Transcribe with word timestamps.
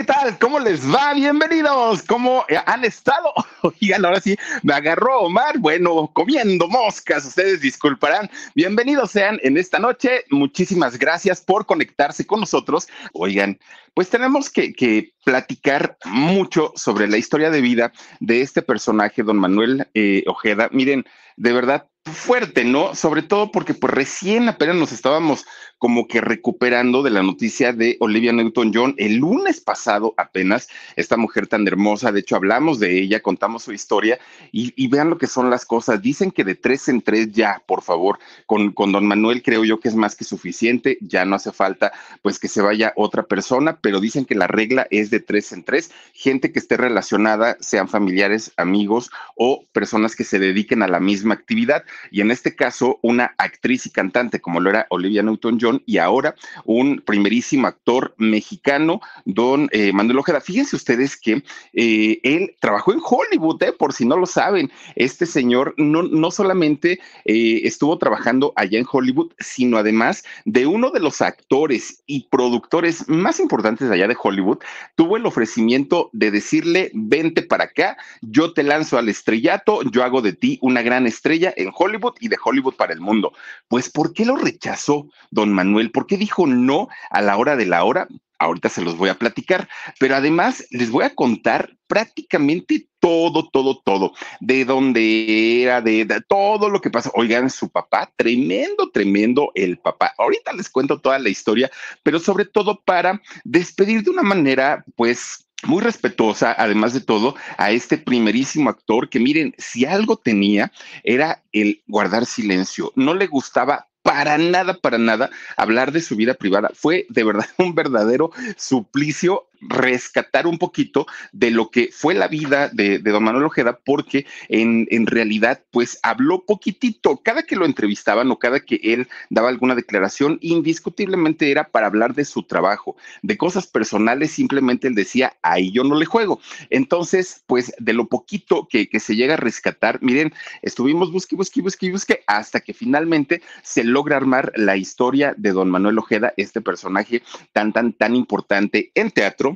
¿Qué 0.00 0.04
tal? 0.04 0.38
¿Cómo 0.38 0.58
les 0.58 0.90
va? 0.90 1.12
Bienvenidos. 1.12 2.02
¿Cómo 2.04 2.46
han 2.64 2.86
estado? 2.86 3.34
Oigan, 3.60 4.02
ahora 4.02 4.18
sí, 4.18 4.34
me 4.62 4.72
agarró 4.72 5.24
Omar. 5.24 5.58
Bueno, 5.58 6.10
comiendo 6.14 6.68
moscas, 6.68 7.26
ustedes 7.26 7.60
disculparán. 7.60 8.30
Bienvenidos 8.54 9.10
sean 9.10 9.38
en 9.42 9.58
esta 9.58 9.78
noche. 9.78 10.24
Muchísimas 10.30 10.98
gracias 10.98 11.42
por 11.42 11.66
conectarse 11.66 12.26
con 12.26 12.40
nosotros. 12.40 12.88
Oigan, 13.12 13.58
pues 13.92 14.08
tenemos 14.08 14.48
que, 14.48 14.72
que 14.72 15.12
platicar 15.22 15.98
mucho 16.06 16.72
sobre 16.76 17.06
la 17.06 17.18
historia 17.18 17.50
de 17.50 17.60
vida 17.60 17.92
de 18.20 18.40
este 18.40 18.62
personaje, 18.62 19.22
don 19.22 19.36
Manuel 19.36 19.86
eh, 19.92 20.24
Ojeda. 20.26 20.70
Miren, 20.72 21.04
de 21.36 21.52
verdad, 21.52 21.89
fuerte, 22.04 22.64
¿no? 22.64 22.94
Sobre 22.94 23.22
todo 23.22 23.50
porque 23.50 23.74
pues 23.74 23.92
recién 23.92 24.48
apenas 24.48 24.76
nos 24.76 24.92
estábamos 24.92 25.44
como 25.80 26.06
que 26.06 26.20
recuperando 26.20 27.02
de 27.02 27.08
la 27.08 27.22
noticia 27.22 27.72
de 27.72 27.96
Olivia 28.00 28.34
Newton-John. 28.34 28.96
El 28.98 29.16
lunes 29.16 29.62
pasado 29.62 30.12
apenas, 30.18 30.68
esta 30.94 31.16
mujer 31.16 31.46
tan 31.46 31.66
hermosa, 31.66 32.12
de 32.12 32.20
hecho 32.20 32.36
hablamos 32.36 32.78
de 32.80 33.00
ella, 33.00 33.20
contamos 33.20 33.62
su 33.62 33.72
historia 33.72 34.18
y, 34.52 34.88
vean 34.88 35.08
lo 35.08 35.16
que 35.16 35.26
son 35.26 35.48
las 35.48 35.64
cosas, 35.64 36.02
dicen 36.02 36.32
que 36.32 36.44
de 36.44 36.54
tres 36.54 36.88
en 36.88 37.00
tres 37.00 37.32
ya, 37.32 37.62
por 37.66 37.80
favor, 37.82 38.18
con, 38.44 38.72
con 38.72 38.92
don 38.92 39.06
Manuel 39.06 39.42
creo 39.42 39.64
yo 39.64 39.80
que 39.80 39.88
es 39.88 39.94
más 39.94 40.16
que 40.16 40.24
suficiente, 40.24 40.98
ya 41.00 41.24
no 41.24 41.36
hace 41.36 41.50
falta 41.50 41.92
pues 42.20 42.38
que 42.38 42.48
se 42.48 42.60
vaya 42.60 42.92
otra 42.96 43.22
persona, 43.22 43.78
pero 43.80 44.00
dicen 44.00 44.26
que 44.26 44.34
la 44.34 44.48
regla 44.48 44.86
es 44.90 45.08
de 45.08 45.20
tres 45.20 45.50
en 45.52 45.64
tres, 45.64 45.92
gente 46.12 46.52
que 46.52 46.58
esté 46.58 46.76
relacionada, 46.76 47.56
sean 47.60 47.88
familiares, 47.88 48.52
amigos 48.58 49.10
o 49.34 49.64
personas 49.72 50.14
que 50.14 50.24
se 50.24 50.38
dediquen 50.38 50.82
a 50.82 50.88
la 50.88 51.00
misma 51.00 51.32
actividad 51.34 51.84
y 52.10 52.20
en 52.20 52.30
este 52.30 52.54
caso 52.54 52.98
una 53.02 53.34
actriz 53.38 53.86
y 53.86 53.90
cantante 53.90 54.40
como 54.40 54.60
lo 54.60 54.70
era 54.70 54.86
Olivia 54.90 55.22
Newton-John, 55.22 55.82
y 55.86 55.98
ahora 55.98 56.34
un 56.64 57.02
primerísimo 57.04 57.66
actor 57.66 58.14
mexicano, 58.18 59.00
don 59.24 59.68
eh, 59.72 59.92
Manuel 59.92 60.18
Ojeda. 60.18 60.40
Fíjense 60.40 60.76
ustedes 60.76 61.16
que 61.16 61.42
eh, 61.72 62.20
él 62.22 62.54
trabajó 62.60 62.92
en 62.92 63.00
Hollywood, 63.02 63.62
eh, 63.62 63.72
por 63.72 63.92
si 63.92 64.04
no 64.04 64.16
lo 64.16 64.26
saben. 64.26 64.70
Este 64.96 65.26
señor 65.26 65.74
no, 65.76 66.02
no 66.02 66.30
solamente 66.30 67.00
estuvo 67.24 67.98
trabajando 67.98 68.52
allá 68.56 68.78
en 68.78 68.86
Hollywood, 68.90 69.32
sino 69.38 69.78
además 69.78 70.24
de 70.44 70.66
uno 70.66 70.90
de 70.90 71.00
los 71.00 71.20
actores 71.20 72.02
y 72.06 72.26
productores 72.30 73.08
más 73.08 73.40
importantes 73.40 73.90
allá 73.90 74.08
de 74.08 74.16
Hollywood, 74.20 74.58
tuvo 74.94 75.16
el 75.16 75.26
ofrecimiento 75.26 76.10
de 76.12 76.30
decirle, 76.30 76.90
vente 76.94 77.42
para 77.42 77.64
acá, 77.64 77.96
yo 78.20 78.52
te 78.52 78.62
lanzo 78.62 78.98
al 78.98 79.08
estrellato, 79.08 79.82
yo 79.90 80.04
hago 80.04 80.22
de 80.22 80.32
ti 80.32 80.58
una 80.62 80.82
gran 80.82 81.06
estrella 81.06 81.52
en 81.56 81.70
Hollywood 81.80 82.14
y 82.20 82.28
de 82.28 82.36
Hollywood 82.42 82.74
para 82.74 82.92
el 82.92 83.00
mundo. 83.00 83.32
Pues, 83.68 83.90
¿por 83.90 84.12
qué 84.12 84.26
lo 84.26 84.36
rechazó 84.36 85.08
don 85.30 85.52
Manuel? 85.52 85.90
¿Por 85.90 86.06
qué 86.06 86.16
dijo 86.16 86.46
no 86.46 86.88
a 87.10 87.22
la 87.22 87.36
hora 87.36 87.56
de 87.56 87.66
la 87.66 87.84
hora? 87.84 88.06
Ahorita 88.38 88.68
se 88.70 88.82
los 88.82 88.96
voy 88.96 89.10
a 89.10 89.18
platicar, 89.18 89.68
pero 89.98 90.16
además 90.16 90.66
les 90.70 90.90
voy 90.90 91.04
a 91.04 91.14
contar 91.14 91.76
prácticamente 91.86 92.88
todo, 92.98 93.50
todo, 93.50 93.82
todo, 93.84 94.12
de 94.40 94.64
dónde 94.64 95.62
era, 95.62 95.82
de, 95.82 96.06
todo 96.26 96.70
lo 96.70 96.80
que 96.80 96.90
pasa. 96.90 97.10
Oigan, 97.14 97.50
su 97.50 97.68
papá, 97.68 98.10
tremendo, 98.16 98.90
tremendo 98.90 99.50
el 99.54 99.78
papá. 99.78 100.14
Ahorita 100.16 100.52
les 100.54 100.70
cuento 100.70 101.00
toda 101.00 101.18
la 101.18 101.28
historia, 101.28 101.70
pero 102.02 102.18
sobre 102.18 102.46
todo 102.46 102.80
para 102.82 103.20
despedir 103.44 104.02
de 104.04 104.10
una 104.10 104.22
manera, 104.22 104.84
pues, 104.96 105.46
muy 105.66 105.82
respetuosa, 105.82 106.54
además 106.56 106.92
de 106.94 107.00
todo, 107.00 107.34
a 107.58 107.70
este 107.70 107.98
primerísimo 107.98 108.70
actor 108.70 109.08
que 109.08 109.20
miren, 109.20 109.54
si 109.58 109.84
algo 109.84 110.16
tenía 110.16 110.72
era 111.04 111.42
el 111.52 111.82
guardar 111.86 112.26
silencio. 112.26 112.92
No 112.96 113.14
le 113.14 113.26
gustaba 113.26 113.88
para 114.02 114.38
nada, 114.38 114.74
para 114.74 114.98
nada 114.98 115.30
hablar 115.56 115.92
de 115.92 116.00
su 116.00 116.16
vida 116.16 116.34
privada. 116.34 116.70
Fue 116.74 117.06
de 117.08 117.24
verdad 117.24 117.46
un 117.58 117.74
verdadero 117.74 118.30
suplicio 118.56 119.49
rescatar 119.60 120.46
un 120.46 120.58
poquito 120.58 121.06
de 121.32 121.50
lo 121.50 121.70
que 121.70 121.90
fue 121.92 122.14
la 122.14 122.28
vida 122.28 122.68
de, 122.68 122.98
don 122.98 123.24
Manuel 123.24 123.44
Ojeda, 123.44 123.78
porque 123.84 124.26
en, 124.48 124.86
en, 124.90 125.06
realidad, 125.06 125.62
pues 125.70 125.98
habló 126.02 126.44
poquitito. 126.44 127.18
Cada 127.18 127.42
que 127.42 127.56
lo 127.56 127.64
entrevistaban 127.64 128.30
o 128.30 128.38
cada 128.38 128.60
que 128.60 128.80
él 128.82 129.08
daba 129.28 129.48
alguna 129.48 129.74
declaración, 129.74 130.38
indiscutiblemente 130.40 131.50
era 131.50 131.68
para 131.68 131.86
hablar 131.86 132.14
de 132.14 132.24
su 132.24 132.42
trabajo, 132.42 132.96
de 133.22 133.36
cosas 133.36 133.66
personales, 133.66 134.32
simplemente 134.32 134.88
él 134.88 134.94
decía, 134.94 135.36
ahí 135.42 135.70
yo 135.72 135.84
no 135.84 135.96
le 135.96 136.06
juego. 136.06 136.40
Entonces, 136.70 137.42
pues 137.46 137.72
de 137.78 137.92
lo 137.92 138.08
poquito 138.08 138.66
que, 138.68 138.88
que 138.88 139.00
se 139.00 139.16
llega 139.16 139.34
a 139.34 139.38
rescatar, 139.38 139.98
miren, 140.02 140.32
estuvimos 140.62 141.12
busque, 141.12 141.36
busque, 141.36 141.60
busque, 141.60 141.90
busque, 141.90 142.24
hasta 142.26 142.60
que 142.60 142.74
finalmente 142.74 143.42
se 143.62 143.84
logra 143.84 144.16
armar 144.16 144.52
la 144.56 144.76
historia 144.76 145.34
de 145.36 145.52
don 145.52 145.70
Manuel 145.70 145.98
Ojeda, 145.98 146.32
este 146.36 146.60
personaje 146.60 147.22
tan, 147.52 147.72
tan, 147.72 147.92
tan 147.92 148.16
importante 148.16 148.90
en 148.94 149.10
teatro 149.10 149.49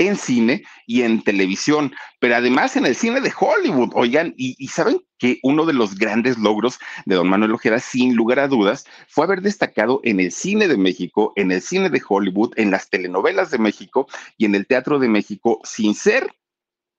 en 0.00 0.16
cine 0.16 0.64
y 0.86 1.02
en 1.02 1.22
televisión, 1.22 1.92
pero 2.20 2.36
además 2.36 2.74
en 2.76 2.86
el 2.86 2.96
cine 2.96 3.20
de 3.20 3.32
Hollywood. 3.38 3.90
Oigan, 3.94 4.34
y, 4.36 4.66
saben 4.68 5.02
que 5.18 5.38
uno 5.42 5.66
de 5.66 5.74
los 5.74 5.94
grandes 5.96 6.38
logros 6.38 6.78
de 7.04 7.16
don 7.16 7.28
Manuel 7.28 7.52
Ojeda, 7.52 7.78
sin 7.78 8.16
lugar 8.16 8.38
a 8.38 8.48
dudas, 8.48 8.86
fue 9.08 9.26
haber 9.26 9.42
destacado 9.42 10.00
en 10.02 10.18
el 10.18 10.32
cine 10.32 10.68
de 10.68 10.78
México, 10.78 11.34
en 11.36 11.52
el 11.52 11.60
cine 11.60 11.90
de 11.90 12.00
Hollywood, 12.06 12.54
en 12.56 12.70
las 12.70 12.88
telenovelas 12.88 13.50
de 13.50 13.58
México 13.58 14.08
y 14.38 14.46
en 14.46 14.54
el 14.54 14.66
teatro 14.66 14.98
de 14.98 15.08
México, 15.08 15.60
sin 15.64 15.94
ser 15.94 16.32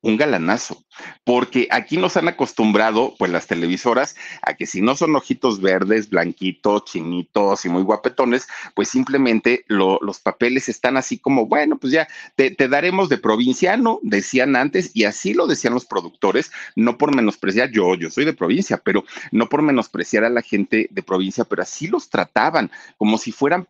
un 0.01 0.17
galanazo, 0.17 0.84
porque 1.23 1.67
aquí 1.72 1.97
nos 1.97 2.17
han 2.17 2.28
acostumbrado, 2.28 3.13
pues 3.17 3.31
las 3.31 3.47
televisoras, 3.47 4.16
a 4.41 4.56
que 4.56 4.66
si 4.66 4.81
no 4.81 4.95
son 4.95 5.16
ojitos 5.16 5.62
verdes, 5.62 6.09
blanquitos, 6.09 6.85
chinitos 6.85 7.66
y 7.66 7.69
muy 7.69 7.84
guapetones, 7.84 8.47
pues 8.75 8.89
simplemente 8.89 9.63
los 9.67 10.19
papeles 10.19 10.69
están 10.69 10.97
así 10.97 11.19
como, 11.19 11.45
bueno, 11.45 11.78
pues 11.78 11.94
ya 11.94 12.07
te, 12.35 12.51
te, 12.51 12.67
daremos 12.67 13.09
de 13.09 13.17
provinciano, 13.17 14.00
decían 14.01 14.56
antes, 14.56 14.91
y 14.94 15.03
así 15.03 15.34
lo 15.34 15.47
decían 15.47 15.73
los 15.73 15.85
productores, 15.85 16.51
no 16.75 16.97
por 16.97 17.16
menospreciar, 17.16 17.72
yo, 17.72 17.95
yo 17.95 18.09
soy 18.09 18.25
de 18.25 18.33
provincia, 18.33 18.81
pero 18.83 19.03
no 19.31 19.50
por 19.50 19.62
menospreciar 19.62 20.23
a 20.23 20.29
la 20.29 20.41
gente 20.41 20.88
de 20.89 21.03
provincia, 21.03 21.45
pero 21.45 21.62
así 21.62 21.88
los 21.88 22.09
trataban, 22.09 22.72
como 22.97 23.18
si 23.18 23.31
fueran 23.31 23.68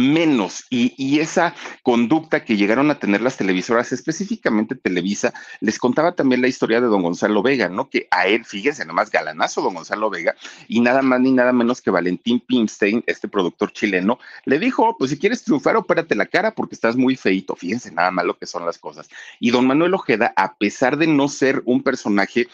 menos 0.00 0.64
y, 0.70 1.20
esa 1.20 1.54
conducta 1.82 2.44
que 2.44 2.56
llegaron 2.56 2.90
a 2.90 2.98
tener 2.98 3.20
las 3.20 3.36
televisoras, 3.36 3.92
específicamente 3.92 4.74
Televisa, 4.74 5.34
les 5.60 5.78
contaba 5.78 6.12
también 6.12 6.40
la 6.40 6.48
historia 6.48 6.80
de 6.80 6.86
don 6.86 7.02
Gonzalo 7.02 7.42
Vega, 7.42 7.68
¿no? 7.68 7.90
Que 7.90 8.08
a 8.10 8.26
él, 8.26 8.44
fíjense, 8.44 8.84
nomás 8.86 9.10
galanazo 9.10 9.60
don 9.60 9.74
Gonzalo 9.74 10.08
Vega, 10.08 10.34
y 10.66 10.80
nada 10.80 11.02
más 11.02 11.20
ni 11.20 11.32
nada 11.32 11.52
menos 11.52 11.82
que 11.82 11.90
Valentín 11.90 12.40
Pimstein, 12.40 13.04
este 13.06 13.28
productor 13.28 13.72
chileno, 13.72 14.18
le 14.46 14.58
dijo, 14.58 14.96
pues 14.98 15.10
si 15.10 15.18
quieres 15.18 15.44
triunfar, 15.44 15.76
opérate 15.76 16.14
la 16.14 16.26
cara 16.26 16.52
porque 16.52 16.74
estás 16.74 16.96
muy 16.96 17.16
feito, 17.16 17.54
fíjense 17.54 17.90
nada 17.90 18.10
más 18.10 18.24
lo 18.24 18.38
que 18.38 18.46
son 18.46 18.64
las 18.64 18.78
cosas. 18.78 19.08
Y 19.38 19.50
don 19.50 19.66
Manuel 19.66 19.94
Ojeda, 19.94 20.32
a 20.36 20.54
pesar 20.54 20.96
de 20.96 21.06
no 21.06 21.28
ser 21.28 21.62
un 21.66 21.82
personaje 21.82 22.48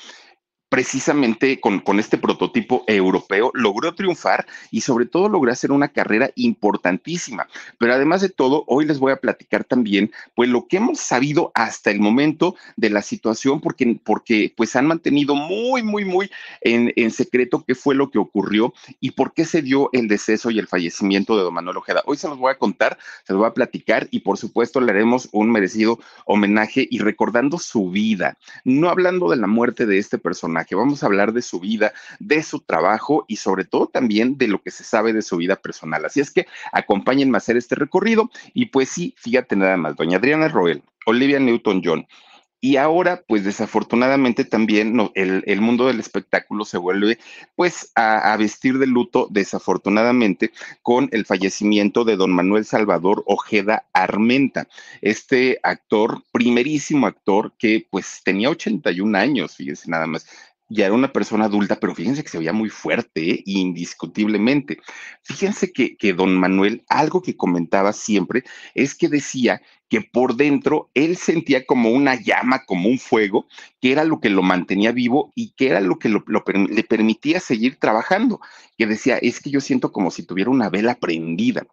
precisamente 0.69 1.61
con, 1.61 1.81
con, 1.81 2.01
este 2.01 2.19
prototipo 2.19 2.85
europeo, 2.87 3.51
logró 3.55 3.95
triunfar 3.95 4.47
y 4.71 4.81
sobre 4.81 5.07
todo 5.07 5.29
logró 5.29 5.53
hacer 5.53 5.71
una 5.71 5.89
carrera 5.89 6.31
importantísima. 6.35 7.47
Pero 7.79 7.95
además 7.95 8.21
de 8.21 8.31
todo, 8.31 8.65
hoy 8.67 8.85
les 8.85 8.99
voy 8.99 9.13
a 9.13 9.21
platicar 9.21 9.65
también, 9.65 10.11
pues 10.35 10.49
lo 10.49 10.67
que 10.67 10.79
hemos 10.79 10.99
sabido 10.99 11.53
hasta 11.55 11.91
el 11.91 12.01
momento 12.01 12.57
de 12.77 12.91
la 12.91 13.03
situación, 13.03 13.61
porque, 13.61 13.99
porque 14.03 14.53
pues 14.57 14.75
han 14.75 14.87
mantenido 14.87 15.35
muy, 15.37 15.83
muy, 15.83 16.05
muy 16.05 16.31
en, 16.61 16.93
en 16.97 17.11
secreto 17.11 17.65
qué 17.67 17.75
fue 17.75 17.95
lo 17.95 18.11
que 18.11 18.19
ocurrió 18.19 18.75
y 19.01 19.13
por 19.13 19.35
qué 19.35 19.45
se 19.45 19.63
dio 19.63 19.89
el 19.93 20.09
deceso 20.09 20.51
y 20.51 20.59
el 20.59 20.67
fallecimiento 20.67 21.37
de 21.37 21.45
don 21.45 21.55
Manuel 21.55 21.77
Ojeda. 21.77 22.03
Hoy 22.07 22.17
se 22.17 22.29
los 22.29 22.39
voy 22.39 22.51
a 22.51 22.59
contar, 22.59 22.99
se 23.25 23.33
los 23.33 23.41
voy 23.41 23.49
a 23.49 23.55
platicar 23.55 24.09
y 24.11 24.21
por 24.21 24.37
supuesto 24.37 24.81
le 24.81 24.91
haremos 24.91 25.29
un 25.33 25.51
merecido 25.51 26.01
homenaje 26.25 26.87
y 26.91 26.99
recordando 26.99 27.59
su 27.59 27.91
vida, 27.91 28.37
no 28.65 28.89
hablando 28.89 29.31
de 29.31 29.37
la 29.37 29.47
muerte 29.47 29.87
de 29.87 29.99
este 29.99 30.19
personaje 30.19 30.56
que 30.64 30.75
Vamos 30.76 31.03
a 31.03 31.06
hablar 31.06 31.32
de 31.32 31.43
su 31.43 31.61
vida, 31.61 31.93
de 32.19 32.43
su 32.43 32.61
trabajo 32.61 33.25
y 33.29 33.37
sobre 33.37 33.64
todo 33.64 33.87
también 33.87 34.38
de 34.38 34.49
lo 34.49 34.62
que 34.62 34.70
se 34.70 34.85
sabe 34.85 35.12
de 35.12 35.23
su 35.23 35.37
vida 35.37 35.56
personal. 35.56 36.05
Así 36.05 36.20
es 36.20 36.31
que 36.31 36.47
acompáñenme 36.73 37.37
a 37.37 37.38
hacer 37.38 37.56
este 37.56 37.75
recorrido 37.75 38.31
y 38.55 38.67
pues 38.67 38.88
sí, 38.88 39.14
fíjate 39.17 39.56
nada 39.56 39.76
más, 39.76 39.97
doña 39.97 40.19
Adriana 40.19 40.49
Roel, 40.49 40.82
Olivia 41.06 41.38
Newton-John, 41.38 42.06
y 42.61 42.76
ahora, 42.76 43.23
pues 43.29 43.44
desafortunadamente 43.44 44.44
también 44.44 44.99
el, 45.14 45.61
mundo 45.61 45.87
del 45.87 46.00
espectáculo 46.00 46.64
se 46.64 46.79
vuelve 46.79 47.19
pues 47.55 47.93
a, 47.94 48.35
vestir 48.38 48.79
de 48.79 48.87
luto, 48.87 49.29
desafortunadamente, 49.31 50.53
con 50.82 51.08
el 51.12 51.26
fallecimiento 51.26 52.05
de 52.05 52.17
don 52.17 52.32
Manuel 52.32 52.64
Salvador 52.64 53.23
Ojeda 53.26 53.87
Armenta, 53.93 54.69
este 55.03 55.61
actor, 55.62 56.23
primerísimo 56.32 57.06
actor 57.06 57.53
que 57.58 57.87
pues 57.91 58.23
tenía 58.25 58.50
81 58.50 59.17
años, 59.19 59.56
fíjense 59.56 59.91
nada 59.91 60.06
más, 60.06 60.26
ya 60.69 60.87
era 60.87 60.94
una 60.94 61.12
persona 61.12 61.44
adulta, 61.44 61.79
pero 61.79 61.94
fíjense 61.94 62.23
que 62.23 62.29
se 62.29 62.38
veía 62.38 62.53
muy 62.53 62.70
fuerte, 62.70 63.31
¿eh? 63.31 63.43
indiscutiblemente. 63.47 64.79
Fíjense 65.23 65.73
que, 65.73 65.97
que 65.97 66.12
don 66.12 66.37
Manuel, 66.37 66.85
algo 66.88 67.23
que 67.23 67.37
comentaba 67.37 67.93
siempre, 67.93 68.43
es 68.75 68.94
que 68.94 69.08
decía 69.08 69.62
que 69.88 70.00
por 70.00 70.37
dentro 70.37 70.91
él 70.94 71.17
sentía 71.17 71.65
como 71.65 71.91
una 71.91 72.15
llama, 72.15 72.65
como 72.65 72.88
un 72.88 72.99
fuego, 72.99 73.47
que 73.81 73.93
era 73.93 74.05
lo 74.05 74.21
que 74.21 74.31
lo 74.31 74.43
mantenía 74.43 74.93
vivo 74.93 75.33
y 75.35 75.53
que 75.53 75.69
era 75.69 75.81
lo 75.81 75.99
que 75.99 76.09
lo, 76.09 76.25
le 76.27 76.83
permitía 76.85 77.41
seguir 77.41 77.77
trabajando, 77.77 78.41
que 78.77 78.87
decía, 78.87 79.19
es 79.19 79.41
que 79.41 79.50
yo 79.50 79.61
siento 79.61 79.93
como 79.93 80.11
si 80.11 80.25
tuviera 80.25 80.50
una 80.50 80.71
vela 80.71 80.97
prendida. 80.97 81.67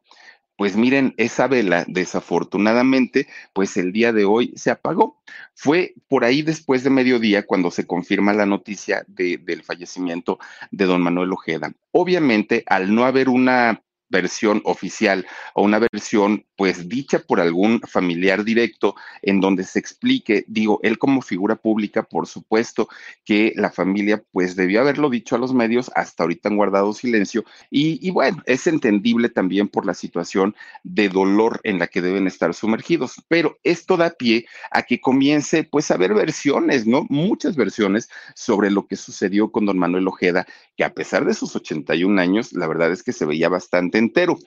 Pues 0.55 0.77
miren, 0.77 1.15
esa 1.17 1.47
vela, 1.47 1.83
desafortunadamente, 1.87 3.27
pues 3.53 3.75
el 3.75 3.91
día 3.91 4.13
de 4.13 4.25
hoy 4.25 4.53
se 4.55 4.69
apagó. 4.69 5.19
Fue 5.55 5.95
por 6.07 6.23
ahí 6.23 6.43
después 6.43 6.83
de 6.83 6.91
mediodía 6.91 7.45
cuando 7.47 7.71
se 7.71 7.87
confirma 7.87 8.33
la 8.33 8.45
noticia 8.45 9.03
de, 9.07 9.37
del 9.37 9.63
fallecimiento 9.63 10.37
de 10.69 10.85
don 10.85 11.01
Manuel 11.01 11.33
Ojeda. 11.33 11.73
Obviamente, 11.91 12.63
al 12.67 12.93
no 12.93 13.05
haber 13.05 13.29
una 13.29 13.81
versión 14.13 14.61
oficial 14.63 15.25
o 15.53 15.63
una 15.63 15.79
versión 15.79 16.45
pues 16.55 16.87
dicha 16.87 17.19
por 17.19 17.41
algún 17.41 17.81
familiar 17.81 18.45
directo 18.45 18.95
en 19.21 19.41
donde 19.41 19.63
se 19.63 19.79
explique, 19.79 20.45
digo, 20.47 20.79
él 20.83 20.97
como 20.97 21.21
figura 21.21 21.57
pública, 21.57 22.03
por 22.03 22.27
supuesto 22.27 22.87
que 23.25 23.51
la 23.55 23.71
familia 23.71 24.23
pues 24.31 24.55
debió 24.55 24.79
haberlo 24.79 25.09
dicho 25.09 25.35
a 25.35 25.39
los 25.39 25.53
medios, 25.53 25.91
hasta 25.95 26.23
ahorita 26.23 26.49
han 26.49 26.55
guardado 26.55 26.93
silencio 26.93 27.43
y, 27.69 27.99
y 28.07 28.11
bueno, 28.11 28.41
es 28.45 28.67
entendible 28.67 29.29
también 29.29 29.67
por 29.67 29.85
la 29.85 29.93
situación 29.93 30.55
de 30.83 31.09
dolor 31.09 31.59
en 31.63 31.79
la 31.79 31.87
que 31.87 32.01
deben 32.01 32.27
estar 32.27 32.53
sumergidos, 32.53 33.15
pero 33.27 33.57
esto 33.63 33.97
da 33.97 34.11
pie 34.11 34.45
a 34.71 34.83
que 34.83 35.01
comience 35.01 35.63
pues 35.63 35.89
a 35.89 35.95
haber 35.95 36.13
versiones, 36.13 36.85
¿no? 36.85 37.05
Muchas 37.09 37.55
versiones 37.55 38.09
sobre 38.35 38.69
lo 38.69 38.87
que 38.87 38.95
sucedió 38.95 39.51
con 39.51 39.65
don 39.65 39.79
Manuel 39.79 40.07
Ojeda, 40.07 40.45
que 40.77 40.83
a 40.83 40.93
pesar 40.93 41.25
de 41.25 41.33
sus 41.33 41.55
81 41.55 42.21
años, 42.21 42.53
la 42.53 42.67
verdad 42.67 42.91
es 42.91 43.03
que 43.03 43.11
se 43.11 43.25
veía 43.25 43.49
bastante 43.49 43.97
entero. 44.03 44.37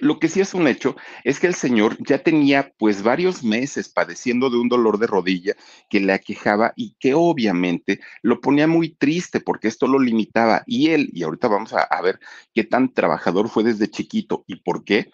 Lo 0.00 0.18
que 0.18 0.28
sí 0.28 0.40
es 0.40 0.54
un 0.54 0.68
hecho 0.68 0.96
es 1.24 1.40
que 1.40 1.46
el 1.46 1.54
señor 1.54 1.96
ya 2.00 2.22
tenía 2.22 2.72
pues 2.78 3.02
varios 3.02 3.42
meses 3.42 3.88
padeciendo 3.88 4.50
de 4.50 4.58
un 4.58 4.68
dolor 4.68 4.98
de 4.98 5.06
rodilla 5.06 5.54
que 5.88 6.00
le 6.00 6.12
aquejaba 6.12 6.74
y 6.76 6.94
que 7.00 7.14
obviamente 7.14 8.00
lo 8.22 8.40
ponía 8.40 8.66
muy 8.66 8.90
triste 8.90 9.40
porque 9.40 9.66
esto 9.66 9.86
lo 9.86 9.98
limitaba 9.98 10.62
y 10.66 10.90
él, 10.90 11.08
y 11.12 11.22
ahorita 11.22 11.48
vamos 11.48 11.72
a, 11.72 11.80
a 11.80 12.02
ver 12.02 12.20
qué 12.54 12.64
tan 12.64 12.92
trabajador 12.92 13.48
fue 13.48 13.64
desde 13.64 13.90
chiquito 13.90 14.44
y 14.46 14.56
por 14.56 14.84
qué. 14.84 15.10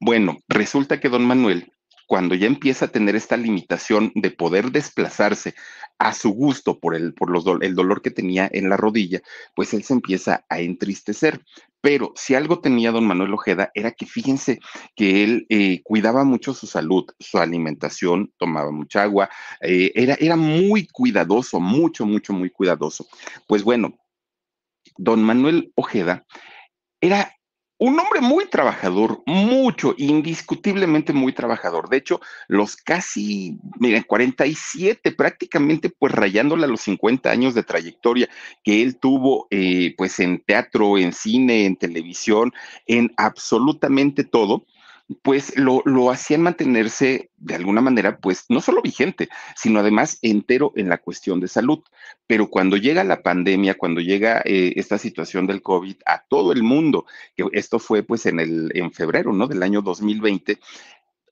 Bueno, 0.00 0.38
resulta 0.48 1.00
que 1.00 1.08
don 1.08 1.26
Manuel 1.26 1.72
cuando 2.08 2.34
ya 2.34 2.46
empieza 2.46 2.86
a 2.86 2.88
tener 2.88 3.14
esta 3.16 3.36
limitación 3.36 4.10
de 4.14 4.30
poder 4.30 4.72
desplazarse 4.72 5.54
a 5.98 6.14
su 6.14 6.30
gusto 6.30 6.80
por 6.80 6.94
el, 6.96 7.12
por 7.12 7.28
los 7.28 7.44
el 7.60 7.74
dolor 7.74 8.00
que 8.00 8.10
tenía 8.10 8.48
en 8.50 8.70
la 8.70 8.78
rodilla, 8.78 9.20
pues 9.54 9.74
él 9.74 9.84
se 9.84 9.92
empieza 9.92 10.44
a 10.48 10.60
entristecer. 10.60 11.44
Pero 11.82 12.12
si 12.16 12.34
algo 12.34 12.60
tenía 12.60 12.92
don 12.92 13.06
Manuel 13.06 13.34
Ojeda 13.34 13.70
era 13.74 13.92
que 13.92 14.06
fíjense 14.06 14.58
que 14.96 15.22
él 15.22 15.46
eh, 15.50 15.82
cuidaba 15.84 16.24
mucho 16.24 16.54
su 16.54 16.66
salud, 16.66 17.04
su 17.20 17.38
alimentación, 17.38 18.32
tomaba 18.38 18.72
mucha 18.72 19.02
agua, 19.02 19.28
eh, 19.60 19.92
era, 19.94 20.16
era 20.18 20.36
muy 20.36 20.86
cuidadoso, 20.86 21.60
mucho, 21.60 22.06
mucho, 22.06 22.32
muy 22.32 22.48
cuidadoso. 22.48 23.06
Pues 23.46 23.62
bueno, 23.62 23.98
don 24.96 25.22
Manuel 25.22 25.72
Ojeda 25.74 26.24
era 27.02 27.37
un 27.78 27.98
hombre 27.98 28.20
muy 28.20 28.46
trabajador, 28.46 29.22
mucho, 29.24 29.94
indiscutiblemente 29.96 31.12
muy 31.12 31.32
trabajador. 31.32 31.88
De 31.88 31.98
hecho, 31.98 32.20
los 32.48 32.76
casi, 32.76 33.58
miren, 33.78 34.02
47, 34.02 35.12
prácticamente 35.12 35.88
pues 35.88 36.12
rayándole 36.12 36.64
a 36.64 36.68
los 36.68 36.80
50 36.80 37.30
años 37.30 37.54
de 37.54 37.62
trayectoria 37.62 38.28
que 38.64 38.82
él 38.82 38.96
tuvo, 38.96 39.46
eh, 39.50 39.94
pues 39.96 40.18
en 40.18 40.40
teatro, 40.40 40.98
en 40.98 41.12
cine, 41.12 41.66
en 41.66 41.76
televisión, 41.76 42.52
en 42.86 43.12
absolutamente 43.16 44.24
todo 44.24 44.66
pues 45.22 45.56
lo, 45.56 45.82
lo 45.86 46.10
hacían 46.10 46.42
mantenerse 46.42 47.30
de 47.36 47.54
alguna 47.54 47.80
manera, 47.80 48.18
pues 48.18 48.44
no 48.48 48.60
solo 48.60 48.82
vigente, 48.82 49.28
sino 49.56 49.80
además 49.80 50.18
entero 50.22 50.72
en 50.76 50.88
la 50.88 50.98
cuestión 50.98 51.40
de 51.40 51.48
salud. 51.48 51.82
Pero 52.26 52.50
cuando 52.50 52.76
llega 52.76 53.04
la 53.04 53.22
pandemia, 53.22 53.76
cuando 53.76 54.00
llega 54.00 54.42
eh, 54.44 54.74
esta 54.76 54.98
situación 54.98 55.46
del 55.46 55.62
COVID 55.62 55.96
a 56.04 56.24
todo 56.28 56.52
el 56.52 56.62
mundo, 56.62 57.06
que 57.36 57.46
esto 57.52 57.78
fue 57.78 58.02
pues 58.02 58.26
en 58.26 58.38
el 58.38 58.70
en 58.74 58.92
febrero, 58.92 59.32
¿no? 59.32 59.46
Del 59.46 59.62
año 59.62 59.80
2020, 59.80 60.58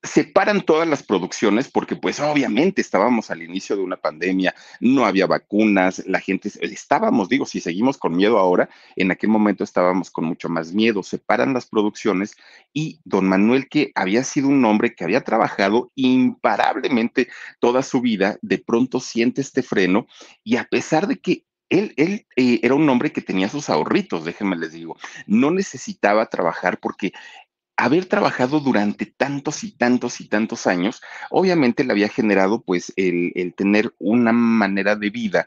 separan 0.07 0.63
todas 0.63 0.89
las 0.89 1.03
producciones 1.03 1.69
porque 1.69 1.97
pues 1.97 2.21
obviamente 2.21 2.81
estábamos 2.81 3.31
al 3.31 3.43
inicio 3.43 3.77
de 3.77 3.83
una 3.83 3.97
pandemia, 3.97 4.55
no 4.81 5.05
había 5.05 5.27
vacunas, 5.27 6.03
la 6.07 6.21
gente 6.21 6.51
estábamos, 6.61 7.29
digo, 7.29 7.47
si 7.47 7.61
seguimos 7.61 7.99
con 7.99 8.17
miedo 8.17 8.39
ahora, 8.39 8.69
en 8.97 9.11
aquel 9.11 9.31
momento 9.31 9.65
estábamos 9.65 10.11
con 10.11 10.25
mucho 10.25 10.49
más 10.49 10.73
miedo, 10.73 11.03
separan 11.03 11.53
las 11.53 11.67
producciones 11.67 12.37
y 12.73 13.01
don 13.05 13.29
Manuel 13.29 13.69
que 13.69 13.93
había 13.95 14.25
sido 14.25 14.49
un 14.49 14.65
hombre 14.65 14.95
que 14.95 15.05
había 15.05 15.23
trabajado 15.23 15.91
imparablemente 15.95 17.29
toda 17.61 17.83
su 17.83 18.01
vida, 18.01 18.39
de 18.43 18.59
pronto 18.59 19.01
siente 19.01 19.41
este 19.41 19.63
freno 19.63 20.07
y 20.45 20.57
a 20.57 20.65
pesar 20.65 21.07
de 21.07 21.19
que 21.19 21.45
él, 21.69 21.95
él 21.97 22.27
eh, 22.37 22.61
era 22.63 22.75
un 22.75 22.89
hombre 22.89 23.13
que 23.13 23.23
tenía 23.23 23.49
sus 23.49 23.69
ahorritos, 23.71 24.25
déjenme 24.25 24.57
les 24.57 24.73
digo, 24.73 24.97
no 25.27 25.51
necesitaba 25.51 26.27
trabajar 26.27 26.79
porque 26.79 27.13
haber 27.77 28.07
trabajado 28.07 28.61
durante 28.61 29.07
tantos 29.07 29.65
y 29.65 29.73
tantos 29.73 30.21
y 30.21 30.29
tantos 30.29 30.67
años, 30.67 31.03
obviamente 31.31 31.85
le 31.85 31.93
había 31.93 32.09
generado 32.09 32.63
pues 32.63 32.93
el, 32.97 33.33
el, 33.35 33.55
tener 33.55 33.95
una 33.99 34.33
manera 34.33 34.97
de 34.97 35.11
vida 35.11 35.47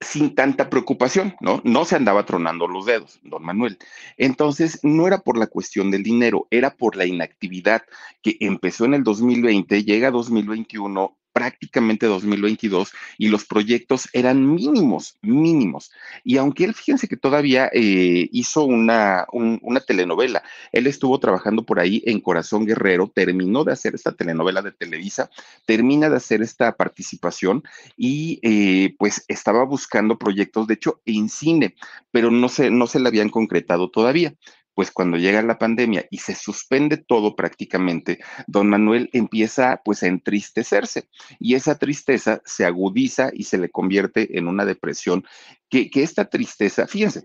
sin 0.00 0.34
tanta 0.34 0.68
preocupación, 0.68 1.34
¿no? 1.40 1.62
No 1.64 1.84
se 1.84 1.96
andaba 1.96 2.26
tronando 2.26 2.68
los 2.68 2.84
dedos, 2.84 3.18
don 3.22 3.42
Manuel. 3.42 3.78
Entonces, 4.18 4.80
no 4.82 5.06
era 5.06 5.18
por 5.18 5.38
la 5.38 5.46
cuestión 5.46 5.90
del 5.90 6.02
dinero, 6.02 6.46
era 6.50 6.76
por 6.76 6.96
la 6.96 7.06
inactividad 7.06 7.82
que 8.22 8.36
empezó 8.40 8.84
en 8.84 8.94
el 8.94 9.04
2020, 9.04 9.84
llega 9.84 10.10
2021 10.10 11.16
prácticamente 11.36 12.06
2022 12.06 12.94
y 13.18 13.28
los 13.28 13.44
proyectos 13.44 14.08
eran 14.14 14.54
mínimos, 14.54 15.18
mínimos. 15.20 15.92
Y 16.24 16.38
aunque 16.38 16.64
él, 16.64 16.72
fíjense 16.72 17.08
que 17.08 17.18
todavía 17.18 17.68
eh, 17.74 18.26
hizo 18.32 18.64
una, 18.64 19.26
un, 19.32 19.58
una 19.60 19.80
telenovela, 19.80 20.42
él 20.72 20.86
estuvo 20.86 21.20
trabajando 21.20 21.62
por 21.62 21.78
ahí 21.78 22.02
en 22.06 22.20
Corazón 22.20 22.64
Guerrero, 22.64 23.12
terminó 23.14 23.64
de 23.64 23.72
hacer 23.74 23.94
esta 23.94 24.12
telenovela 24.12 24.62
de 24.62 24.72
Televisa, 24.72 25.28
termina 25.66 26.08
de 26.08 26.16
hacer 26.16 26.40
esta 26.40 26.74
participación 26.74 27.62
y 27.98 28.38
eh, 28.40 28.94
pues 28.98 29.22
estaba 29.28 29.62
buscando 29.64 30.16
proyectos, 30.16 30.66
de 30.66 30.72
hecho, 30.72 31.02
en 31.04 31.28
cine, 31.28 31.74
pero 32.12 32.30
no 32.30 32.48
se, 32.48 32.70
no 32.70 32.86
se 32.86 32.98
le 32.98 33.08
habían 33.08 33.28
concretado 33.28 33.90
todavía 33.90 34.32
pues 34.76 34.90
cuando 34.90 35.16
llega 35.16 35.40
la 35.40 35.58
pandemia 35.58 36.04
y 36.10 36.18
se 36.18 36.34
suspende 36.34 36.98
todo 36.98 37.34
prácticamente, 37.34 38.18
don 38.46 38.68
Manuel 38.68 39.08
empieza 39.14 39.80
pues 39.82 40.02
a 40.02 40.06
entristecerse 40.06 41.08
y 41.40 41.54
esa 41.54 41.78
tristeza 41.78 42.42
se 42.44 42.66
agudiza 42.66 43.30
y 43.32 43.44
se 43.44 43.56
le 43.56 43.70
convierte 43.70 44.38
en 44.38 44.48
una 44.48 44.66
depresión 44.66 45.24
que, 45.70 45.88
que 45.88 46.02
esta 46.02 46.26
tristeza, 46.26 46.86
fíjense, 46.86 47.24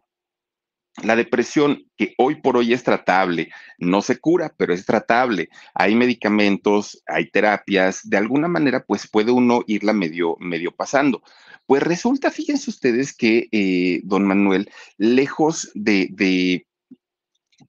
la 1.03 1.17
depresión, 1.17 1.86
que 1.98 2.13
hoy 2.17 2.36
por 2.36 2.55
hoy 2.55 2.72
es 2.72 2.84
tratable, 2.84 3.50
no 3.79 4.01
se 4.01 4.20
cura, 4.20 4.53
pero 4.58 4.74
es 4.74 4.86
tratable. 4.86 5.50
Hay 5.74 5.96
medicamentos, 5.96 7.01
hay 7.05 7.29
terapias, 7.29 8.01
de 8.03 8.17
alguna 8.17 8.48
manera, 8.48 8.84
pues 8.86 9.10
puede 9.10 9.31
uno 9.31 9.63
irla 9.67 9.93
medio, 9.93 10.38
medio 10.39 10.72
pasando. 10.72 11.22
Pues 11.65 11.84
resulta, 11.84 12.31
fíjense 12.31 12.70
ustedes 12.70 13.15
que 13.15 13.48
eh, 13.51 14.01
don 14.03 14.25
Manuel, 14.25 14.70
lejos 14.98 15.72
de, 15.74 16.08
de 16.12 16.67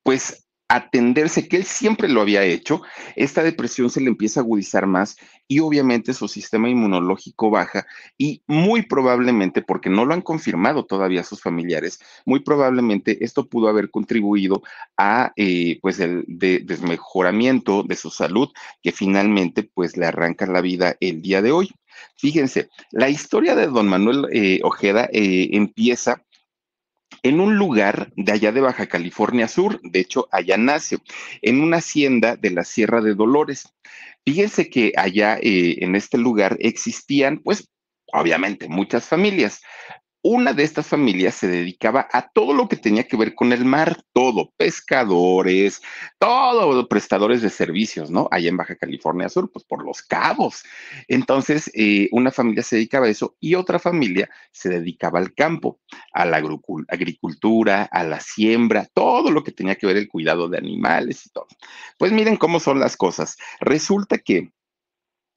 pues 0.02 0.42
atenderse, 0.72 1.48
que 1.48 1.58
él 1.58 1.64
siempre 1.64 2.08
lo 2.08 2.22
había 2.22 2.44
hecho, 2.44 2.80
esta 3.14 3.42
depresión 3.42 3.90
se 3.90 4.00
le 4.00 4.08
empieza 4.08 4.40
a 4.40 4.42
agudizar 4.42 4.86
más 4.86 5.16
y 5.46 5.60
obviamente 5.60 6.14
su 6.14 6.28
sistema 6.28 6.70
inmunológico 6.70 7.50
baja 7.50 7.86
y 8.16 8.42
muy 8.46 8.80
probablemente, 8.80 9.60
porque 9.60 9.90
no 9.90 10.06
lo 10.06 10.14
han 10.14 10.22
confirmado 10.22 10.86
todavía 10.86 11.24
sus 11.24 11.42
familiares, 11.42 11.98
muy 12.24 12.40
probablemente 12.40 13.22
esto 13.22 13.46
pudo 13.48 13.68
haber 13.68 13.90
contribuido 13.90 14.62
a 14.96 15.32
eh, 15.36 15.78
pues 15.82 16.00
el 16.00 16.24
desmejoramiento 16.26 17.82
de 17.82 17.96
su 17.96 18.08
salud 18.08 18.48
que 18.82 18.92
finalmente 18.92 19.68
pues 19.74 19.98
le 19.98 20.06
arranca 20.06 20.46
la 20.46 20.62
vida 20.62 20.96
el 21.00 21.20
día 21.20 21.42
de 21.42 21.52
hoy. 21.52 21.70
Fíjense, 22.16 22.70
la 22.90 23.10
historia 23.10 23.54
de 23.54 23.66
don 23.66 23.88
Manuel 23.88 24.26
eh, 24.32 24.60
Ojeda 24.62 25.08
eh, 25.12 25.50
empieza 25.52 26.22
en 27.22 27.40
un 27.40 27.56
lugar 27.56 28.12
de 28.16 28.32
allá 28.32 28.52
de 28.52 28.60
Baja 28.60 28.86
California 28.86 29.48
Sur, 29.48 29.80
de 29.82 30.00
hecho, 30.00 30.28
allá 30.32 30.56
nace, 30.56 30.98
en 31.40 31.60
una 31.60 31.78
hacienda 31.78 32.36
de 32.36 32.50
la 32.50 32.64
Sierra 32.64 33.00
de 33.00 33.14
Dolores. 33.14 33.72
Fíjense 34.24 34.68
que 34.68 34.92
allá 34.96 35.38
eh, 35.40 35.76
en 35.80 35.94
este 35.94 36.18
lugar 36.18 36.56
existían, 36.60 37.38
pues, 37.38 37.68
obviamente, 38.12 38.68
muchas 38.68 39.06
familias, 39.06 39.62
una 40.22 40.52
de 40.52 40.62
estas 40.62 40.86
familias 40.86 41.34
se 41.34 41.48
dedicaba 41.48 42.08
a 42.12 42.28
todo 42.28 42.54
lo 42.54 42.68
que 42.68 42.76
tenía 42.76 43.08
que 43.08 43.16
ver 43.16 43.34
con 43.34 43.52
el 43.52 43.64
mar, 43.64 44.02
todo, 44.12 44.52
pescadores, 44.56 45.82
todo, 46.18 46.88
prestadores 46.88 47.42
de 47.42 47.50
servicios, 47.50 48.10
¿no? 48.10 48.28
Allá 48.30 48.48
en 48.48 48.56
Baja 48.56 48.76
California 48.76 49.28
Sur, 49.28 49.50
pues 49.50 49.64
por 49.64 49.84
los 49.84 50.00
cabos. 50.02 50.62
Entonces, 51.08 51.70
eh, 51.74 52.08
una 52.12 52.30
familia 52.30 52.62
se 52.62 52.76
dedicaba 52.76 53.06
a 53.06 53.10
eso 53.10 53.36
y 53.40 53.56
otra 53.56 53.80
familia 53.80 54.30
se 54.52 54.68
dedicaba 54.68 55.18
al 55.18 55.34
campo, 55.34 55.80
a 56.12 56.24
la 56.24 56.40
agricultura, 56.88 57.88
a 57.90 58.04
la 58.04 58.20
siembra, 58.20 58.86
todo 58.94 59.30
lo 59.32 59.42
que 59.42 59.50
tenía 59.52 59.74
que 59.74 59.86
ver 59.88 59.96
el 59.96 60.08
cuidado 60.08 60.48
de 60.48 60.58
animales 60.58 61.26
y 61.26 61.30
todo. 61.30 61.48
Pues 61.98 62.12
miren 62.12 62.36
cómo 62.36 62.60
son 62.60 62.78
las 62.78 62.96
cosas. 62.96 63.36
Resulta 63.60 64.18
que 64.18 64.52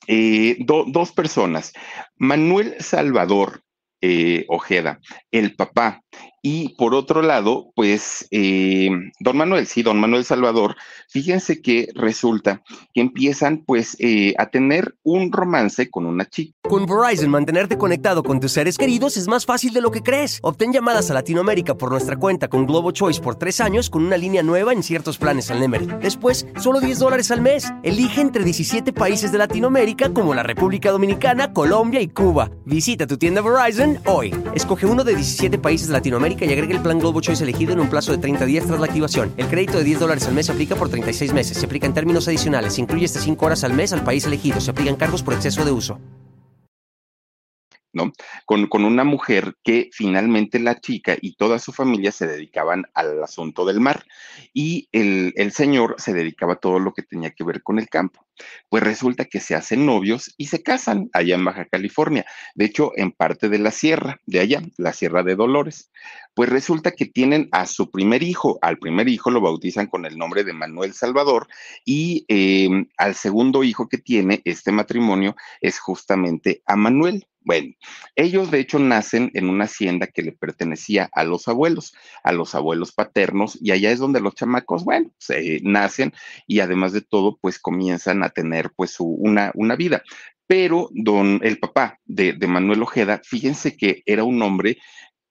eh, 0.07 0.57
dos 0.59 1.11
personas, 1.11 1.73
Manuel 2.17 2.75
Salvador 2.79 3.64
eh, 4.05 4.45
Ojeda, 4.49 4.99
el 5.31 5.55
papá. 5.55 6.01
Y 6.47 6.75
por 6.75 6.93
otro 6.93 7.23
lado, 7.23 7.71
pues, 7.73 8.27
eh, 8.29 8.91
don 9.19 9.35
Manuel, 9.35 9.65
sí, 9.65 9.81
don 9.81 9.99
Manuel 9.99 10.25
Salvador, 10.25 10.75
fíjense 11.09 11.59
que 11.59 11.87
resulta 11.95 12.61
que 12.93 13.01
empiezan 13.01 13.63
pues 13.65 13.97
eh, 13.97 14.35
a 14.37 14.51
tener 14.51 14.93
un 15.01 15.31
romance 15.31 15.89
con 15.89 16.05
una 16.05 16.25
chica. 16.25 16.55
Con 16.69 16.85
Verizon, 16.85 17.31
mantenerte 17.31 17.79
conectado 17.79 18.21
con 18.21 18.39
tus 18.39 18.51
seres 18.51 18.77
queridos 18.77 19.17
es 19.17 19.27
más 19.27 19.43
fácil 19.43 19.73
de 19.73 19.81
lo 19.81 19.89
que 19.89 20.03
crees. 20.03 20.37
Obtén 20.43 20.71
llamadas 20.71 21.09
a 21.09 21.15
Latinoamérica 21.15 21.73
por 21.73 21.89
nuestra 21.89 22.15
cuenta 22.15 22.47
con 22.47 22.67
Globo 22.67 22.91
Choice 22.91 23.21
por 23.21 23.37
tres 23.37 23.59
años 23.59 23.89
con 23.89 24.05
una 24.05 24.15
línea 24.15 24.43
nueva 24.43 24.71
en 24.71 24.83
ciertos 24.83 25.17
planes 25.17 25.49
al 25.49 25.59
Nemery. 25.59 25.87
Después, 25.99 26.45
solo 26.61 26.79
10 26.79 26.99
dólares 26.99 27.31
al 27.31 27.41
mes. 27.41 27.73
Elige 27.81 28.21
entre 28.21 28.43
17 28.43 28.93
países 28.93 29.31
de 29.31 29.39
Latinoamérica 29.39 30.13
como 30.13 30.35
la 30.35 30.43
República 30.43 30.91
Dominicana, 30.91 31.53
Colombia 31.53 32.01
y 32.01 32.07
Cuba. 32.07 32.51
Visita 32.65 33.07
tu 33.07 33.17
tienda 33.17 33.41
Verizon 33.41 33.97
hoy. 34.05 34.31
Escoge 34.53 34.85
uno 34.85 35.03
de 35.03 35.15
17 35.15 35.57
países 35.57 35.87
de 35.87 35.93
Latinoamérica 35.93 36.34
y 36.43 36.51
agrega 36.51 36.73
el 36.73 36.81
plan 36.81 36.99
Globo 36.99 37.21
Choice 37.21 37.43
elegido 37.43 37.71
en 37.71 37.79
un 37.79 37.89
plazo 37.89 38.11
de 38.11 38.17
30 38.17 38.45
días 38.45 38.65
tras 38.65 38.79
la 38.79 38.87
activación. 38.87 39.33
El 39.37 39.47
crédito 39.47 39.77
de 39.77 39.85
10 39.85 39.99
dólares 39.99 40.27
al 40.27 40.33
mes 40.33 40.47
se 40.47 40.51
aplica 40.51 40.75
por 40.75 40.89
36 40.89 41.31
meses. 41.31 41.57
Se 41.57 41.65
aplica 41.65 41.85
en 41.85 41.93
términos 41.93 42.27
adicionales. 42.27 42.73
Se 42.73 42.81
incluye 42.81 43.05
hasta 43.05 43.21
5 43.21 43.45
horas 43.45 43.63
al 43.63 43.73
mes 43.73 43.93
al 43.93 44.03
país 44.03 44.25
elegido. 44.25 44.59
Se 44.59 44.71
aplican 44.71 44.97
cargos 44.97 45.23
por 45.23 45.35
exceso 45.35 45.63
de 45.63 45.71
uso. 45.71 45.99
¿no? 47.95 48.11
Con, 48.45 48.67
con, 48.67 48.83
una 48.83 49.05
mujer 49.05 49.55
que 49.63 49.89
finalmente 49.91 50.59
la 50.59 50.79
chica 50.79 51.15
y 51.19 51.35
toda 51.35 51.59
su 51.59 51.71
familia 51.71 52.11
se 52.11 52.27
dedicaban 52.27 52.83
al 52.93 53.23
asunto 53.23 53.65
del 53.65 53.79
mar 53.79 54.03
y 54.53 54.89
el, 54.91 55.33
el, 55.37 55.53
señor 55.53 55.95
se 55.97 56.13
dedicaba 56.13 56.53
a 56.53 56.57
todo 56.57 56.77
lo 56.77 56.93
que 56.93 57.03
tenía 57.03 57.31
que 57.31 57.45
ver 57.45 57.63
con 57.63 57.79
el 57.79 57.87
campo. 57.87 58.25
Pues 58.69 58.83
resulta 58.83 59.23
que 59.25 59.39
se 59.39 59.55
hacen 59.55 59.85
novios 59.85 60.33
y 60.37 60.47
se 60.47 60.61
casan 60.61 61.09
allá 61.13 61.35
en 61.35 61.45
Baja 61.45 61.65
California, 61.65 62.25
de 62.53 62.65
hecho 62.65 62.91
en 62.97 63.13
parte 63.13 63.47
de 63.47 63.59
la 63.59 63.71
sierra, 63.71 64.19
de 64.25 64.41
allá, 64.41 64.61
la 64.77 64.91
Sierra 64.91 65.23
de 65.23 65.35
Dolores. 65.37 65.89
Pues 66.35 66.49
resulta 66.49 66.91
que 66.91 67.05
tienen 67.05 67.47
a 67.53 67.65
su 67.65 67.89
primer 67.89 68.21
hijo, 68.21 68.59
al 68.61 68.77
primer 68.77 69.07
hijo 69.07 69.31
lo 69.31 69.39
bautizan 69.39 69.87
con 69.87 70.05
el 70.05 70.17
nombre 70.17 70.43
de 70.43 70.51
Manuel 70.51 70.93
Salvador 70.93 71.47
y 71.85 72.25
eh, 72.27 72.67
al 72.97 73.15
segundo 73.15 73.63
hijo 73.63 73.87
que 73.87 73.97
tiene 73.97 74.41
este 74.43 74.73
matrimonio 74.73 75.35
es 75.61 75.79
justamente 75.79 76.61
a 76.65 76.75
Manuel. 76.75 77.25
Bueno, 77.39 77.73
ellos 78.15 78.51
de 78.51 78.59
hecho 78.59 78.79
nacen 78.79 79.31
en 79.33 79.49
una 79.49 79.65
hacienda 79.65 80.07
que 80.07 80.23
le 80.23 80.33
pertenecía 80.33 81.09
a 81.13 81.23
los 81.23 81.47
abuelos, 81.47 81.93
a 82.23 82.33
los 82.33 82.53
abuelos 82.53 82.91
paternos, 82.91 83.57
y 83.61 83.71
allá 83.71 83.91
es 83.91 83.99
donde 83.99 84.19
los 84.19 84.33
chamacos, 84.35 84.83
bueno, 84.83 85.11
se 85.19 85.61
nacen 85.63 86.11
y 86.47 86.59
además 86.59 86.91
de 86.91 87.01
todo, 87.01 87.37
pues 87.39 87.59
comienzan 87.59 88.23
a 88.23 88.29
tener 88.29 88.71
pues 88.75 88.91
su, 88.91 89.05
una, 89.05 89.51
una 89.53 89.75
vida. 89.75 90.03
Pero 90.47 90.89
don, 90.91 91.39
el 91.43 91.59
papá 91.59 91.99
de 92.05 92.35
Manuel 92.47 92.81
Ojeda, 92.81 93.21
fíjense 93.23 93.77
que 93.77 94.03
era 94.05 94.23
un 94.23 94.41
hombre 94.41 94.79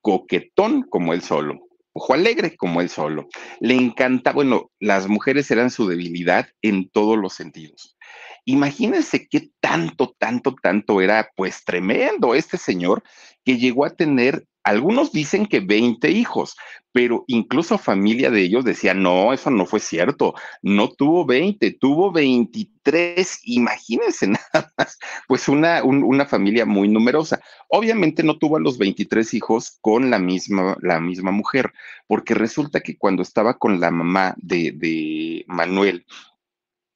coquetón 0.05 0.83
como 0.83 1.15
él 1.15 1.23
solo, 1.23 1.67
ojo 1.95 2.13
alegre 2.13 2.57
como 2.57 2.83
él 2.83 2.91
solo. 2.91 3.27
Le 3.61 3.75
encanta, 3.75 4.33
bueno, 4.33 4.71
las 4.79 5.09
mujeres 5.09 5.51
eran 5.51 5.71
su 5.71 5.89
debilidad 5.89 6.47
en 6.61 6.91
todos 6.91 7.17
los 7.17 7.33
sentidos. 7.33 7.97
Imagínense 8.47 9.27
qué 9.29 9.51
tanto, 9.61 10.15
tanto, 10.19 10.55
tanto 10.61 11.01
era, 11.01 11.31
pues 11.35 11.65
tremendo 11.65 12.35
este 12.35 12.59
señor 12.59 13.03
que 13.45 13.59
llegó 13.59 13.85
a 13.85 13.91
tener, 13.91 14.47
algunos 14.63 15.13
dicen 15.13 15.47
que 15.47 15.61
20 15.61 16.11
hijos, 16.11 16.57
pero 16.93 17.25
incluso 17.27 17.77
familia 17.77 18.31
de 18.31 18.43
ellos 18.43 18.65
decía, 18.65 18.95
no, 18.95 19.33
eso 19.33 19.51
no 19.51 19.67
fue 19.67 19.81
cierto, 19.81 20.35
no 20.63 20.91
tuvo 20.91 21.27
20, 21.27 21.73
tuvo 21.73 22.13
23, 22.13 23.41
imagínense 23.45 24.27
nada 24.29 24.73
más, 24.77 24.99
pues 25.27 25.49
una, 25.49 25.83
una 25.83 26.27
familia 26.27 26.65
muy 26.67 26.89
numerosa. 26.89 27.41
Obviamente 27.69 28.23
no 28.23 28.39
tuvo 28.39 28.57
a 28.57 28.61
los 28.61 28.79
23 28.79 29.35
hijos 29.35 29.79
con 29.81 30.11
la 30.11 30.19
misma, 30.19 30.77
la 30.81 31.01
misma 31.01 31.31
mujer, 31.31 31.73
porque 32.07 32.35
resulta 32.35 32.81
que 32.81 32.97
cuando 32.97 33.23
estaba 33.23 33.59
con 33.59 33.81
la 33.81 33.91
mamá 33.91 34.35
de, 34.39 34.73
de 34.73 35.45
Manuel, 35.47 36.07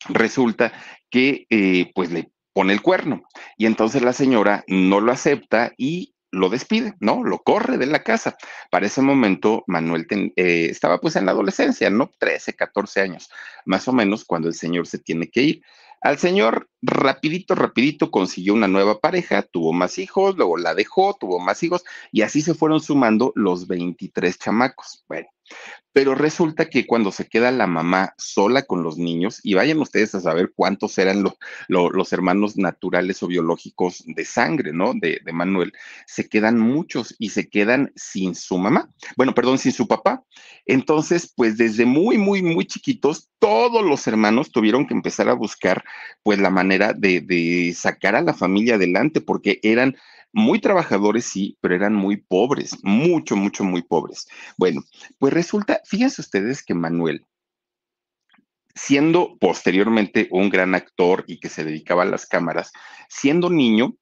resulta 0.08 0.72
que 1.10 1.46
eh, 1.50 1.90
pues 1.94 2.10
le 2.10 2.30
pone 2.52 2.72
el 2.72 2.82
cuerno 2.82 3.22
y 3.56 3.66
entonces 3.66 4.02
la 4.02 4.12
señora 4.12 4.64
no 4.66 5.00
lo 5.00 5.12
acepta 5.12 5.72
y 5.76 6.14
lo 6.30 6.50
despide, 6.50 6.94
¿no? 7.00 7.24
Lo 7.24 7.38
corre 7.38 7.78
de 7.78 7.86
la 7.86 8.02
casa. 8.02 8.36
Para 8.70 8.86
ese 8.86 9.00
momento, 9.00 9.64
Manuel 9.66 10.06
eh, 10.10 10.68
estaba 10.70 10.98
pues 10.98 11.16
en 11.16 11.26
la 11.26 11.32
adolescencia, 11.32 11.88
¿no? 11.90 12.10
13, 12.18 12.54
14 12.54 13.00
años, 13.00 13.30
más 13.64 13.88
o 13.88 13.92
menos, 13.92 14.24
cuando 14.24 14.48
el 14.48 14.54
señor 14.54 14.86
se 14.86 14.98
tiene 14.98 15.30
que 15.30 15.42
ir. 15.42 15.62
Al 16.00 16.18
señor, 16.18 16.68
rapidito, 16.80 17.56
rapidito, 17.56 18.10
consiguió 18.10 18.54
una 18.54 18.68
nueva 18.68 19.00
pareja, 19.00 19.42
tuvo 19.42 19.72
más 19.72 19.98
hijos, 19.98 20.36
luego 20.36 20.56
la 20.56 20.74
dejó, 20.74 21.16
tuvo 21.18 21.40
más 21.40 21.62
hijos, 21.62 21.82
y 22.12 22.22
así 22.22 22.40
se 22.40 22.54
fueron 22.54 22.80
sumando 22.80 23.32
los 23.34 23.66
23 23.66 24.38
chamacos. 24.38 25.04
Bueno, 25.08 25.28
pero 25.92 26.14
resulta 26.14 26.68
que 26.68 26.86
cuando 26.86 27.10
se 27.10 27.26
queda 27.26 27.50
la 27.50 27.66
mamá 27.66 28.14
sola 28.18 28.62
con 28.62 28.82
los 28.82 28.98
niños, 28.98 29.40
y 29.42 29.54
vayan 29.54 29.80
ustedes 29.80 30.14
a 30.14 30.20
saber 30.20 30.52
cuántos 30.54 30.96
eran 30.98 31.24
los 31.68 32.12
hermanos 32.12 32.56
naturales 32.56 33.22
o 33.22 33.26
biológicos 33.26 34.04
de 34.06 34.24
sangre, 34.24 34.72
¿no? 34.72 34.92
De, 34.94 35.20
de, 35.24 35.32
Manuel, 35.32 35.72
se 36.06 36.28
quedan 36.28 36.58
muchos 36.58 37.16
y 37.18 37.30
se 37.30 37.48
quedan 37.48 37.92
sin 37.96 38.34
su 38.34 38.58
mamá, 38.58 38.88
bueno, 39.16 39.34
perdón, 39.34 39.58
sin 39.58 39.72
su 39.72 39.88
papá. 39.88 40.22
Entonces, 40.66 41.32
pues 41.34 41.56
desde 41.56 41.84
muy, 41.84 42.16
muy, 42.16 42.42
muy 42.42 42.66
chiquitos, 42.66 43.30
todos 43.38 43.84
los 43.84 44.06
hermanos 44.06 44.52
tuvieron 44.52 44.86
que 44.86 44.94
empezar 44.94 45.28
a 45.28 45.34
buscar, 45.34 45.84
pues, 46.22 46.38
la 46.38 46.50
manera 46.50 46.92
de, 46.92 47.20
de 47.22 47.74
sacar 47.74 48.14
a 48.14 48.22
la 48.22 48.34
familia 48.34 48.76
adelante, 48.76 49.20
porque 49.20 49.58
eran 49.62 49.96
muy 50.38 50.60
trabajadores, 50.60 51.26
sí, 51.26 51.58
pero 51.60 51.74
eran 51.74 51.94
muy 51.94 52.16
pobres, 52.16 52.76
mucho, 52.82 53.36
mucho, 53.36 53.64
muy 53.64 53.82
pobres. 53.82 54.28
Bueno, 54.56 54.82
pues 55.18 55.32
resulta, 55.32 55.80
fíjense 55.84 56.22
ustedes 56.22 56.62
que 56.62 56.74
Manuel, 56.74 57.26
siendo 58.74 59.36
posteriormente 59.38 60.28
un 60.30 60.48
gran 60.48 60.74
actor 60.74 61.24
y 61.26 61.40
que 61.40 61.48
se 61.48 61.64
dedicaba 61.64 62.04
a 62.04 62.06
las 62.06 62.26
cámaras, 62.26 62.72
siendo 63.08 63.50
niño, 63.50 63.96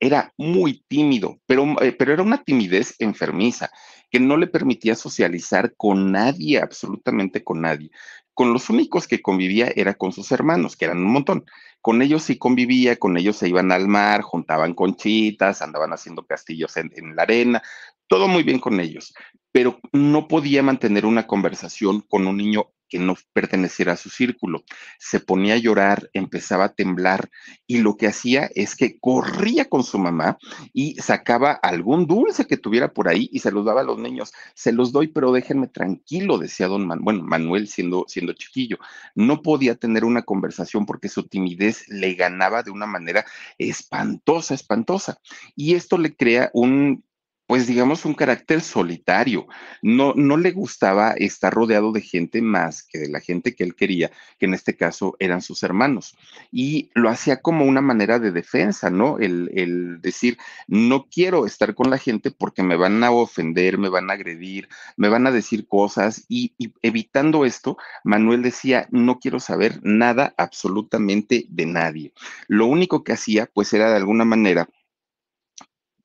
era 0.00 0.32
muy 0.36 0.84
tímido, 0.88 1.38
pero, 1.46 1.80
eh, 1.80 1.92
pero 1.92 2.12
era 2.12 2.22
una 2.22 2.42
timidez 2.42 2.94
enfermiza 2.98 3.70
que 4.10 4.20
no 4.20 4.36
le 4.36 4.46
permitía 4.46 4.94
socializar 4.94 5.74
con 5.76 6.12
nadie, 6.12 6.60
absolutamente 6.60 7.44
con 7.44 7.60
nadie. 7.60 7.90
Con 8.34 8.52
los 8.52 8.70
únicos 8.70 9.06
que 9.06 9.20
convivía 9.20 9.72
era 9.74 9.94
con 9.94 10.12
sus 10.12 10.30
hermanos, 10.32 10.76
que 10.76 10.84
eran 10.86 10.98
un 10.98 11.12
montón. 11.12 11.44
Con 11.80 12.02
ellos 12.02 12.22
sí 12.24 12.38
convivía, 12.38 12.96
con 12.96 13.16
ellos 13.16 13.36
se 13.36 13.48
iban 13.48 13.72
al 13.72 13.88
mar, 13.88 14.22
juntaban 14.22 14.74
conchitas, 14.74 15.62
andaban 15.62 15.92
haciendo 15.92 16.26
castillos 16.26 16.76
en, 16.76 16.90
en 16.94 17.16
la 17.16 17.22
arena, 17.22 17.62
todo 18.08 18.26
muy 18.28 18.42
bien 18.42 18.58
con 18.58 18.80
ellos, 18.80 19.14
pero 19.52 19.78
no 19.92 20.28
podía 20.28 20.62
mantener 20.62 21.06
una 21.06 21.26
conversación 21.26 22.00
con 22.00 22.26
un 22.26 22.36
niño 22.36 22.72
que 22.88 22.98
no 22.98 23.16
perteneciera 23.32 23.92
a 23.92 23.96
su 23.96 24.10
círculo. 24.10 24.64
Se 24.98 25.20
ponía 25.20 25.54
a 25.54 25.58
llorar, 25.58 26.10
empezaba 26.12 26.64
a 26.64 26.74
temblar 26.74 27.30
y 27.66 27.78
lo 27.78 27.96
que 27.96 28.06
hacía 28.06 28.50
es 28.54 28.76
que 28.76 28.98
corría 28.98 29.66
con 29.66 29.84
su 29.84 29.98
mamá 29.98 30.38
y 30.72 30.96
sacaba 30.96 31.52
algún 31.52 32.06
dulce 32.06 32.46
que 32.46 32.56
tuviera 32.56 32.92
por 32.92 33.08
ahí 33.08 33.28
y 33.32 33.40
se 33.40 33.50
los 33.50 33.64
daba 33.64 33.82
a 33.82 33.84
los 33.84 33.98
niños. 33.98 34.32
Se 34.54 34.72
los 34.72 34.92
doy, 34.92 35.08
pero 35.08 35.32
déjenme 35.32 35.68
tranquilo, 35.68 36.38
decía 36.38 36.66
don 36.66 36.86
Manuel, 36.86 37.04
bueno, 37.04 37.22
Manuel 37.24 37.68
siendo, 37.68 38.04
siendo 38.08 38.32
chiquillo. 38.32 38.78
No 39.14 39.42
podía 39.42 39.74
tener 39.74 40.04
una 40.04 40.22
conversación 40.22 40.86
porque 40.86 41.08
su 41.08 41.26
timidez 41.28 41.88
le 41.88 42.14
ganaba 42.14 42.62
de 42.62 42.70
una 42.70 42.86
manera 42.86 43.24
espantosa, 43.58 44.54
espantosa. 44.54 45.18
Y 45.54 45.74
esto 45.74 45.98
le 45.98 46.14
crea 46.16 46.50
un 46.52 47.04
pues 47.48 47.66
digamos, 47.66 48.04
un 48.04 48.12
carácter 48.12 48.60
solitario. 48.60 49.46
No, 49.80 50.12
no 50.14 50.36
le 50.36 50.50
gustaba 50.50 51.12
estar 51.12 51.50
rodeado 51.52 51.92
de 51.92 52.02
gente 52.02 52.42
más 52.42 52.82
que 52.82 52.98
de 52.98 53.08
la 53.08 53.20
gente 53.20 53.54
que 53.54 53.64
él 53.64 53.74
quería, 53.74 54.10
que 54.38 54.44
en 54.44 54.52
este 54.52 54.76
caso 54.76 55.16
eran 55.18 55.40
sus 55.40 55.62
hermanos. 55.62 56.14
Y 56.52 56.90
lo 56.92 57.08
hacía 57.08 57.40
como 57.40 57.64
una 57.64 57.80
manera 57.80 58.18
de 58.18 58.32
defensa, 58.32 58.90
¿no? 58.90 59.18
El, 59.18 59.50
el 59.54 60.02
decir, 60.02 60.36
no 60.66 61.06
quiero 61.10 61.46
estar 61.46 61.74
con 61.74 61.88
la 61.88 61.96
gente 61.96 62.30
porque 62.30 62.62
me 62.62 62.76
van 62.76 63.02
a 63.02 63.10
ofender, 63.12 63.78
me 63.78 63.88
van 63.88 64.10
a 64.10 64.12
agredir, 64.12 64.68
me 64.98 65.08
van 65.08 65.26
a 65.26 65.30
decir 65.30 65.66
cosas. 65.66 66.26
Y, 66.28 66.52
y 66.58 66.74
evitando 66.82 67.46
esto, 67.46 67.78
Manuel 68.04 68.42
decía, 68.42 68.88
no 68.90 69.20
quiero 69.20 69.40
saber 69.40 69.80
nada 69.82 70.34
absolutamente 70.36 71.46
de 71.48 71.64
nadie. 71.64 72.12
Lo 72.46 72.66
único 72.66 73.04
que 73.04 73.14
hacía, 73.14 73.46
pues 73.46 73.72
era 73.72 73.88
de 73.88 73.96
alguna 73.96 74.26
manera 74.26 74.68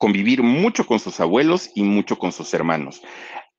convivir 0.03 0.43
mucho 0.43 0.86
con 0.86 1.00
sus 1.00 1.22
abuelos 1.22 1.72
y 1.75 1.83
mucho 1.83 2.19
con 2.19 2.33
sus 2.33 2.53
hermanos. 2.53 3.01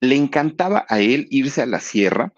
Le 0.00 0.14
encantaba 0.14 0.84
a 0.90 1.00
él 1.00 1.26
irse 1.30 1.62
a 1.62 1.66
la 1.66 1.80
sierra 1.80 2.34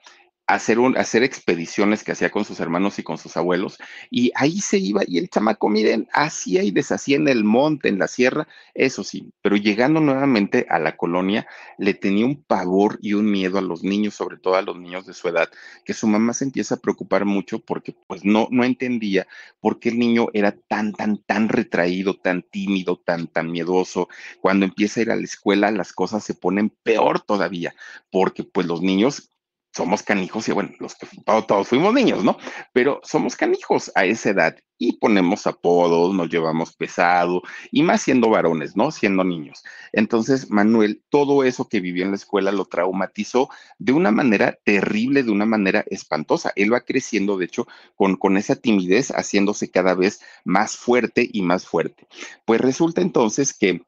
hacer, 0.47 0.79
un, 0.79 0.97
hacer 0.97 1.23
expediciones 1.23 2.05
que 2.05 2.13
hacía 2.13 2.31
con 2.31 2.45
sus 2.45 2.61
hermanos 2.61 2.99
y 2.99 3.03
con 3.03 3.19
sus 3.19 3.37
abuelos, 3.37 3.79
y 4.11 4.31
ahí 4.35 4.61
se 4.61 4.79
iba 4.79 5.03
y 5.07 5.19
el 5.19 5.29
chamaco, 5.29 5.69
miren, 5.69 6.09
hacía 6.13 6.63
y 6.63 6.71
deshacía 6.71 7.17
en 7.17 7.29
el 7.29 7.45
monte, 7.45 7.89
en 7.89 7.99
la 7.99 8.07
sierra, 8.07 8.47
eso 8.75 9.03
sí, 9.03 9.33
pero 9.43 9.57
llegando 9.57 10.01
nuevamente 10.01 10.67
a 10.69 10.79
la 10.79 10.97
colonia, 10.97 11.47
le 11.79 11.95
tenía 11.95 12.27
un 12.27 12.43
pavor 12.43 12.99
y 13.03 13.15
un 13.15 13.31
miedo 13.31 13.59
a 13.59 13.63
los 13.63 13.83
niños, 13.83 14.15
sobre 14.15 14.39
todo 14.39 14.55
a 14.55 14.63
los 14.63 14.79
niños 14.79 15.07
de 15.07 15.15
su 15.15 15.29
edad, 15.29 15.49
que 15.85 15.95
su 15.95 16.07
mamá 16.07 16.33
se 16.33 16.45
empieza 16.45 16.77
a 16.77 16.81
preocupar 16.81 17.25
mucho 17.25 17.59
porque 17.59 17.95
pues 18.07 18.25
no, 18.25 18.49
no 18.51 18.65
entendía 18.65 19.27
por 19.61 19.81
qué 19.81 19.89
el 19.89 19.99
niño 19.99 20.29
era 20.33 20.53
tan, 20.53 20.93
tan, 20.93 21.19
tan 21.19 21.49
retraído, 21.49 22.15
tan 22.15 22.43
tímido, 22.43 22.97
tan, 22.97 23.27
tan 23.27 23.51
miedoso. 23.51 24.09
Cuando 24.41 24.65
empieza 24.65 25.01
a 25.01 25.03
ir 25.03 25.11
a 25.11 25.17
la 25.17 25.25
escuela, 25.25 25.71
las 25.71 25.93
cosas 25.93 26.25
se 26.25 26.35
ponen 26.35 26.71
peor 26.83 27.21
todavía, 27.21 27.75
porque 28.11 28.45
pues 28.45 28.67
los 28.67 28.83
niños 28.83 29.31
somos 29.77 30.03
canijos 30.03 30.49
y 30.49 30.53
bueno, 30.53 30.71
los 30.81 30.95
que 30.95 31.07
todos 31.47 31.69
fuimos 31.69 31.93
niños, 31.93 32.25
¿no? 32.25 32.39
Pero 32.73 32.99
somos 33.03 33.37
canijos 33.37 33.93
a 33.95 34.07
esa 34.07 34.31
edad 34.31 34.57
y 34.79 34.97
ponemos 34.97 35.47
apodos, 35.47 36.15
nos 36.15 36.31
llevamos 36.31 36.75
pesado 36.75 37.43
y 37.71 37.83
más 37.83 38.01
siendo 38.01 38.31
varones, 38.31 38.75
¿no? 38.75 38.91
Siendo 38.91 39.23
niños. 39.23 39.63
Entonces, 39.93 40.51
Manuel, 40.51 41.03
todo 41.11 41.45
eso 41.45 41.69
que 41.69 41.81
vivió 41.81 42.05
en 42.05 42.13
la 42.13 42.17
escuela 42.17 42.53
lo 42.53 42.65
traumatizó 42.65 43.51
de 43.79 43.93
una 43.93 44.11
manera 44.11 44.59
terrible, 44.65 45.23
de 45.23 45.31
una 45.31 45.45
manera 45.45 45.85
espantosa. 45.91 46.53
Él 46.57 46.73
va 46.73 46.81
creciendo, 46.81 47.37
de 47.37 47.45
hecho, 47.45 47.67
con, 47.97 48.17
con 48.17 48.39
esa 48.39 48.57
timidez, 48.57 49.11
haciéndose 49.11 49.71
cada 49.71 49.95
vez 49.95 50.23
más 50.45 50.79
fuerte 50.79 51.29
y 51.31 51.43
más 51.43 51.67
fuerte. 51.67 52.07
Pues 52.47 52.63
resulta 52.63 53.03
entonces 53.03 53.53
que 53.53 53.83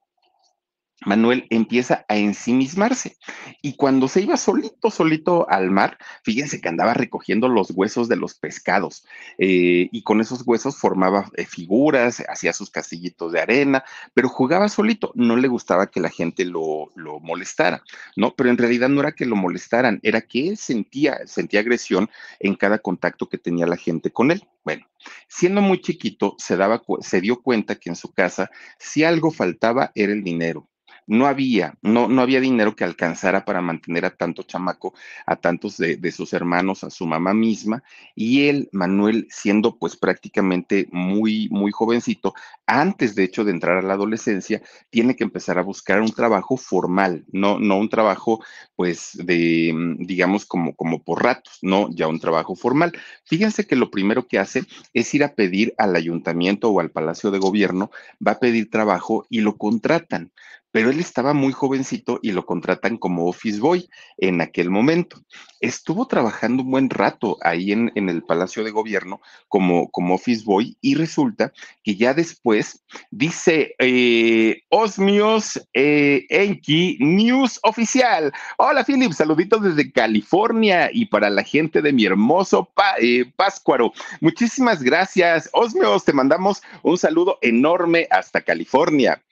Manuel 1.06 1.46
empieza 1.50 2.04
a 2.08 2.16
ensimismarse 2.16 3.16
y 3.62 3.74
cuando 3.74 4.08
se 4.08 4.20
iba 4.20 4.36
solito, 4.36 4.90
solito 4.90 5.48
al 5.48 5.70
mar, 5.70 5.96
fíjense 6.24 6.60
que 6.60 6.68
andaba 6.68 6.92
recogiendo 6.92 7.48
los 7.48 7.70
huesos 7.70 8.08
de 8.08 8.16
los 8.16 8.34
pescados 8.34 9.04
eh, 9.38 9.88
y 9.92 10.02
con 10.02 10.20
esos 10.20 10.42
huesos 10.44 10.76
formaba 10.76 11.30
eh, 11.36 11.44
figuras, 11.44 12.22
hacía 12.28 12.52
sus 12.52 12.70
castillitos 12.70 13.32
de 13.32 13.40
arena, 13.40 13.84
pero 14.12 14.28
jugaba 14.28 14.68
solito, 14.68 15.12
no 15.14 15.36
le 15.36 15.46
gustaba 15.46 15.88
que 15.88 16.00
la 16.00 16.10
gente 16.10 16.44
lo, 16.44 16.90
lo 16.96 17.20
molestara, 17.20 17.82
¿no? 18.16 18.34
Pero 18.34 18.50
en 18.50 18.58
realidad 18.58 18.88
no 18.88 19.00
era 19.00 19.12
que 19.12 19.26
lo 19.26 19.36
molestaran, 19.36 20.00
era 20.02 20.22
que 20.22 20.48
él 20.48 20.56
sentía, 20.56 21.26
sentía 21.26 21.60
agresión 21.60 22.10
en 22.40 22.56
cada 22.56 22.78
contacto 22.78 23.28
que 23.28 23.38
tenía 23.38 23.66
la 23.66 23.76
gente 23.76 24.10
con 24.10 24.32
él. 24.32 24.44
Bueno, 24.64 24.86
siendo 25.28 25.62
muy 25.62 25.80
chiquito, 25.80 26.34
se, 26.38 26.56
daba, 26.56 26.82
se 27.00 27.20
dio 27.20 27.40
cuenta 27.40 27.76
que 27.76 27.88
en 27.88 27.96
su 27.96 28.12
casa, 28.12 28.50
si 28.78 29.04
algo 29.04 29.30
faltaba, 29.30 29.92
era 29.94 30.12
el 30.12 30.24
dinero 30.24 30.67
no 31.08 31.26
había, 31.26 31.74
no, 31.82 32.06
no 32.06 32.22
había 32.22 32.40
dinero 32.40 32.76
que 32.76 32.84
alcanzara 32.84 33.44
para 33.44 33.62
mantener 33.62 34.04
a 34.04 34.14
tanto 34.14 34.42
chamaco, 34.42 34.94
a 35.26 35.36
tantos 35.36 35.78
de, 35.78 35.96
de, 35.96 36.12
sus 36.12 36.34
hermanos, 36.34 36.84
a 36.84 36.90
su 36.90 37.06
mamá 37.06 37.34
misma, 37.34 37.82
y 38.14 38.48
él, 38.48 38.68
Manuel, 38.72 39.26
siendo 39.30 39.78
pues 39.78 39.96
prácticamente 39.96 40.86
muy, 40.92 41.48
muy 41.50 41.72
jovencito, 41.72 42.34
antes 42.66 43.14
de 43.14 43.24
hecho 43.24 43.44
de 43.44 43.52
entrar 43.52 43.78
a 43.78 43.82
la 43.82 43.94
adolescencia, 43.94 44.62
tiene 44.90 45.16
que 45.16 45.24
empezar 45.24 45.58
a 45.58 45.62
buscar 45.62 46.00
un 46.02 46.12
trabajo 46.12 46.58
formal, 46.58 47.24
no, 47.32 47.58
no 47.58 47.78
un 47.78 47.88
trabajo 47.88 48.44
pues 48.76 49.12
de, 49.14 49.74
digamos, 49.98 50.44
como, 50.44 50.76
como 50.76 51.02
por 51.02 51.24
ratos, 51.24 51.58
no, 51.62 51.88
ya 51.90 52.06
un 52.06 52.20
trabajo 52.20 52.54
formal. 52.54 52.92
Fíjense 53.24 53.66
que 53.66 53.76
lo 53.76 53.90
primero 53.90 54.28
que 54.28 54.38
hace 54.38 54.64
es 54.92 55.14
ir 55.14 55.24
a 55.24 55.34
pedir 55.34 55.74
al 55.78 55.96
ayuntamiento 55.96 56.68
o 56.68 56.80
al 56.80 56.90
palacio 56.90 57.30
de 57.30 57.38
gobierno, 57.38 57.90
va 58.24 58.32
a 58.32 58.38
pedir 58.38 58.70
trabajo 58.70 59.26
y 59.30 59.40
lo 59.40 59.56
contratan 59.56 60.32
pero 60.70 60.90
él 60.90 61.00
estaba 61.00 61.32
muy 61.32 61.52
jovencito 61.52 62.18
y 62.22 62.32
lo 62.32 62.44
contratan 62.44 62.96
como 62.96 63.26
office 63.26 63.60
boy 63.60 63.88
en 64.16 64.40
aquel 64.40 64.70
momento. 64.70 65.18
Estuvo 65.60 66.06
trabajando 66.06 66.62
un 66.62 66.70
buen 66.70 66.90
rato 66.90 67.36
ahí 67.42 67.72
en, 67.72 67.92
en 67.94 68.08
el 68.08 68.22
Palacio 68.22 68.64
de 68.64 68.70
Gobierno 68.70 69.20
como, 69.48 69.90
como 69.90 70.14
office 70.14 70.44
boy 70.44 70.76
y 70.80 70.94
resulta 70.94 71.52
que 71.82 71.96
ya 71.96 72.14
después 72.14 72.84
dice 73.10 73.74
eh, 73.78 74.62
Osmios 74.68 75.60
eh, 75.72 76.26
Enki 76.28 76.98
News 77.00 77.58
Oficial. 77.62 78.32
Hola 78.56 78.84
Philip, 78.84 79.12
saluditos 79.12 79.62
desde 79.62 79.92
California 79.92 80.90
y 80.92 81.06
para 81.06 81.30
la 81.30 81.42
gente 81.42 81.82
de 81.82 81.92
mi 81.92 82.04
hermoso 82.04 82.70
pa, 82.74 82.94
eh, 83.00 83.30
Páscuaro. 83.36 83.92
Muchísimas 84.20 84.82
gracias. 84.82 85.48
Osmios, 85.52 86.04
te 86.04 86.12
mandamos 86.12 86.62
un 86.82 86.98
saludo 86.98 87.38
enorme 87.42 88.06
hasta 88.10 88.40
California. 88.40 89.22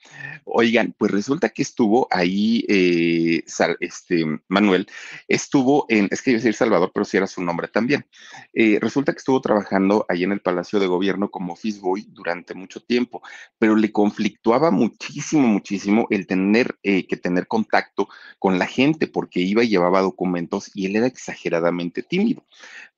Oigan, 0.45 0.95
pues 0.97 1.11
resulta 1.11 1.49
que 1.49 1.61
estuvo 1.61 2.07
ahí, 2.09 2.63
eh, 2.69 3.43
este, 3.81 4.25
Manuel, 4.47 4.87
estuvo 5.27 5.85
en, 5.89 6.07
que 6.21 6.31
iba 6.31 6.37
a 6.37 6.41
decir 6.41 6.53
Salvador, 6.53 6.91
pero 6.93 7.05
sí 7.05 7.17
era 7.17 7.27
su 7.27 7.41
nombre 7.41 7.67
también. 7.67 8.05
Eh, 8.53 8.77
resulta 8.81 9.11
que 9.13 9.19
estuvo 9.19 9.41
trabajando 9.41 10.05
ahí 10.09 10.23
en 10.23 10.31
el 10.31 10.41
Palacio 10.41 10.79
de 10.79 10.87
Gobierno 10.87 11.29
como 11.29 11.53
office 11.53 11.79
boy 11.79 12.07
durante 12.09 12.53
mucho 12.53 12.81
tiempo, 12.81 13.21
pero 13.57 13.75
le 13.75 13.91
conflictuaba 13.91 14.71
muchísimo, 14.71 15.47
muchísimo 15.47 16.07
el 16.09 16.27
tener 16.27 16.77
eh, 16.83 17.07
que 17.07 17.17
tener 17.17 17.47
contacto 17.47 18.07
con 18.39 18.59
la 18.59 18.65
gente 18.65 19.07
porque 19.07 19.39
iba 19.41 19.63
y 19.63 19.69
llevaba 19.69 20.01
documentos 20.01 20.71
y 20.73 20.85
él 20.85 20.95
era 20.95 21.07
exageradamente 21.07 22.03
tímido. 22.03 22.45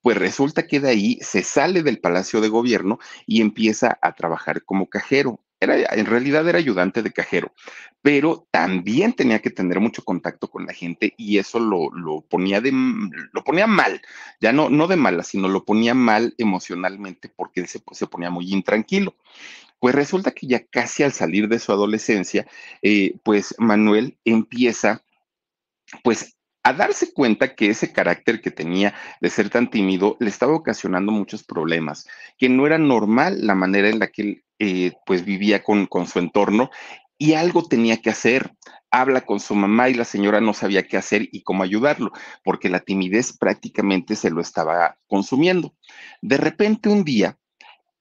Pues 0.01 0.17
resulta 0.17 0.65
que 0.65 0.79
de 0.79 0.89
ahí 0.89 1.19
se 1.21 1.43
sale 1.43 1.83
del 1.83 1.99
Palacio 1.99 2.41
de 2.41 2.49
Gobierno 2.49 2.99
y 3.25 3.41
empieza 3.41 3.97
a 4.01 4.13
trabajar 4.13 4.63
como 4.63 4.87
cajero 4.87 5.39
era, 5.59 5.75
en 5.93 6.05
realidad 6.05 6.47
era 6.47 6.57
ayudante 6.57 7.01
de 7.03 7.11
cajero, 7.11 7.53
pero 8.01 8.47
también 8.51 9.13
tenía 9.13 9.39
que 9.39 9.49
tener 9.49 9.79
mucho 9.79 10.03
contacto 10.03 10.49
con 10.49 10.65
la 10.65 10.73
gente 10.73 11.13
y 11.17 11.37
eso 11.37 11.59
lo, 11.59 11.89
lo 11.91 12.21
ponía, 12.21 12.61
de, 12.61 12.71
lo 12.71 13.43
ponía 13.43 13.67
mal, 13.67 14.01
ya 14.39 14.53
no, 14.53 14.69
no 14.69 14.87
de 14.87 14.95
mala, 14.95 15.23
sino 15.23 15.47
lo 15.47 15.65
ponía 15.65 15.93
mal 15.93 16.33
emocionalmente 16.37 17.29
porque 17.29 17.67
se, 17.67 17.81
se 17.91 18.07
ponía 18.07 18.29
muy 18.29 18.51
intranquilo. 18.51 19.15
Pues 19.79 19.95
resulta 19.95 20.31
que 20.31 20.47
ya 20.47 20.65
casi 20.65 21.03
al 21.03 21.13
salir 21.13 21.47
de 21.47 21.59
su 21.59 21.71
adolescencia, 21.71 22.45
eh, 22.81 23.15
pues 23.23 23.55
Manuel 23.59 24.17
empieza 24.25 25.03
pues 26.03 26.35
a 26.63 26.73
darse 26.73 27.13
cuenta 27.13 27.55
que 27.55 27.69
ese 27.69 27.93
carácter 27.93 28.41
que 28.41 28.51
tenía 28.51 28.93
de 29.21 29.29
ser 29.29 29.49
tan 29.49 29.69
tímido 29.69 30.17
le 30.19 30.29
estaba 30.29 30.53
ocasionando 30.53 31.11
muchos 31.11 31.43
problemas, 31.43 32.07
que 32.37 32.49
no 32.49 32.65
era 32.65 32.77
normal 32.77 33.45
la 33.45 33.55
manera 33.55 33.89
en 33.89 33.99
la 33.99 34.07
que 34.07 34.21
él 34.21 34.43
eh, 34.59 34.91
pues 35.05 35.23
vivía 35.23 35.63
con, 35.63 35.85
con 35.85 36.05
su 36.05 36.19
entorno 36.19 36.69
y 37.17 37.33
algo 37.33 37.63
tenía 37.63 37.97
que 37.97 38.09
hacer. 38.09 38.55
Habla 38.91 39.21
con 39.21 39.39
su 39.39 39.53
mamá 39.53 39.89
y 39.89 39.93
la 39.93 40.03
señora 40.03 40.41
no 40.41 40.53
sabía 40.53 40.87
qué 40.87 40.97
hacer 40.97 41.29
y 41.31 41.43
cómo 41.43 41.61
ayudarlo, 41.61 42.11
porque 42.43 42.69
la 42.69 42.79
timidez 42.79 43.37
prácticamente 43.37 44.15
se 44.15 44.31
lo 44.31 44.41
estaba 44.41 44.97
consumiendo. 45.05 45.75
De 46.23 46.37
repente 46.37 46.89
un 46.89 47.03
día 47.03 47.37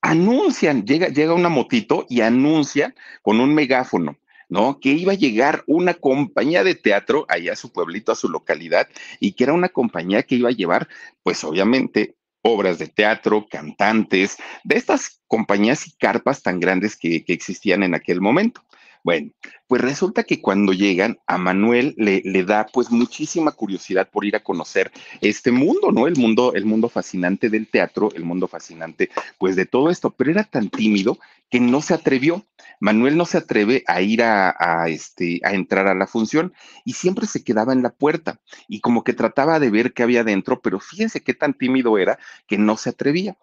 anuncian, 0.01 0.87
llega, 0.87 1.09
llega 1.09 1.35
una 1.35 1.51
motito 1.51 2.07
y 2.09 2.23
anuncian 2.23 2.95
con 3.23 3.41
un 3.41 3.55
megáfono, 3.55 4.17
¿no? 4.49 4.81
Que 4.81 4.91
iba 4.91 5.13
a 5.13 5.17
llegar 5.17 5.65
una 5.67 5.95
compañía 5.95 6.65
de 6.65 6.75
teatro 6.75 7.27
allá 7.29 7.53
a 7.53 7.57
su 7.57 7.73
pueblito, 7.73 8.13
a 8.13 8.17
su 8.17 8.29
localidad, 8.29 8.89
y 9.21 9.33
que 9.33 9.45
era 9.45 9.53
una 9.53 9.69
compañía 9.69 10.23
que 10.23 10.37
iba 10.37 10.49
a 10.49 10.53
llevar, 10.53 10.89
pues 11.23 11.45
obviamente, 11.45 12.17
obras 12.43 12.79
de 12.79 12.89
teatro, 12.89 13.47
cantantes, 13.51 14.37
de 14.65 14.77
estas 14.77 15.21
compañías 15.27 15.87
y 15.87 15.93
carpas 15.93 16.43
tan 16.43 16.61
grandes 16.61 16.97
que, 16.97 17.25
que 17.25 17.33
existían 17.33 17.83
en 17.83 17.95
aquel 17.95 18.21
momento. 18.21 18.63
Bueno, 19.09 19.31
pues 19.69 19.81
resulta 19.81 20.23
que 20.25 20.43
cuando 20.43 20.75
llegan, 20.75 21.19
a 21.27 21.39
Manuel 21.39 21.95
le, 21.97 22.21
le, 22.27 22.45
da 22.45 22.67
pues 22.71 22.91
muchísima 22.91 23.53
curiosidad 23.53 24.11
por 24.11 24.27
ir 24.27 24.37
a 24.37 24.43
conocer 24.45 24.93
este 25.23 25.51
mundo, 25.51 25.93
¿no? 25.93 26.07
El 26.07 26.17
mundo, 26.17 26.53
el 26.53 26.67
mundo 26.67 26.91
fascinante 26.91 27.49
del 27.49 27.69
teatro, 27.69 28.11
el 28.15 28.25
mundo 28.25 28.49
fascinante 28.49 29.09
pues 29.39 29.57
de 29.57 29.65
todo 29.65 29.89
esto, 29.89 30.11
pero 30.11 30.31
era 30.31 30.45
tan 30.45 30.69
tímido 30.69 31.17
que 31.49 31.59
no 31.59 31.81
se 31.81 31.95
atrevió. 31.95 32.45
Manuel 32.81 33.17
no 33.17 33.25
se 33.25 33.39
atreve 33.39 33.83
a 33.87 34.03
ir 34.03 34.23
a, 34.23 34.85
este, 34.89 35.41
a 35.43 35.55
entrar 35.55 35.87
a 35.87 35.95
la 35.95 36.07
función 36.07 36.53
y 36.85 36.93
siempre 36.93 37.27
se 37.27 37.43
quedaba 37.43 37.73
en 37.73 37.83
la 37.83 37.95
puerta 37.95 38.39
y 38.69 38.81
como 38.81 39.05
que 39.05 39.15
trataba 39.15 39.59
de 39.59 39.71
ver 39.71 39.95
qué 39.95 40.03
había 40.03 40.23
dentro, 40.23 40.61
pero 40.61 40.81
fíjense 40.81 41.23
qué 41.23 41.33
tan 41.33 41.55
tímido 41.55 41.97
era 41.97 42.19
que 42.47 42.59
no 42.59 42.77
se 42.77 42.91
atrevía. 42.91 43.39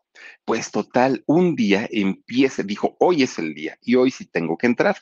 Pues 0.45 0.69
total, 0.69 1.23
un 1.25 1.55
día 1.55 1.89
empieza, 1.91 2.61
dijo, 2.61 2.95
hoy 2.99 3.23
es 3.23 3.39
el 3.39 3.55
día 3.55 3.79
y 3.81 3.95
hoy 3.95 4.11
sí 4.11 4.25
tengo 4.25 4.59
que 4.59 4.67
entrar 4.67 4.97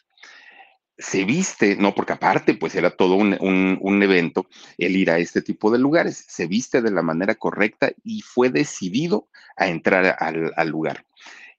se 0.98 1.26
viste, 1.26 1.76
no, 1.76 1.96
porque 1.96 2.14
aparte, 2.14 2.54
pues 2.54 2.76
era 2.76 2.92
todo 2.92 3.16
un, 3.16 3.36
un, 3.40 3.78
un, 3.82 4.04
evento 4.04 4.48
el 4.78 4.96
ir 4.96 5.10
a 5.10 5.18
este 5.18 5.42
tipo 5.42 5.72
de 5.72 5.80
lugares, 5.80 6.24
se 6.28 6.46
viste 6.48 6.82
de 6.82 6.92
la 6.92 7.02
manera 7.02 7.36
correcta 7.36 7.92
y 8.04 8.22
fue 8.22 8.50
decidido 8.50 9.28
a 9.58 9.68
entrar 9.68 10.18
al, 10.20 10.54
al, 10.56 10.70
lugar. 10.70 11.06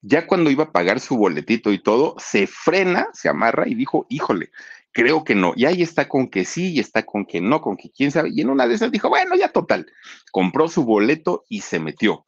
Ya 0.03 0.27
cuando 0.27 0.51
iba 0.51 0.65
a 0.65 0.73
pagar 0.73 1.01
su 1.01 1.17
boletito 1.17 1.73
y 1.73 1.83
todo, 1.83 2.15
se 2.19 2.47
frena, 2.47 3.09
se 3.13 3.29
amarra 3.29 3.67
y 3.67 3.75
dijo, 3.75 4.07
híjole, 4.09 4.51
creo 4.93 5.25
que 5.25 5.35
no. 5.35 5.53
Y 5.57 5.67
ahí 5.67 5.83
está 5.83 6.09
con 6.09 6.29
que 6.29 6.45
sí, 6.45 6.73
y 6.73 6.81
está 6.81 7.05
con 7.05 7.27
que 7.27 7.41
no, 7.41 7.61
con 7.61 7.77
que 7.77 7.91
quién 7.91 8.13
sabe. 8.13 8.31
Y 8.33 8.41
en 8.41 8.51
una 8.51 8.67
de 8.67 8.75
esas 8.75 8.93
dijo, 8.93 9.09
bueno, 9.09 9.35
ya 9.35 9.49
total, 9.49 9.87
compró 10.31 10.69
su 10.69 10.85
boleto 10.85 11.45
y 11.49 11.63
se 11.63 11.81
metió. 11.81 12.27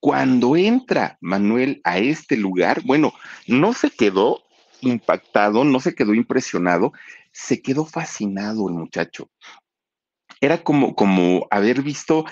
Cuando 0.00 0.56
entra 0.56 1.16
Manuel 1.20 1.80
a 1.84 1.98
este 1.98 2.36
lugar, 2.36 2.82
bueno, 2.84 3.12
no 3.46 3.72
se 3.72 3.90
quedó 3.90 4.42
impactado, 4.80 5.64
no 5.64 5.80
se 5.80 5.94
quedó 5.94 6.14
impresionado, 6.14 6.92
se 7.32 7.62
quedó 7.62 7.84
fascinado 7.84 8.68
el 8.68 8.74
muchacho. 8.74 9.30
Era 10.40 10.62
como, 10.62 10.94
como 10.94 11.46
haber 11.50 11.82
visto 11.82 12.24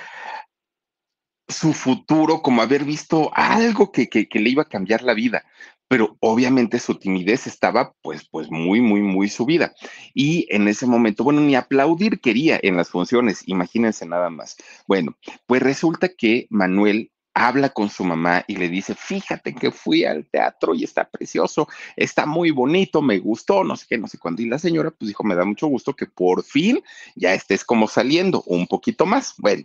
su 1.48 1.72
futuro, 1.72 2.42
como 2.42 2.62
haber 2.62 2.84
visto 2.84 3.30
algo 3.34 3.92
que, 3.92 4.08
que, 4.08 4.28
le 4.32 4.50
iba 4.50 4.62
a 4.62 4.68
cambiar 4.68 5.02
la 5.02 5.14
vida. 5.14 5.44
Pero 5.88 6.16
obviamente 6.18 6.80
su 6.80 6.96
timidez 6.96 7.46
estaba 7.46 7.92
pues, 8.02 8.28
pues 8.28 8.50
muy, 8.50 8.80
muy, 8.80 9.00
muy 9.02 9.28
subida. 9.28 9.72
Y 10.14 10.46
en 10.50 10.66
ese 10.66 10.86
momento, 10.86 11.22
bueno, 11.22 11.40
ni 11.40 11.54
aplaudir 11.54 12.20
quería 12.20 12.58
en 12.60 12.76
las 12.76 12.88
funciones, 12.88 13.46
imagínense 13.46 14.04
nada 14.04 14.28
más. 14.28 14.56
Bueno, 14.88 15.16
pues 15.46 15.62
resulta 15.62 16.08
que 16.08 16.48
Manuel 16.50 17.12
habla 17.36 17.68
con 17.68 17.90
su 17.90 18.02
mamá 18.02 18.44
y 18.48 18.56
le 18.56 18.70
dice, 18.70 18.94
fíjate 18.94 19.54
que 19.54 19.70
fui 19.70 20.06
al 20.06 20.24
teatro 20.24 20.74
y 20.74 20.84
está 20.84 21.06
precioso, 21.06 21.68
está 21.94 22.24
muy 22.24 22.50
bonito, 22.50 23.02
me 23.02 23.18
gustó, 23.18 23.62
no 23.62 23.76
sé 23.76 23.84
qué, 23.90 23.98
no 23.98 24.08
sé 24.08 24.16
cuándo. 24.16 24.40
Y 24.40 24.48
la 24.48 24.58
señora 24.58 24.90
pues 24.90 25.08
dijo, 25.08 25.22
me 25.22 25.34
da 25.34 25.44
mucho 25.44 25.66
gusto 25.66 25.94
que 25.94 26.06
por 26.06 26.42
fin 26.42 26.80
ya 27.14 27.34
estés 27.34 27.62
como 27.62 27.88
saliendo 27.88 28.42
un 28.46 28.66
poquito 28.66 29.04
más. 29.04 29.34
Bueno, 29.36 29.64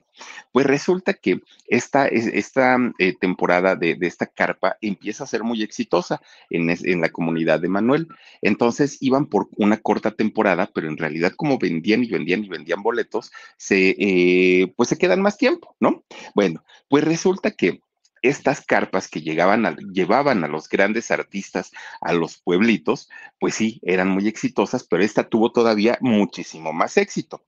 pues 0.51 0.65
resulta 0.65 1.13
que 1.13 1.39
esta, 1.65 2.07
esta 2.07 2.77
eh, 2.99 3.15
temporada 3.17 3.77
de, 3.77 3.97
esta 4.01 4.25
carpa 4.25 4.75
empieza 4.81 5.23
a 5.23 5.27
ser 5.27 5.43
muy 5.43 5.63
exitosa 5.63 6.21
en, 6.49 6.69
en 6.69 6.99
la 6.99 7.07
comunidad 7.07 7.61
de 7.61 7.69
Manuel. 7.69 8.09
Entonces 8.41 8.97
iban 8.99 9.27
por 9.27 9.47
una 9.55 9.77
corta 9.77 10.11
temporada, 10.11 10.69
pero 10.73 10.89
en 10.89 10.97
realidad 10.97 11.31
como 11.37 11.57
vendían 11.57 12.03
y 12.03 12.09
vendían 12.09 12.43
y 12.43 12.49
vendían 12.49 12.83
boletos, 12.83 13.31
se, 13.55 13.95
eh, 13.97 14.73
pues 14.75 14.89
se 14.89 14.97
quedan 14.97 15.21
más 15.21 15.37
tiempo, 15.37 15.73
¿no? 15.79 16.03
Bueno, 16.35 16.65
pues 16.89 17.05
resulta 17.05 17.51
que 17.51 17.60
que 17.61 17.79
estas 18.23 18.65
carpas 18.65 19.07
que 19.07 19.21
llegaban 19.21 19.75
llevaban 19.93 20.43
a 20.43 20.47
los 20.47 20.67
grandes 20.67 21.11
artistas 21.11 21.71
a 22.01 22.11
los 22.11 22.39
pueblitos, 22.41 23.07
pues 23.39 23.53
sí, 23.53 23.79
eran 23.83 24.09
muy 24.09 24.27
exitosas, 24.27 24.83
pero 24.83 25.03
esta 25.03 25.29
tuvo 25.29 25.51
todavía 25.51 25.99
muchísimo 26.01 26.73
más 26.73 26.97
éxito. 26.97 27.45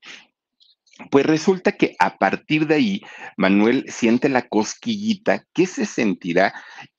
Pues 1.10 1.26
resulta 1.26 1.71
que 1.71 1.95
a 1.97 2.17
partir 2.17 2.67
de 2.67 2.76
ahí, 2.76 3.02
Manuel 3.38 3.86
siente 3.88 4.30
la 4.30 4.47
cosquillita, 4.47 5.45
¿qué 5.52 5.65
se 5.65 5.88
sentirá 5.88 6.54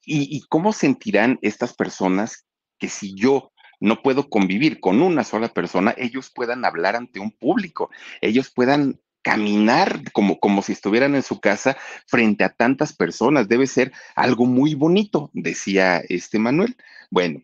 y, 0.04 0.36
y 0.36 0.42
cómo 0.48 0.72
sentirán 0.72 1.38
estas 1.40 1.72
personas 1.74 2.46
que 2.78 2.88
si 2.88 3.14
yo 3.14 3.52
no 3.78 4.02
puedo 4.02 4.28
convivir 4.28 4.80
con 4.80 5.00
una 5.00 5.22
sola 5.22 5.48
persona, 5.48 5.94
ellos 5.96 6.32
puedan 6.34 6.64
hablar 6.64 6.96
ante 6.96 7.20
un 7.20 7.30
público, 7.30 7.90
ellos 8.20 8.50
puedan 8.52 9.00
caminar 9.24 10.12
como, 10.12 10.38
como 10.38 10.62
si 10.62 10.72
estuvieran 10.72 11.16
en 11.16 11.22
su 11.22 11.40
casa 11.40 11.76
frente 12.06 12.44
a 12.44 12.50
tantas 12.50 12.92
personas. 12.92 13.48
Debe 13.48 13.66
ser 13.66 13.90
algo 14.14 14.46
muy 14.46 14.74
bonito, 14.74 15.30
decía 15.32 16.02
este 16.08 16.38
Manuel. 16.38 16.76
Bueno, 17.10 17.40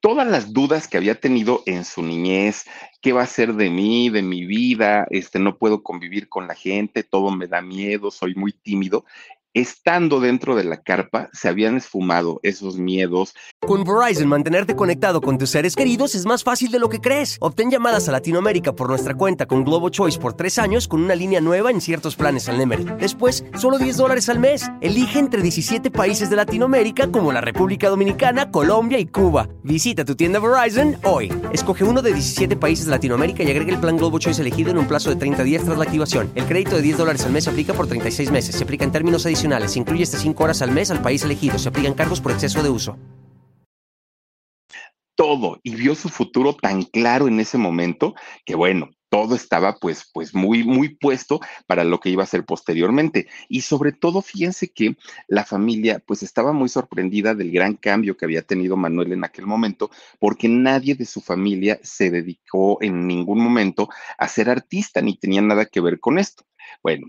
todas 0.00 0.28
las 0.28 0.52
dudas 0.52 0.86
que 0.86 0.98
había 0.98 1.18
tenido 1.18 1.62
en 1.66 1.84
su 1.84 2.02
niñez, 2.02 2.64
qué 3.00 3.12
va 3.12 3.22
a 3.22 3.26
ser 3.26 3.54
de 3.54 3.70
mí, 3.70 4.10
de 4.10 4.22
mi 4.22 4.44
vida, 4.44 5.06
este 5.10 5.38
no 5.38 5.56
puedo 5.56 5.82
convivir 5.82 6.28
con 6.28 6.46
la 6.46 6.54
gente, 6.54 7.02
todo 7.02 7.30
me 7.30 7.46
da 7.46 7.62
miedo, 7.62 8.10
soy 8.10 8.34
muy 8.34 8.52
tímido, 8.52 9.04
estando 9.54 10.20
dentro 10.20 10.54
de 10.54 10.64
la 10.64 10.80
carpa, 10.80 11.28
se 11.32 11.48
habían 11.48 11.76
esfumado 11.76 12.40
esos 12.42 12.78
miedos. 12.78 13.34
Con 13.60 13.84
Verizon, 13.84 14.28
mantenerte 14.28 14.76
conectado 14.76 15.20
con 15.20 15.38
tus 15.38 15.50
seres 15.50 15.74
queridos 15.74 16.14
es 16.14 16.26
más 16.26 16.44
fácil 16.44 16.70
de 16.70 16.78
lo 16.78 16.88
que 16.88 17.00
crees. 17.00 17.36
Obtén 17.40 17.70
llamadas 17.70 18.08
a 18.08 18.12
Latinoamérica 18.12 18.72
por 18.72 18.88
nuestra 18.88 19.14
cuenta 19.14 19.46
con 19.46 19.64
Globo 19.64 19.88
Choice 19.88 20.18
por 20.18 20.34
tres 20.34 20.58
años 20.58 20.86
con 20.86 21.02
una 21.02 21.14
línea 21.14 21.40
nueva 21.40 21.70
en 21.70 21.80
ciertos 21.80 22.16
planes 22.16 22.48
al 22.48 22.58
Nemery. 22.58 22.84
Después, 22.98 23.44
solo 23.56 23.78
10 23.78 23.96
dólares 23.96 24.28
al 24.28 24.38
mes. 24.38 24.70
Elige 24.80 25.18
entre 25.18 25.42
17 25.42 25.90
países 25.90 26.30
de 26.30 26.36
Latinoamérica 26.36 27.10
como 27.10 27.32
la 27.32 27.40
República 27.40 27.88
Dominicana, 27.88 28.50
Colombia 28.50 28.98
y 28.98 29.06
Cuba. 29.06 29.48
Visita 29.62 30.04
tu 30.04 30.14
tienda 30.14 30.40
Verizon 30.40 30.96
hoy. 31.04 31.32
Escoge 31.52 31.84
uno 31.84 32.02
de 32.02 32.12
17 32.12 32.56
países 32.56 32.86
de 32.86 32.92
Latinoamérica 32.92 33.42
y 33.42 33.50
agrega 33.50 33.72
el 33.72 33.80
plan 33.80 33.96
Globo 33.96 34.18
Choice 34.18 34.40
elegido 34.40 34.70
en 34.70 34.78
un 34.78 34.86
plazo 34.86 35.10
de 35.10 35.16
30 35.16 35.42
días 35.42 35.64
tras 35.64 35.78
la 35.78 35.84
activación. 35.84 36.30
El 36.34 36.44
crédito 36.44 36.76
de 36.76 36.82
10 36.82 36.98
dólares 36.98 37.24
al 37.24 37.32
mes 37.32 37.44
se 37.44 37.50
aplica 37.50 37.72
por 37.72 37.86
36 37.86 38.30
meses. 38.30 38.54
Se 38.54 38.64
aplica 38.64 38.84
en 38.84 38.92
términos 38.92 39.24
adicionales 39.26 39.37
incluye 39.44 40.02
hasta 40.02 40.18
5 40.18 40.44
horas 40.44 40.62
al 40.62 40.72
mes 40.72 40.90
al 40.90 41.02
país 41.02 41.22
elegido. 41.22 41.58
Se 41.58 41.68
aplican 41.68 41.94
cargos 41.94 42.20
por 42.20 42.32
exceso 42.32 42.62
de 42.62 42.70
uso. 42.70 42.96
Todo 45.14 45.58
y 45.62 45.74
vio 45.74 45.94
su 45.94 46.08
futuro 46.08 46.54
tan 46.54 46.82
claro 46.82 47.26
en 47.26 47.40
ese 47.40 47.58
momento 47.58 48.14
que 48.44 48.54
bueno, 48.54 48.90
todo 49.10 49.34
estaba 49.34 49.76
pues, 49.80 50.08
pues 50.12 50.34
muy, 50.34 50.64
muy 50.64 50.90
puesto 50.90 51.40
para 51.66 51.82
lo 51.82 51.98
que 51.98 52.10
iba 52.10 52.22
a 52.22 52.26
ser 52.26 52.44
posteriormente. 52.44 53.26
Y 53.48 53.62
sobre 53.62 53.92
todo, 53.92 54.22
fíjense 54.22 54.68
que 54.68 54.96
la 55.26 55.44
familia 55.44 56.02
pues 56.06 56.22
estaba 56.22 56.52
muy 56.52 56.68
sorprendida 56.68 57.34
del 57.34 57.50
gran 57.50 57.74
cambio 57.74 58.16
que 58.16 58.26
había 58.26 58.42
tenido 58.42 58.76
Manuel 58.76 59.12
en 59.12 59.24
aquel 59.24 59.46
momento, 59.46 59.90
porque 60.18 60.48
nadie 60.48 60.94
de 60.94 61.06
su 61.06 61.20
familia 61.20 61.80
se 61.82 62.10
dedicó 62.10 62.80
en 62.82 63.06
ningún 63.06 63.40
momento 63.40 63.88
a 64.18 64.28
ser 64.28 64.50
artista 64.50 65.00
ni 65.00 65.16
tenía 65.16 65.42
nada 65.42 65.66
que 65.66 65.80
ver 65.80 66.00
con 66.00 66.18
esto. 66.18 66.44
Bueno, 66.82 67.08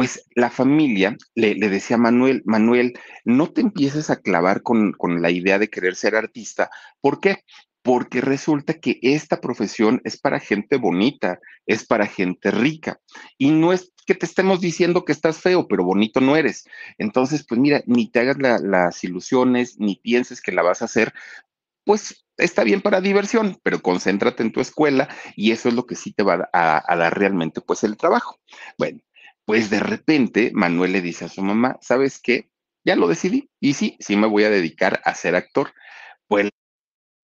pues 0.00 0.26
la 0.34 0.48
familia 0.48 1.14
le, 1.34 1.56
decía 1.56 1.96
a 1.96 2.00
Manuel, 2.00 2.40
Manuel, 2.46 2.98
no 3.26 3.52
te 3.52 3.60
empieces 3.60 4.08
a 4.08 4.22
clavar 4.22 4.62
con, 4.62 4.92
con 4.92 5.20
la 5.20 5.30
idea 5.30 5.58
de 5.58 5.68
querer 5.68 5.94
ser 5.94 6.16
artista. 6.16 6.70
¿Por 7.02 7.20
qué? 7.20 7.44
Porque 7.82 8.22
resulta 8.22 8.80
que 8.80 8.98
esta 9.02 9.42
profesión 9.42 10.00
es 10.04 10.18
para 10.18 10.40
gente 10.40 10.78
bonita, 10.78 11.38
es 11.66 11.84
para 11.84 12.06
gente 12.06 12.50
rica. 12.50 12.98
Y 13.36 13.50
no 13.50 13.74
es 13.74 13.92
que 14.06 14.14
te 14.14 14.24
estemos 14.24 14.62
diciendo 14.62 15.04
que 15.04 15.12
estás 15.12 15.42
feo, 15.42 15.68
pero 15.68 15.84
bonito 15.84 16.22
no 16.22 16.34
eres. 16.34 16.64
Entonces, 16.96 17.44
pues 17.46 17.60
mira, 17.60 17.82
ni 17.84 18.10
te 18.10 18.20
hagas 18.20 18.38
la, 18.38 18.58
las 18.58 19.04
ilusiones, 19.04 19.78
ni 19.78 19.96
pienses 19.96 20.40
que 20.40 20.52
la 20.52 20.62
vas 20.62 20.80
a 20.80 20.86
hacer, 20.86 21.12
pues 21.84 22.24
está 22.38 22.64
bien 22.64 22.80
para 22.80 23.02
diversión, 23.02 23.58
pero 23.62 23.82
concéntrate 23.82 24.44
en 24.44 24.52
tu 24.52 24.62
escuela 24.62 25.10
y 25.36 25.50
eso 25.50 25.68
es 25.68 25.74
lo 25.74 25.84
que 25.84 25.94
sí 25.94 26.10
te 26.14 26.22
va 26.22 26.48
a, 26.54 26.90
a 26.90 26.96
dar 26.96 27.18
realmente 27.18 27.60
pues 27.60 27.84
el 27.84 27.98
trabajo. 27.98 28.40
Bueno, 28.78 29.00
pues 29.50 29.68
de 29.68 29.80
repente 29.80 30.52
Manuel 30.54 30.92
le 30.92 31.02
dice 31.02 31.24
a 31.24 31.28
su 31.28 31.42
mamá, 31.42 31.76
¿sabes 31.80 32.20
qué? 32.22 32.52
Ya 32.84 32.94
lo 32.94 33.08
decidí. 33.08 33.50
Y 33.58 33.74
sí, 33.74 33.96
sí 33.98 34.14
me 34.14 34.28
voy 34.28 34.44
a 34.44 34.48
dedicar 34.48 35.02
a 35.04 35.12
ser 35.12 35.34
actor. 35.34 35.74
Pues, 36.28 36.50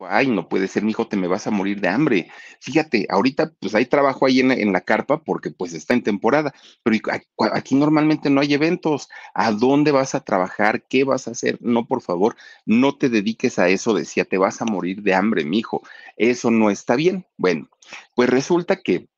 ay, 0.01 0.27
no 0.27 0.49
puede 0.49 0.67
ser, 0.67 0.83
mi 0.83 0.91
hijo, 0.91 1.07
te 1.07 1.17
me 1.17 1.29
vas 1.29 1.47
a 1.47 1.53
morir 1.53 1.81
de 1.81 1.87
hambre. 1.89 2.29
Fíjate, 2.61 3.07
ahorita 3.11 3.53
pues 3.61 3.77
hay 3.77 3.87
trabajo 3.87 4.27
ahí 4.27 4.41
en, 4.41 4.73
la 4.73 4.81
carpa 4.81 5.23
porque 5.23 5.53
pues 5.53 5.73
está 5.73 5.95
en 5.95 6.03
temporada, 6.03 6.53
pero 6.83 6.99
aquí 7.53 7.77
normalmente 7.77 8.29
no 8.29 8.41
hay 8.41 8.55
eventos. 8.55 9.09
¿A 9.33 9.53
dónde 9.53 9.93
vas 9.93 10.17
a 10.17 10.25
trabajar? 10.25 10.83
¿Qué 10.89 11.05
vas 11.05 11.29
a 11.29 11.31
hacer? 11.31 11.59
No, 11.61 11.87
por 11.87 12.03
favor, 12.03 12.35
no 12.65 12.99
te 12.99 13.09
dediques 13.09 13.61
a 13.61 13.69
eso, 13.69 13.95
decía, 13.95 14.25
te 14.25 14.37
vas 14.37 14.61
a 14.61 14.65
morir 14.65 15.03
de 15.03 15.15
hambre, 15.15 15.45
mi 15.45 15.59
hijo. 15.61 15.83
Eso 16.17 16.51
no 16.51 16.71
está 16.71 16.97
bien. 16.97 17.25
Bueno, 17.37 17.71
pues 18.17 18.29
resulta 18.29 18.83
que 18.83 19.09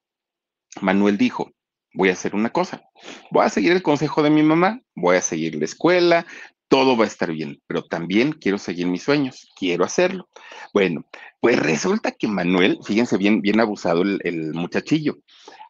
Manuel 0.83 1.17
dijo, 1.17 1.53
voy 1.99 2.11
a 2.11 2.13
hacer 2.13 2.37
una 2.37 2.51
cosa. 2.51 2.89
Voy 3.33 3.45
a 3.45 3.51
seguir 3.51 3.73
el 3.73 3.83
consejo 3.83 4.23
de 4.23 4.31
mi 4.31 4.45
mamá, 4.45 4.81
voy 4.95 5.17
a 5.17 5.21
seguir 5.21 5.57
la 5.57 5.65
escuela, 5.65 6.27
todo 6.69 6.97
va 6.97 7.05
a 7.05 7.09
estar 7.09 7.33
bien, 7.33 7.61
pero 7.67 7.83
también 7.83 8.31
quiero 8.31 8.57
seguir 8.57 8.87
mis 8.87 9.03
sueños, 9.03 9.51
quiero 9.57 9.85
hacerlo. 9.85 10.29
Bueno, 10.73 11.05
pues 11.41 11.59
resulta 11.59 12.13
que 12.13 12.29
Manuel, 12.29 12.79
fíjense 12.85 13.17
bien, 13.17 13.43
bien 13.43 13.59
abusado 13.59 14.03
el, 14.03 14.53
muchachillo. 14.55 15.19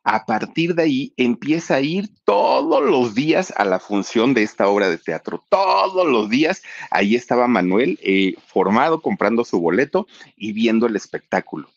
A 0.04 0.26
partir 0.26 0.74
de 0.74 0.82
ahí 0.82 1.14
empieza 1.16 1.76
a 1.76 1.80
ir 1.80 2.10
todos 2.24 2.82
los 2.82 3.14
días 3.14 3.50
a 3.56 3.64
la 3.64 3.78
función 3.78 4.34
de 4.34 4.42
esta 4.42 4.68
obra 4.68 4.90
de 4.90 4.98
teatro. 4.98 5.42
Todos 5.48 6.06
los 6.06 6.28
días 6.28 6.62
ahí 6.90 7.14
estaba 7.14 7.48
Manuel 7.48 7.98
eh, 8.02 8.34
formado, 8.46 9.00
comprando 9.00 9.46
su 9.46 9.60
boleto 9.60 10.06
y 10.36 10.52
viendo 10.52 10.86
el 10.86 10.96
espectáculo. 10.96 11.70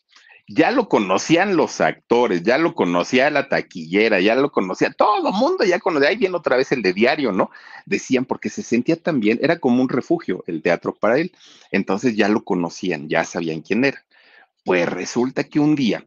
Ya 0.48 0.70
lo 0.70 0.88
conocían 0.88 1.56
los 1.56 1.80
actores, 1.80 2.42
ya 2.42 2.58
lo 2.58 2.74
conocía 2.74 3.30
la 3.30 3.48
taquillera, 3.48 4.20
ya 4.20 4.34
lo 4.34 4.50
conocía 4.50 4.92
todo 4.92 5.28
el 5.28 5.34
mundo, 5.34 5.64
ya 5.64 5.78
conocía, 5.78 6.10
ahí 6.10 6.16
viene 6.16 6.36
otra 6.36 6.56
vez 6.56 6.72
el 6.72 6.82
de 6.82 6.92
diario, 6.92 7.32
¿no? 7.32 7.50
Decían, 7.86 8.24
porque 8.24 8.50
se 8.50 8.62
sentía 8.62 8.96
tan 8.96 9.20
bien, 9.20 9.38
era 9.42 9.58
como 9.58 9.82
un 9.82 9.88
refugio 9.88 10.44
el 10.46 10.62
teatro 10.62 10.94
para 10.94 11.18
él, 11.18 11.32
entonces 11.70 12.16
ya 12.16 12.28
lo 12.28 12.44
conocían, 12.44 13.08
ya 13.08 13.24
sabían 13.24 13.60
quién 13.60 13.84
era. 13.84 14.04
Pues 14.64 14.88
resulta 14.88 15.44
que 15.44 15.60
un 15.60 15.74
día 15.74 16.04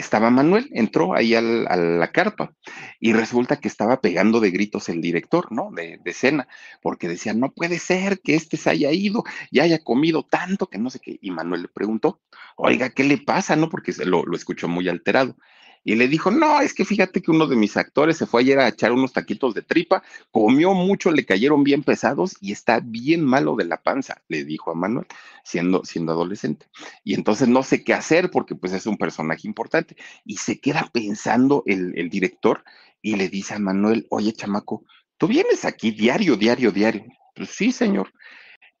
estaba 0.00 0.30
Manuel, 0.30 0.68
entró 0.72 1.14
ahí 1.14 1.34
a 1.34 1.40
la 1.40 2.12
carpa 2.12 2.52
y 3.00 3.12
resulta 3.12 3.56
que 3.56 3.68
estaba 3.68 4.00
pegando 4.00 4.40
de 4.40 4.50
gritos 4.50 4.88
el 4.88 5.00
director, 5.00 5.50
¿no? 5.50 5.70
De, 5.72 5.98
de 6.02 6.12
cena, 6.12 6.48
porque 6.82 7.08
decía, 7.08 7.34
no 7.34 7.52
puede 7.52 7.78
ser 7.78 8.20
que 8.20 8.34
este 8.34 8.56
se 8.56 8.70
haya 8.70 8.92
ido 8.92 9.24
y 9.50 9.60
haya 9.60 9.78
comido 9.78 10.22
tanto 10.22 10.68
que 10.68 10.78
no 10.78 10.90
sé 10.90 11.00
qué. 11.00 11.18
Y 11.20 11.30
Manuel 11.30 11.62
le 11.62 11.68
preguntó, 11.68 12.20
oiga, 12.56 12.90
¿qué 12.90 13.04
le 13.04 13.18
pasa? 13.18 13.56
¿No? 13.56 13.68
Porque 13.68 13.92
lo, 14.04 14.24
lo 14.24 14.36
escuchó 14.36 14.68
muy 14.68 14.88
alterado. 14.88 15.36
Y 15.86 15.94
le 15.94 16.08
dijo, 16.08 16.32
no, 16.32 16.60
es 16.60 16.74
que 16.74 16.84
fíjate 16.84 17.22
que 17.22 17.30
uno 17.30 17.46
de 17.46 17.54
mis 17.54 17.76
actores 17.76 18.16
se 18.16 18.26
fue 18.26 18.40
ayer 18.40 18.58
a 18.58 18.66
echar 18.66 18.90
unos 18.90 19.12
taquitos 19.12 19.54
de 19.54 19.62
tripa, 19.62 20.02
comió 20.32 20.74
mucho, 20.74 21.12
le 21.12 21.24
cayeron 21.24 21.62
bien 21.62 21.84
pesados 21.84 22.34
y 22.40 22.50
está 22.50 22.80
bien 22.80 23.24
malo 23.24 23.54
de 23.54 23.66
la 23.66 23.80
panza, 23.80 24.20
le 24.26 24.42
dijo 24.42 24.72
a 24.72 24.74
Manuel, 24.74 25.06
siendo, 25.44 25.84
siendo 25.84 26.10
adolescente. 26.10 26.66
Y 27.04 27.14
entonces 27.14 27.46
no 27.46 27.62
sé 27.62 27.84
qué 27.84 27.94
hacer 27.94 28.32
porque 28.32 28.56
pues 28.56 28.72
es 28.72 28.86
un 28.86 28.96
personaje 28.96 29.46
importante. 29.46 29.96
Y 30.24 30.38
se 30.38 30.58
queda 30.58 30.90
pensando 30.92 31.62
el, 31.66 31.96
el 31.96 32.10
director 32.10 32.64
y 33.00 33.14
le 33.14 33.28
dice 33.28 33.54
a 33.54 33.60
Manuel, 33.60 34.08
oye, 34.10 34.32
chamaco, 34.32 34.84
tú 35.18 35.28
vienes 35.28 35.64
aquí 35.64 35.92
diario, 35.92 36.34
diario, 36.34 36.72
diario. 36.72 37.04
Pues 37.32 37.50
sí, 37.50 37.70
señor. 37.70 38.12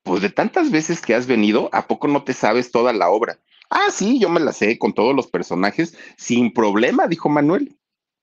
Pues 0.02 0.22
de 0.22 0.30
tantas 0.30 0.72
veces 0.72 1.00
que 1.00 1.14
has 1.14 1.28
venido, 1.28 1.70
¿a 1.72 1.86
poco 1.86 2.08
no 2.08 2.24
te 2.24 2.32
sabes 2.32 2.72
toda 2.72 2.92
la 2.92 3.10
obra? 3.10 3.38
Ah, 3.70 3.88
sí, 3.90 4.18
yo 4.18 4.28
me 4.28 4.40
la 4.40 4.52
sé 4.52 4.78
con 4.78 4.92
todos 4.94 5.14
los 5.14 5.26
personajes 5.28 5.96
sin 6.16 6.52
problema, 6.52 7.08
dijo 7.08 7.28
Manuel. 7.28 7.76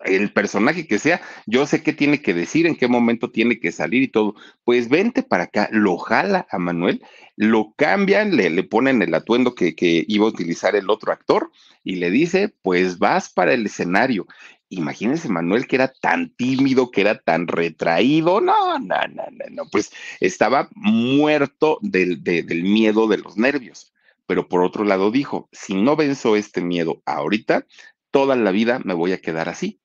El 0.06 0.34
personaje 0.34 0.86
que 0.86 1.00
sea, 1.00 1.22
yo 1.46 1.66
sé 1.66 1.82
qué 1.82 1.94
tiene 1.94 2.22
que 2.22 2.34
decir, 2.34 2.66
en 2.68 2.76
qué 2.76 2.90
momento 2.90 3.32
tiene 3.32 3.60
que 3.60 3.72
salir 3.72 4.04
y 4.04 4.10
todo. 4.10 4.36
Pues 4.66 4.90
vente 4.90 5.24
para 5.24 5.46
acá, 5.46 5.70
lo 5.72 5.98
jala 5.98 6.46
a 6.50 6.58
Manuel, 6.60 7.02
lo 7.38 7.74
cambian, 7.78 8.36
le, 8.36 8.50
le 8.50 8.64
ponen 8.64 9.02
el 9.02 9.14
atuendo 9.14 9.56
que, 9.56 9.76
que 9.76 10.04
iba 10.08 10.26
a 10.26 10.30
utilizar 10.30 10.76
el 10.76 10.90
otro 10.90 11.14
actor 11.14 11.52
y 11.86 11.96
le 11.96 12.12
dice, 12.12 12.50
pues 12.62 13.00
vas 13.00 13.30
para 13.30 13.54
el 13.54 13.66
escenario. 13.66 14.28
Imagínense 14.70 15.30
Manuel 15.30 15.68
que 15.68 15.78
era 15.78 15.94
tan 15.94 16.36
tímido, 16.36 16.92
que 16.92 17.02
era 17.02 17.20
tan 17.20 17.48
retraído. 17.48 18.42
No, 18.42 18.80
no, 18.80 18.98
no, 19.08 19.24
no, 19.32 19.46
no. 19.52 19.64
pues 19.72 19.92
estaba 20.20 20.70
muerto 20.76 21.80
del, 21.82 22.24
de, 22.24 22.44
del 22.44 22.64
miedo 22.64 23.08
de 23.08 23.20
los 23.20 23.38
nervios 23.38 23.93
pero 24.26 24.48
por 24.48 24.64
otro 24.64 24.84
lado 24.84 25.12
dijo, 25.12 25.50
si 25.52 25.76
no 25.76 25.96
venzo 25.96 26.36
este 26.36 26.62
miedo 26.62 27.02
ahorita, 27.06 27.66
toda 28.12 28.36
la 28.36 28.52
vida 28.52 28.80
me 28.84 28.94
voy 28.94 29.12
a 29.14 29.22
quedar 29.22 29.50
así 29.50 29.80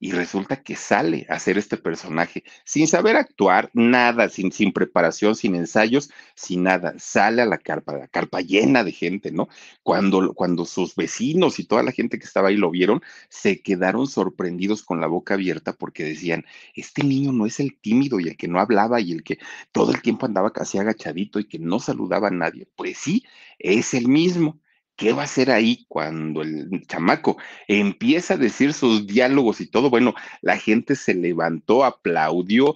y 0.00 0.12
resulta 0.12 0.62
que 0.62 0.76
sale 0.76 1.26
a 1.28 1.34
hacer 1.34 1.58
este 1.58 1.76
personaje 1.76 2.44
sin 2.64 2.86
saber 2.88 3.16
actuar, 3.16 3.70
nada, 3.74 4.28
sin, 4.28 4.52
sin 4.52 4.72
preparación, 4.72 5.34
sin 5.34 5.54
ensayos, 5.54 6.10
sin 6.34 6.64
nada. 6.64 6.94
Sale 6.98 7.42
a 7.42 7.46
la 7.46 7.58
carpa, 7.58 7.96
la 7.96 8.08
carpa 8.08 8.40
llena 8.40 8.84
de 8.84 8.92
gente, 8.92 9.30
¿no? 9.32 9.48
Cuando, 9.82 10.34
cuando 10.34 10.64
sus 10.66 10.94
vecinos 10.94 11.58
y 11.58 11.64
toda 11.64 11.82
la 11.82 11.92
gente 11.92 12.18
que 12.18 12.26
estaba 12.26 12.48
ahí 12.48 12.56
lo 12.56 12.70
vieron, 12.70 13.02
se 13.28 13.60
quedaron 13.62 14.06
sorprendidos 14.06 14.82
con 14.82 15.00
la 15.00 15.06
boca 15.06 15.34
abierta 15.34 15.72
porque 15.72 16.04
decían, 16.04 16.44
este 16.74 17.02
niño 17.02 17.32
no 17.32 17.46
es 17.46 17.60
el 17.60 17.76
tímido 17.78 18.20
y 18.20 18.28
el 18.28 18.36
que 18.36 18.48
no 18.48 18.60
hablaba 18.60 19.00
y 19.00 19.12
el 19.12 19.22
que 19.22 19.38
todo 19.72 19.92
el 19.92 20.02
tiempo 20.02 20.26
andaba 20.26 20.52
casi 20.52 20.78
agachadito 20.78 21.38
y 21.38 21.44
que 21.44 21.58
no 21.58 21.80
saludaba 21.80 22.28
a 22.28 22.30
nadie. 22.30 22.68
Pues 22.76 22.98
sí, 22.98 23.24
es 23.58 23.94
el 23.94 24.08
mismo. 24.08 24.60
¿Qué 24.96 25.12
va 25.12 25.22
a 25.22 25.24
hacer 25.26 25.50
ahí 25.50 25.84
cuando 25.88 26.42
el 26.42 26.86
chamaco 26.86 27.36
empieza 27.68 28.34
a 28.34 28.38
decir 28.38 28.72
sus 28.72 29.06
diálogos 29.06 29.60
y 29.60 29.66
todo? 29.66 29.90
Bueno, 29.90 30.14
la 30.40 30.56
gente 30.58 30.96
se 30.96 31.14
levantó, 31.14 31.84
aplaudió. 31.84 32.74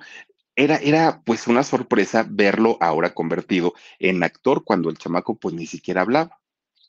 Era, 0.57 0.77
era 0.77 1.23
pues 1.25 1.47
una 1.49 1.63
sorpresa 1.65 2.27
verlo 2.29 2.77
ahora 2.81 3.15
convertido 3.15 3.75
en 3.99 4.23
actor 4.23 4.65
cuando 4.65 4.91
el 4.91 4.99
chamaco 4.99 5.37
pues 5.39 5.55
ni 5.55 5.67
siquiera 5.67 6.03
hablaba 6.03 6.41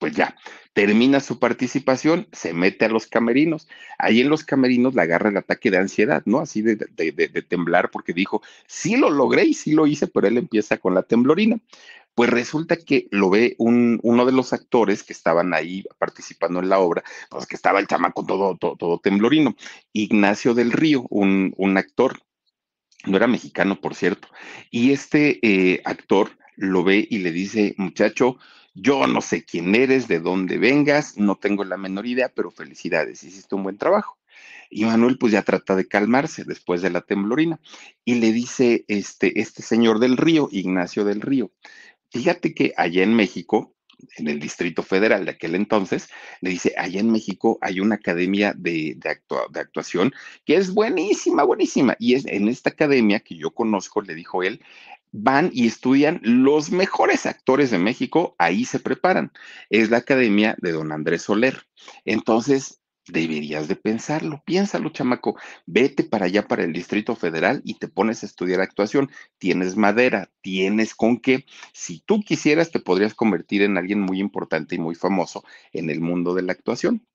pues 0.02 0.16
ya, 0.16 0.36
termina 0.74 1.20
su 1.20 1.38
participación, 1.38 2.28
se 2.32 2.54
mete 2.54 2.86
a 2.86 2.90
los 2.90 3.06
camerinos. 3.06 3.68
Ahí 4.00 4.20
en 4.22 4.30
los 4.30 4.44
camerinos 4.44 4.96
le 4.96 5.04
agarra 5.04 5.30
el 5.30 5.38
ataque 5.38 5.70
de 5.70 5.78
ansiedad, 5.78 6.24
¿no? 6.26 6.40
Así 6.40 6.64
de, 6.64 6.76
de, 6.76 7.12
de, 7.12 7.28
de, 7.28 7.42
temblar 7.44 7.92
porque 7.92 8.12
dijo, 8.12 8.42
sí 8.66 8.98
lo 8.98 9.12
logré 9.12 9.46
y 9.46 9.54
sí 9.54 9.74
lo 9.74 9.86
hice, 9.86 10.08
pero 10.08 10.28
él 10.28 10.40
empieza 10.40 10.78
con 10.78 10.96
la 10.96 11.04
temblorina. 11.04 11.60
Pues 12.22 12.30
resulta 12.30 12.78
que 12.78 13.08
lo 13.10 13.32
ve 13.32 13.56
un, 13.58 14.00
uno 14.04 14.28
de 14.28 14.32
los 14.32 14.54
actores 14.54 15.02
que 15.02 15.12
estaban 15.12 15.56
ahí 15.56 15.84
participando 15.98 16.60
en 16.60 16.70
la 16.70 16.78
obra, 16.78 17.04
pues 17.32 17.48
que 17.48 17.56
estaba 17.56 17.80
el 17.80 17.88
chamaco 17.88 18.24
todo, 18.24 18.56
todo, 18.58 18.76
todo 18.76 19.00
temblorino. 19.00 19.56
Ignacio 19.92 20.54
del 20.54 20.72
Río, 20.72 21.08
un, 21.10 21.56
un, 21.58 21.78
actor, 21.78 22.20
no 23.08 23.18
era 23.18 23.26
mexicano, 23.26 23.82
por 23.82 23.96
cierto, 23.96 24.28
y 24.70 24.92
este 24.92 25.40
eh, 25.42 25.82
actor 25.84 26.38
lo 26.58 26.84
ve 26.84 27.08
y 27.10 27.18
le 27.18 27.32
dice, 27.32 27.74
muchacho, 27.78 28.38
yo 28.76 29.08
no 29.08 29.22
sé 29.22 29.44
quién 29.44 29.74
eres, 29.74 30.08
de 30.08 30.20
dónde 30.20 30.60
vengas, 30.60 31.18
no 31.18 31.38
tengo 31.38 31.64
la 31.64 31.78
menor 31.78 32.06
idea, 32.06 32.30
pero 32.30 32.52
felicidades, 32.52 33.24
hiciste 33.24 33.56
un 33.56 33.64
buen 33.64 33.80
trabajo. 33.80 34.20
Y 34.70 34.86
Manuel 34.86 35.18
pues 35.18 35.34
ya 35.34 35.42
trata 35.42 35.76
de 35.76 35.88
calmarse 35.88 36.44
después 36.46 36.84
de 36.84 36.92
la 36.92 37.02
temblorina 37.02 37.60
y 38.06 38.16
le 38.16 38.32
dice 38.32 38.86
este, 38.88 39.42
este 39.42 39.64
señor 39.64 40.00
del 40.00 40.18
río, 40.18 40.50
Ignacio 40.52 41.04
del 41.04 41.20
Río, 41.20 41.52
Fíjate 42.12 42.54
que 42.54 42.74
allá 42.76 43.04
en 43.04 43.16
México, 43.16 43.74
en 44.18 44.28
el 44.28 44.40
Distrito 44.40 44.84
Federal 44.84 45.26
de 45.26 45.32
aquel 45.32 45.56
entonces, 45.56 46.10
le 46.42 46.50
dice, 46.50 46.74
allá 46.78 47.00
en 47.00 47.12
México 47.12 47.58
hay 47.62 47.80
una 47.80 47.96
academia 47.96 48.54
de, 48.56 48.96
de, 48.98 49.10
actua 49.10 49.46
de, 49.50 49.62
actuación 49.62 50.12
que 50.46 50.56
es 50.56 50.74
buenísima, 50.74 51.44
buenísima. 51.44 51.96
Y 52.00 52.16
es 52.16 52.26
en 52.26 52.50
esta 52.50 52.72
academia 52.72 53.22
que 53.22 53.38
yo 53.38 53.52
conozco, 53.52 54.02
le 54.02 54.14
dijo 54.14 54.44
él, 54.44 54.62
van 55.12 55.52
y 55.54 55.68
estudian 55.68 56.20
los 56.24 56.72
mejores 56.72 57.26
actores 57.26 57.72
de 57.72 57.78
México, 57.78 58.36
ahí 58.38 58.66
se 58.66 58.80
preparan. 58.80 59.32
Es 59.70 59.90
la 59.90 59.98
academia 59.98 60.56
de 60.62 60.74
don 60.74 60.92
Andrés 60.92 61.24
Soler. 61.24 61.66
Entonces, 62.06 62.81
Deberías 63.08 63.68
de 63.68 63.76
pensarlo, 63.76 64.44
piénsalo, 64.46 64.90
chamaco. 64.90 65.36
Vete 65.66 66.04
para 66.04 66.26
allá, 66.26 66.48
para 66.48 66.64
el 66.64 66.72
Distrito 66.72 67.16
Federal 67.16 67.62
y 67.66 67.76
te 67.76 67.88
pones 67.88 68.22
a 68.22 68.28
estudiar 68.28 68.62
actuación. 68.62 69.10
Tienes 69.38 69.76
madera, 69.76 70.30
tienes 70.42 70.94
con 70.94 71.20
qué. 71.20 71.46
Si 71.74 72.02
tú 72.02 72.22
quisieras, 72.22 72.72
te 72.72 72.80
podrías 72.80 73.14
convertir 73.16 73.64
en 73.64 73.78
alguien 73.78 74.02
muy 74.02 74.20
importante 74.20 74.76
y 74.76 74.80
muy 74.80 74.96
famoso 74.96 75.44
en 75.74 75.90
el 75.90 76.00
mundo 76.00 76.36
de 76.36 76.44
la 76.44 76.54
actuación. 76.54 77.06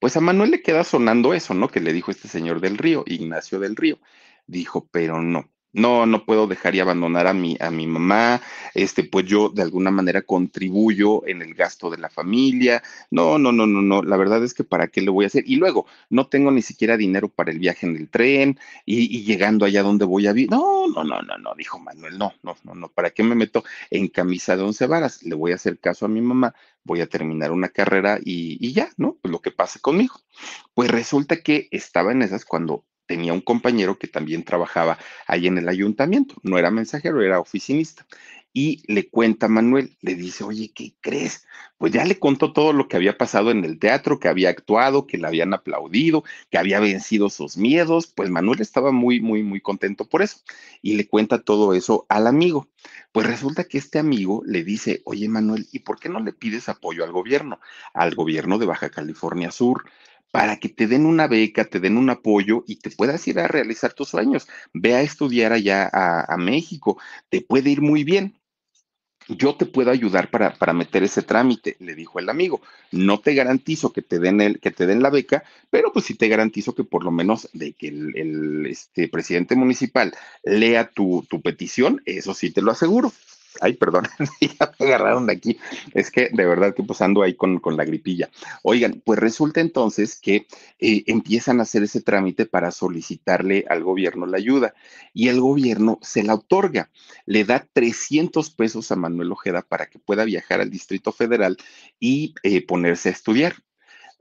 Pues 0.00 0.16
a 0.16 0.20
Manuel 0.20 0.50
le 0.50 0.62
queda 0.62 0.84
sonando 0.84 1.34
eso, 1.34 1.54
¿no? 1.54 1.68
Que 1.68 1.80
le 1.80 1.92
dijo 1.92 2.10
este 2.10 2.28
señor 2.28 2.60
del 2.60 2.78
río, 2.78 3.04
Ignacio 3.06 3.58
del 3.58 3.76
Río. 3.76 3.98
Dijo, 4.46 4.88
pero 4.90 5.22
no, 5.22 5.50
no, 5.74 6.06
no 6.06 6.24
puedo 6.24 6.46
dejar 6.46 6.74
y 6.74 6.80
abandonar 6.80 7.26
a 7.26 7.34
mi, 7.34 7.56
a 7.60 7.70
mi 7.70 7.86
mamá, 7.86 8.40
este, 8.74 9.04
pues 9.04 9.26
yo 9.26 9.48
de 9.50 9.62
alguna 9.62 9.90
manera 9.90 10.22
contribuyo 10.22 11.26
en 11.26 11.42
el 11.42 11.54
gasto 11.54 11.90
de 11.90 11.98
la 11.98 12.08
familia. 12.08 12.82
No, 13.10 13.38
no, 13.38 13.52
no, 13.52 13.66
no, 13.66 13.82
no, 13.82 14.02
la 14.02 14.16
verdad 14.16 14.42
es 14.42 14.54
que 14.54 14.64
para 14.64 14.86
qué 14.86 15.02
lo 15.02 15.12
voy 15.12 15.24
a 15.24 15.28
hacer. 15.28 15.44
Y 15.46 15.56
luego, 15.56 15.86
no 16.10 16.28
tengo 16.28 16.50
ni 16.50 16.62
siquiera 16.62 16.96
dinero 16.96 17.28
para 17.28 17.50
el 17.50 17.58
viaje 17.58 17.86
en 17.86 17.96
el 17.96 18.08
tren 18.08 18.58
y, 18.86 19.16
y 19.16 19.24
llegando 19.24 19.64
allá 19.66 19.82
donde 19.82 20.04
voy 20.04 20.26
a 20.26 20.32
vivir. 20.32 20.50
No, 20.50 20.86
no, 20.88 21.04
no, 21.04 21.20
no, 21.22 21.38
no, 21.38 21.54
dijo 21.56 21.78
Manuel, 21.78 22.18
no, 22.18 22.32
no, 22.42 22.56
no, 22.62 22.74
no, 22.74 22.88
¿para 22.88 23.10
qué 23.10 23.22
me 23.24 23.34
meto 23.34 23.64
en 23.90 24.08
camisa 24.08 24.56
de 24.56 24.62
once 24.62 24.86
varas? 24.86 25.22
Le 25.24 25.34
voy 25.34 25.52
a 25.52 25.56
hacer 25.56 25.78
caso 25.78 26.06
a 26.06 26.08
mi 26.08 26.20
mamá, 26.20 26.54
voy 26.84 27.00
a 27.00 27.08
terminar 27.08 27.50
una 27.50 27.68
carrera 27.68 28.18
y, 28.24 28.58
y 28.64 28.72
ya, 28.72 28.90
¿no? 28.96 29.18
Pues 29.20 29.32
lo 29.32 29.40
que 29.40 29.50
pase 29.50 29.80
conmigo. 29.80 30.14
Pues 30.74 30.90
resulta 30.90 31.42
que 31.42 31.68
estaba 31.72 32.12
en 32.12 32.22
esas 32.22 32.44
cuando 32.44 32.84
tenía 33.06 33.32
un 33.32 33.40
compañero 33.40 33.98
que 33.98 34.08
también 34.08 34.44
trabajaba 34.44 34.98
ahí 35.26 35.46
en 35.46 35.58
el 35.58 35.68
ayuntamiento, 35.68 36.36
no 36.42 36.58
era 36.58 36.70
mensajero, 36.70 37.22
era 37.22 37.40
oficinista. 37.40 38.06
Y 38.56 38.84
le 38.86 39.08
cuenta 39.08 39.46
a 39.46 39.48
Manuel, 39.48 39.96
le 40.00 40.14
dice, 40.14 40.44
oye, 40.44 40.70
¿qué 40.72 40.94
crees? 41.00 41.44
Pues 41.76 41.92
ya 41.92 42.04
le 42.04 42.20
contó 42.20 42.52
todo 42.52 42.72
lo 42.72 42.86
que 42.86 42.94
había 42.94 43.18
pasado 43.18 43.50
en 43.50 43.64
el 43.64 43.80
teatro, 43.80 44.20
que 44.20 44.28
había 44.28 44.48
actuado, 44.48 45.08
que 45.08 45.18
le 45.18 45.26
habían 45.26 45.52
aplaudido, 45.52 46.22
que 46.50 46.58
había 46.58 46.78
vencido 46.78 47.30
sus 47.30 47.56
miedos. 47.56 48.06
Pues 48.06 48.30
Manuel 48.30 48.60
estaba 48.60 48.92
muy, 48.92 49.20
muy, 49.20 49.42
muy 49.42 49.60
contento 49.60 50.08
por 50.08 50.22
eso. 50.22 50.38
Y 50.82 50.94
le 50.94 51.08
cuenta 51.08 51.42
todo 51.42 51.74
eso 51.74 52.06
al 52.08 52.28
amigo. 52.28 52.68
Pues 53.10 53.26
resulta 53.26 53.64
que 53.64 53.78
este 53.78 53.98
amigo 53.98 54.44
le 54.46 54.62
dice, 54.62 55.02
oye 55.04 55.28
Manuel, 55.28 55.66
¿y 55.72 55.80
por 55.80 55.98
qué 55.98 56.08
no 56.08 56.20
le 56.20 56.32
pides 56.32 56.68
apoyo 56.68 57.02
al 57.02 57.10
gobierno? 57.10 57.58
Al 57.92 58.14
gobierno 58.14 58.58
de 58.58 58.66
Baja 58.66 58.88
California 58.90 59.50
Sur 59.50 59.84
para 60.34 60.56
que 60.56 60.68
te 60.68 60.88
den 60.88 61.06
una 61.06 61.28
beca, 61.28 61.64
te 61.64 61.78
den 61.78 61.96
un 61.96 62.10
apoyo 62.10 62.64
y 62.66 62.80
te 62.80 62.90
puedas 62.90 63.24
ir 63.28 63.38
a 63.38 63.46
realizar 63.46 63.92
tus 63.92 64.08
sueños. 64.08 64.48
Ve 64.72 64.96
a 64.96 65.00
estudiar 65.00 65.52
allá 65.52 65.88
a, 65.92 66.36
México, 66.36 66.98
te 67.28 67.40
puede 67.40 67.70
ir 67.70 67.80
muy 67.80 68.02
bien. 68.02 68.34
Yo 69.28 69.54
te 69.54 69.64
puedo 69.64 69.92
ayudar 69.92 70.32
para, 70.32 70.52
para, 70.54 70.72
meter 70.72 71.04
ese 71.04 71.22
trámite, 71.22 71.76
le 71.78 71.94
dijo 71.94 72.18
el 72.18 72.28
amigo. 72.28 72.60
No 72.90 73.20
te 73.20 73.32
garantizo 73.32 73.92
que 73.92 74.02
te 74.02 74.18
den 74.18 74.40
el, 74.40 74.58
que 74.58 74.72
te 74.72 74.88
den 74.88 75.04
la 75.04 75.10
beca, 75.10 75.44
pero 75.70 75.92
pues 75.92 76.06
sí 76.06 76.16
te 76.16 76.26
garantizo 76.26 76.74
que 76.74 76.82
por 76.82 77.04
lo 77.04 77.12
menos 77.12 77.48
de 77.52 77.72
que 77.72 77.86
el, 77.86 78.16
el 78.16 78.66
este, 78.66 79.06
presidente 79.06 79.54
municipal 79.54 80.16
lea 80.42 80.90
tu, 80.90 81.24
tu 81.30 81.42
petición, 81.42 82.02
eso 82.06 82.34
sí 82.34 82.50
te 82.50 82.60
lo 82.60 82.72
aseguro. 82.72 83.12
Ay, 83.60 83.74
perdón, 83.74 84.04
ya 84.40 84.72
me 84.78 84.86
agarraron 84.86 85.26
de 85.26 85.32
aquí. 85.32 85.58
Es 85.92 86.10
que 86.10 86.28
de 86.32 86.44
verdad 86.44 86.74
que 86.74 86.82
pues 86.82 87.00
ando 87.00 87.22
ahí 87.22 87.34
con, 87.34 87.58
con 87.60 87.76
la 87.76 87.84
gripilla. 87.84 88.30
Oigan, 88.62 89.00
pues 89.04 89.18
resulta 89.18 89.60
entonces 89.60 90.18
que 90.20 90.46
eh, 90.78 91.04
empiezan 91.06 91.60
a 91.60 91.62
hacer 91.62 91.82
ese 91.84 92.00
trámite 92.00 92.46
para 92.46 92.70
solicitarle 92.70 93.64
al 93.68 93.82
gobierno 93.84 94.26
la 94.26 94.38
ayuda 94.38 94.74
y 95.12 95.28
el 95.28 95.40
gobierno 95.40 95.98
se 96.02 96.22
la 96.24 96.34
otorga. 96.34 96.90
Le 97.26 97.44
da 97.44 97.66
300 97.72 98.50
pesos 98.50 98.90
a 98.90 98.96
Manuel 98.96 99.32
Ojeda 99.32 99.62
para 99.62 99.86
que 99.86 99.98
pueda 99.98 100.24
viajar 100.24 100.60
al 100.60 100.70
Distrito 100.70 101.12
Federal 101.12 101.56
y 102.00 102.34
eh, 102.42 102.64
ponerse 102.66 103.08
a 103.10 103.12
estudiar. 103.12 103.54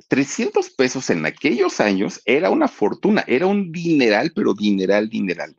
300 0.10 0.70
pesos 0.72 1.10
en 1.10 1.26
aquellos 1.26 1.80
años 1.80 2.22
era 2.26 2.50
una 2.50 2.68
fortuna, 2.68 3.24
era 3.28 3.48
un 3.48 3.72
dineral, 3.72 4.32
pero 4.36 4.54
dineral, 4.54 5.10
dineral 5.10 5.56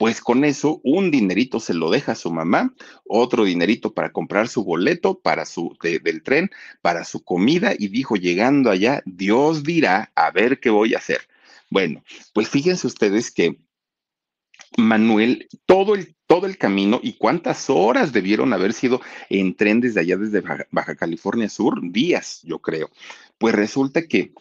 pues 0.00 0.22
con 0.22 0.46
eso 0.46 0.80
un 0.82 1.10
dinerito 1.10 1.60
se 1.60 1.74
lo 1.74 1.90
deja 1.90 2.12
a 2.12 2.14
su 2.14 2.30
mamá, 2.30 2.74
otro 3.04 3.44
dinerito 3.44 3.92
para 3.92 4.12
comprar 4.12 4.48
su 4.48 4.64
boleto 4.64 5.20
para 5.20 5.44
su 5.44 5.76
del 5.82 6.22
tren, 6.22 6.48
para 6.80 7.04
su 7.04 7.22
comida 7.22 7.74
y 7.78 7.88
dijo 7.88 8.16
llegando 8.16 8.70
allá, 8.70 9.02
Dios 9.04 9.62
dirá 9.62 10.10
a 10.14 10.30
ver 10.30 10.58
qué 10.58 10.70
voy 10.70 10.94
a 10.94 10.96
hacer. 10.96 11.28
Bueno, 11.68 12.02
pues 12.32 12.48
fíjense 12.48 12.86
ustedes 12.86 13.30
que 13.30 13.58
Manuel, 14.78 15.46
todo 15.66 15.94
el, 15.94 16.16
todo 16.26 16.46
el 16.46 16.56
camino 16.56 17.00
y 17.02 17.18
cuántas 17.18 17.68
horas 17.68 18.10
debieron 18.10 18.54
haber 18.54 18.72
sido 18.72 19.02
en 19.28 19.54
tren 19.54 19.82
desde 19.82 20.00
allá, 20.00 20.16
desde 20.16 20.42
Baja 20.70 20.94
California 20.94 21.50
Sur, 21.50 21.78
días, 21.92 22.40
yo 22.44 22.60
creo. 22.60 22.88
Pues 23.36 23.54
resulta 23.54 24.08
que 24.08 24.32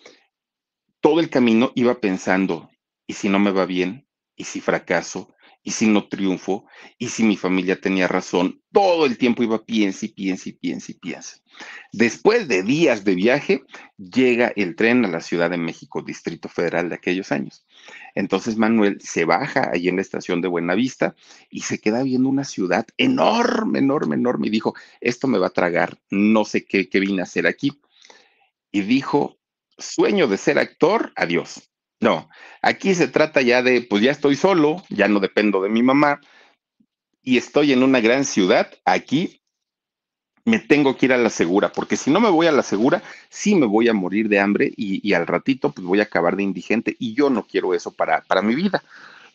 todo 1.02 1.20
el 1.20 1.30
camino 1.30 1.74
iba 1.76 2.00
pensando, 2.00 2.70
¿y 3.08 3.14
si 3.16 3.28
no 3.28 3.40
me 3.40 3.52
va 3.52 3.66
bien? 3.66 4.08
¿Y 4.38 4.46
si 4.46 4.62
fracaso? 4.62 5.34
Y 5.64 5.72
si 5.72 5.88
no 5.88 6.08
triunfo, 6.08 6.66
y 6.98 7.10
si 7.10 7.24
mi 7.24 7.36
familia 7.36 7.80
tenía 7.80 8.08
razón, 8.08 8.62
todo 8.72 9.06
el 9.06 9.18
tiempo 9.18 9.44
iba 9.44 9.66
piensa 9.66 10.06
y 10.06 10.10
piensa 10.10 10.50
y 10.50 10.54
piensa 10.54 10.92
y 10.92 10.96
piensa. 10.96 11.38
Después 11.92 12.48
de 12.48 12.64
días 12.64 13.04
de 13.04 13.16
viaje, 13.16 13.64
llega 13.98 14.54
el 14.56 14.76
tren 14.76 15.04
a 15.04 15.10
la 15.10 15.20
Ciudad 15.20 15.50
de 15.50 15.58
México, 15.58 16.02
Distrito 16.02 16.48
Federal 16.48 16.90
de 16.90 16.96
aquellos 16.96 17.32
años. 17.32 17.66
Entonces 18.16 18.58
Manuel 18.58 19.00
se 19.02 19.26
baja 19.26 19.70
ahí 19.74 19.90
en 19.90 19.98
la 19.98 20.02
estación 20.02 20.42
de 20.42 20.48
Buenavista 20.48 21.16
y 21.50 21.62
se 21.62 21.80
queda 21.80 22.04
viendo 22.04 22.30
una 22.30 22.46
ciudad 22.46 22.88
enorme, 22.98 23.80
enorme, 23.80 24.16
enorme. 24.16 24.48
Y 24.48 24.52
dijo, 24.52 24.76
esto 25.02 25.28
me 25.28 25.40
va 25.40 25.48
a 25.48 25.52
tragar, 25.52 26.00
no 26.10 26.46
sé 26.46 26.66
qué, 26.66 26.88
qué 26.90 27.00
vine 27.00 27.22
a 27.22 27.24
hacer 27.24 27.48
aquí. 27.48 27.82
Y 28.72 28.82
dijo, 28.82 29.40
sueño 29.78 30.28
de 30.28 30.38
ser 30.38 30.60
actor, 30.60 31.12
adiós. 31.16 31.69
No, 32.02 32.30
aquí 32.62 32.96
se 32.96 33.08
trata 33.08 33.42
ya 33.42 33.62
de, 33.62 33.82
pues 33.82 34.02
ya 34.02 34.12
estoy 34.12 34.36
solo, 34.36 34.84
ya 34.90 35.08
no 35.08 35.20
dependo 35.20 35.62
de 35.62 35.70
mi 35.70 35.84
mamá 35.84 36.22
y 37.22 37.38
estoy 37.38 37.74
en 37.74 37.84
una 37.84 38.00
gran 38.00 38.24
ciudad, 38.24 38.72
aquí 38.86 39.42
me 40.46 40.60
tengo 40.60 40.96
que 40.96 41.08
ir 41.08 41.14
a 41.14 41.18
la 41.18 41.30
segura, 41.30 41.72
porque 41.72 41.98
si 41.98 42.10
no 42.10 42.20
me 42.22 42.30
voy 42.30 42.48
a 42.48 42.52
la 42.52 42.64
segura, 42.64 43.04
sí 43.30 43.54
me 43.56 43.66
voy 43.66 43.90
a 43.90 43.94
morir 43.94 44.30
de 44.30 44.40
hambre 44.40 44.72
y, 44.76 45.14
al 45.14 45.28
ratito 45.28 45.72
pues 45.72 45.86
voy 45.86 46.00
a 46.00 46.04
acabar 46.04 46.38
de 46.38 46.44
indigente 46.44 46.96
y 47.00 47.14
yo 47.14 47.30
no 47.30 47.46
quiero 47.46 47.74
eso 47.74 47.92
para, 47.92 48.22
para 48.22 48.42
mi 48.42 48.56
vida. 48.56 48.84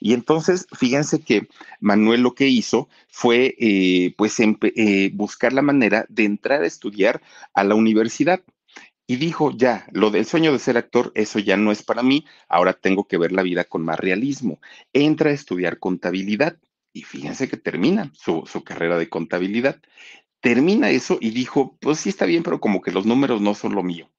Y 0.00 0.12
entonces, 0.12 0.66
fíjense 0.76 1.22
que 1.22 1.48
Manuel 1.80 2.22
lo 2.22 2.34
que 2.34 2.48
hizo 2.48 2.88
fue 3.08 3.54
eh, 3.58 4.12
pues 4.16 4.36
eh, 4.40 5.10
buscar 5.14 5.52
la 5.52 5.62
manera 5.62 6.04
de 6.08 6.24
entrar 6.24 6.62
a 6.62 6.66
estudiar 6.66 7.22
a 7.54 7.64
la 7.64 7.74
universidad 7.74 8.40
y 9.06 9.16
dijo, 9.16 9.52
ya, 9.54 9.86
lo 9.92 10.10
del 10.10 10.24
sueño 10.24 10.52
de 10.52 10.58
ser 10.58 10.76
actor, 10.76 11.12
eso 11.14 11.38
ya 11.38 11.56
no 11.56 11.72
es 11.72 11.82
para 11.82 12.02
mí, 12.02 12.24
ahora 12.48 12.72
tengo 12.72 13.06
que 13.06 13.18
ver 13.18 13.32
la 13.32 13.42
vida 13.42 13.64
con 13.64 13.84
más 13.84 13.98
realismo. 13.98 14.60
Entra 14.92 15.30
a 15.30 15.34
estudiar 15.34 15.78
contabilidad 15.78 16.58
y 16.92 17.02
fíjense 17.02 17.48
que 17.48 17.56
termina 17.56 18.10
su, 18.14 18.44
su 18.46 18.64
carrera 18.64 18.96
de 18.96 19.08
contabilidad. 19.08 19.80
Termina 20.40 20.90
eso 20.90 21.18
y 21.20 21.30
dijo, 21.30 21.76
pues 21.80 22.00
sí 22.00 22.08
está 22.08 22.24
bien, 22.24 22.42
pero 22.42 22.60
como 22.60 22.80
que 22.80 22.92
los 22.92 23.04
números 23.04 23.40
no 23.40 23.54
son 23.54 23.74
lo 23.74 23.82
mío. 23.82 24.10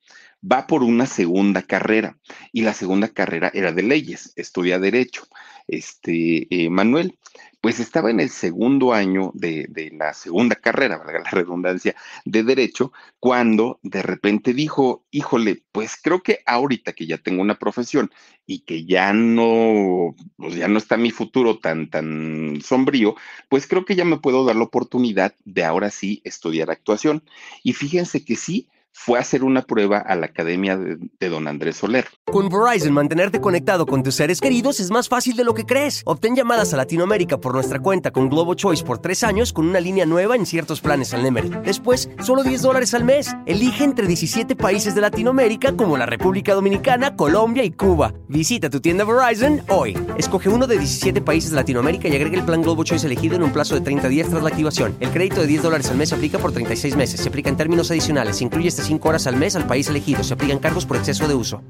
Va 0.52 0.68
por 0.68 0.84
una 0.84 1.06
segunda 1.06 1.62
carrera 1.64 2.18
y 2.52 2.62
la 2.62 2.74
segunda 2.74 3.08
carrera 3.08 3.52
era 3.54 3.72
de 3.72 3.84
leyes, 3.84 4.34
estudia 4.36 4.80
derecho. 4.80 5.24
Este, 5.68 6.48
eh, 6.52 6.70
Manuel, 6.70 7.18
pues 7.66 7.80
estaba 7.80 8.12
en 8.12 8.20
el 8.20 8.30
segundo 8.30 8.94
año 8.94 9.32
de, 9.34 9.68
la 9.98 10.14
segunda 10.14 10.56
carrera, 10.56 11.00
valga 11.00 11.22
la 11.22 11.32
redundancia, 11.32 11.96
de 12.24 12.44
derecho, 12.44 12.94
cuando 13.20 13.80
de 13.82 14.04
repente 14.04 14.54
dijo, 14.54 15.04
híjole, 15.10 15.64
pues 15.72 15.98
creo 16.00 16.22
que 16.22 16.42
ahorita 16.46 16.94
que 16.94 17.08
ya 17.08 17.18
tengo 17.18 17.42
una 17.42 17.58
profesión 17.58 18.12
y 18.46 18.60
que 18.60 18.86
ya 18.86 19.14
no, 19.14 20.16
pues 20.38 20.54
ya 20.54 20.68
no 20.68 20.78
está 20.78 20.96
mi 20.96 21.10
futuro 21.10 21.58
tan, 21.58 21.90
tan 21.90 22.62
sombrío, 22.62 23.16
pues 23.50 23.66
creo 23.66 23.84
que 23.84 23.96
ya 23.96 24.06
me 24.06 24.20
puedo 24.20 24.46
dar 24.46 24.58
la 24.58 24.66
oportunidad 24.66 25.34
de 25.44 25.64
ahora 25.64 25.90
sí 25.90 26.22
estudiar 26.24 26.70
actuación. 26.70 27.24
Y 27.64 27.74
fíjense 27.74 28.24
que 28.24 28.36
sí, 28.36 28.70
fue 28.98 29.20
a 29.20 29.22
hacer 29.22 29.44
una 29.44 29.62
prueba 29.62 29.98
a 29.98 30.16
la 30.16 30.28
academia 30.28 30.78
de, 30.78 31.30
don 31.30 31.48
Andrés 31.48 31.76
Soler. 31.76 32.06
Con 32.24 32.48
Verizon, 32.48 32.94
mantenerte 32.94 33.42
conectado 33.42 33.86
con 33.86 34.02
tus 34.02 34.16
seres 34.16 34.40
queridos 34.40 34.80
es 34.80 34.90
más 34.90 35.10
fácil 35.10 35.36
de 35.36 35.44
lo 35.44 35.54
que 35.54 35.66
crees. 35.66 36.02
Obtén 36.06 36.36
llamadas 36.36 36.74
a 36.74 36.78
Latinoamérica 36.78 37.38
por 37.38 37.54
nuestra 37.54 37.80
cuenta 37.80 38.12
con 38.12 38.30
Globo 38.30 38.54
Choice 38.54 38.86
por 38.86 39.00
tres 39.00 39.24
años 39.24 39.52
con 39.52 39.68
una 39.68 39.82
línea 39.82 40.06
nueva 40.06 40.38
en 40.38 40.46
ciertos 40.46 40.80
planes 40.80 41.14
al 41.14 41.24
Nemery. 41.24 41.50
Después, 41.66 42.10
solo 42.24 42.42
10 42.44 42.62
dólares 42.62 42.94
al 42.94 43.04
mes. 43.04 43.36
Elige 43.46 43.84
entre 43.84 44.08
17 44.08 44.56
países 44.56 44.96
de 44.96 45.02
Latinoamérica 45.02 45.76
como 45.76 45.98
la 45.98 46.06
República 46.06 46.54
Dominicana, 46.54 47.18
Colombia 47.18 47.66
y 47.66 47.72
Cuba. 47.72 48.14
Visita 48.30 48.70
tu 48.70 48.80
tienda 48.80 49.04
Verizon 49.04 49.62
hoy. 49.68 49.98
Escoge 50.18 50.48
uno 50.48 50.68
de 50.68 50.80
17 50.80 51.22
países 51.22 51.52
de 51.52 51.58
Latinoamérica 51.58 52.08
y 52.08 52.16
agrega 52.16 52.38
el 52.38 52.46
plan 52.46 52.62
Globo 52.62 52.86
Choice 52.86 53.06
elegido 53.06 53.36
en 53.36 53.44
un 53.44 53.52
plazo 53.52 53.76
de 53.76 53.82
30 53.82 54.08
días 54.08 54.30
tras 54.30 54.42
la 54.42 54.50
activación. 54.50 54.96
El 55.02 55.10
crédito 55.10 55.42
de 55.42 55.48
10 55.48 55.64
dólares 55.64 55.90
al 55.92 55.98
mes 55.98 56.14
aplica 56.14 56.40
por 56.40 56.54
36 56.54 56.96
meses. 56.96 57.20
Se 57.20 57.28
aplica 57.28 57.50
en 57.50 57.58
términos 57.58 57.92
adicionales. 57.92 58.38
Se 58.38 58.46
incluye 58.46 58.70
este 58.70 58.85
5 58.86 59.10
horas 59.10 59.28
al 59.28 59.36
mes 59.36 59.56
al 59.56 59.68
país 59.68 59.88
elegido. 59.90 60.24
Se 60.24 60.34
aplican 60.34 60.60
cargos 60.60 60.86
por 60.86 60.98
exceso 60.98 61.28
de 61.28 61.36
uso. 61.36 61.64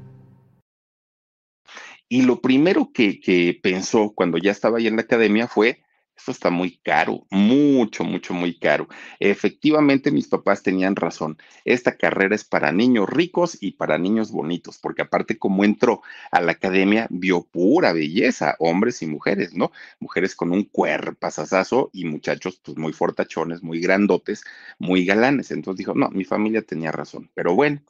Y 2.08 2.22
lo 2.22 2.40
primero 2.40 2.90
que, 2.92 3.20
que 3.20 3.58
pensó 3.60 4.12
cuando 4.14 4.38
ya 4.38 4.52
estaba 4.52 4.78
ahí 4.78 4.86
en 4.86 4.96
la 4.96 5.02
academia 5.02 5.48
fue, 5.48 5.82
esto 6.16 6.32
está 6.32 6.50
muy 6.50 6.78
caro, 6.78 7.26
mucho, 7.30 8.02
mucho, 8.02 8.32
muy 8.32 8.58
caro. 8.58 8.88
Efectivamente, 9.20 10.10
mis 10.10 10.28
papás 10.28 10.62
tenían 10.62 10.96
razón. 10.96 11.36
Esta 11.64 11.96
carrera 11.96 12.34
es 12.34 12.44
para 12.44 12.72
niños 12.72 13.08
ricos 13.08 13.58
y 13.60 13.72
para 13.72 13.98
niños 13.98 14.32
bonitos, 14.32 14.78
porque 14.78 15.02
aparte 15.02 15.38
como 15.38 15.64
entró 15.64 16.02
a 16.30 16.40
la 16.40 16.52
academia, 16.52 17.06
vio 17.10 17.42
pura 17.42 17.92
belleza, 17.92 18.56
hombres 18.58 19.02
y 19.02 19.06
mujeres, 19.06 19.54
¿no? 19.54 19.72
Mujeres 20.00 20.34
con 20.34 20.52
un 20.52 20.64
cuerpazazazo 20.64 21.90
y 21.92 22.06
muchachos 22.06 22.60
pues 22.64 22.76
muy 22.78 22.92
fortachones, 22.92 23.62
muy 23.62 23.80
grandotes, 23.80 24.42
muy 24.78 25.04
galanes. 25.04 25.50
Entonces 25.50 25.78
dijo, 25.78 25.94
no, 25.94 26.08
mi 26.10 26.24
familia 26.24 26.62
tenía 26.62 26.92
razón. 26.92 27.30
Pero 27.34 27.54
bueno, 27.54 27.82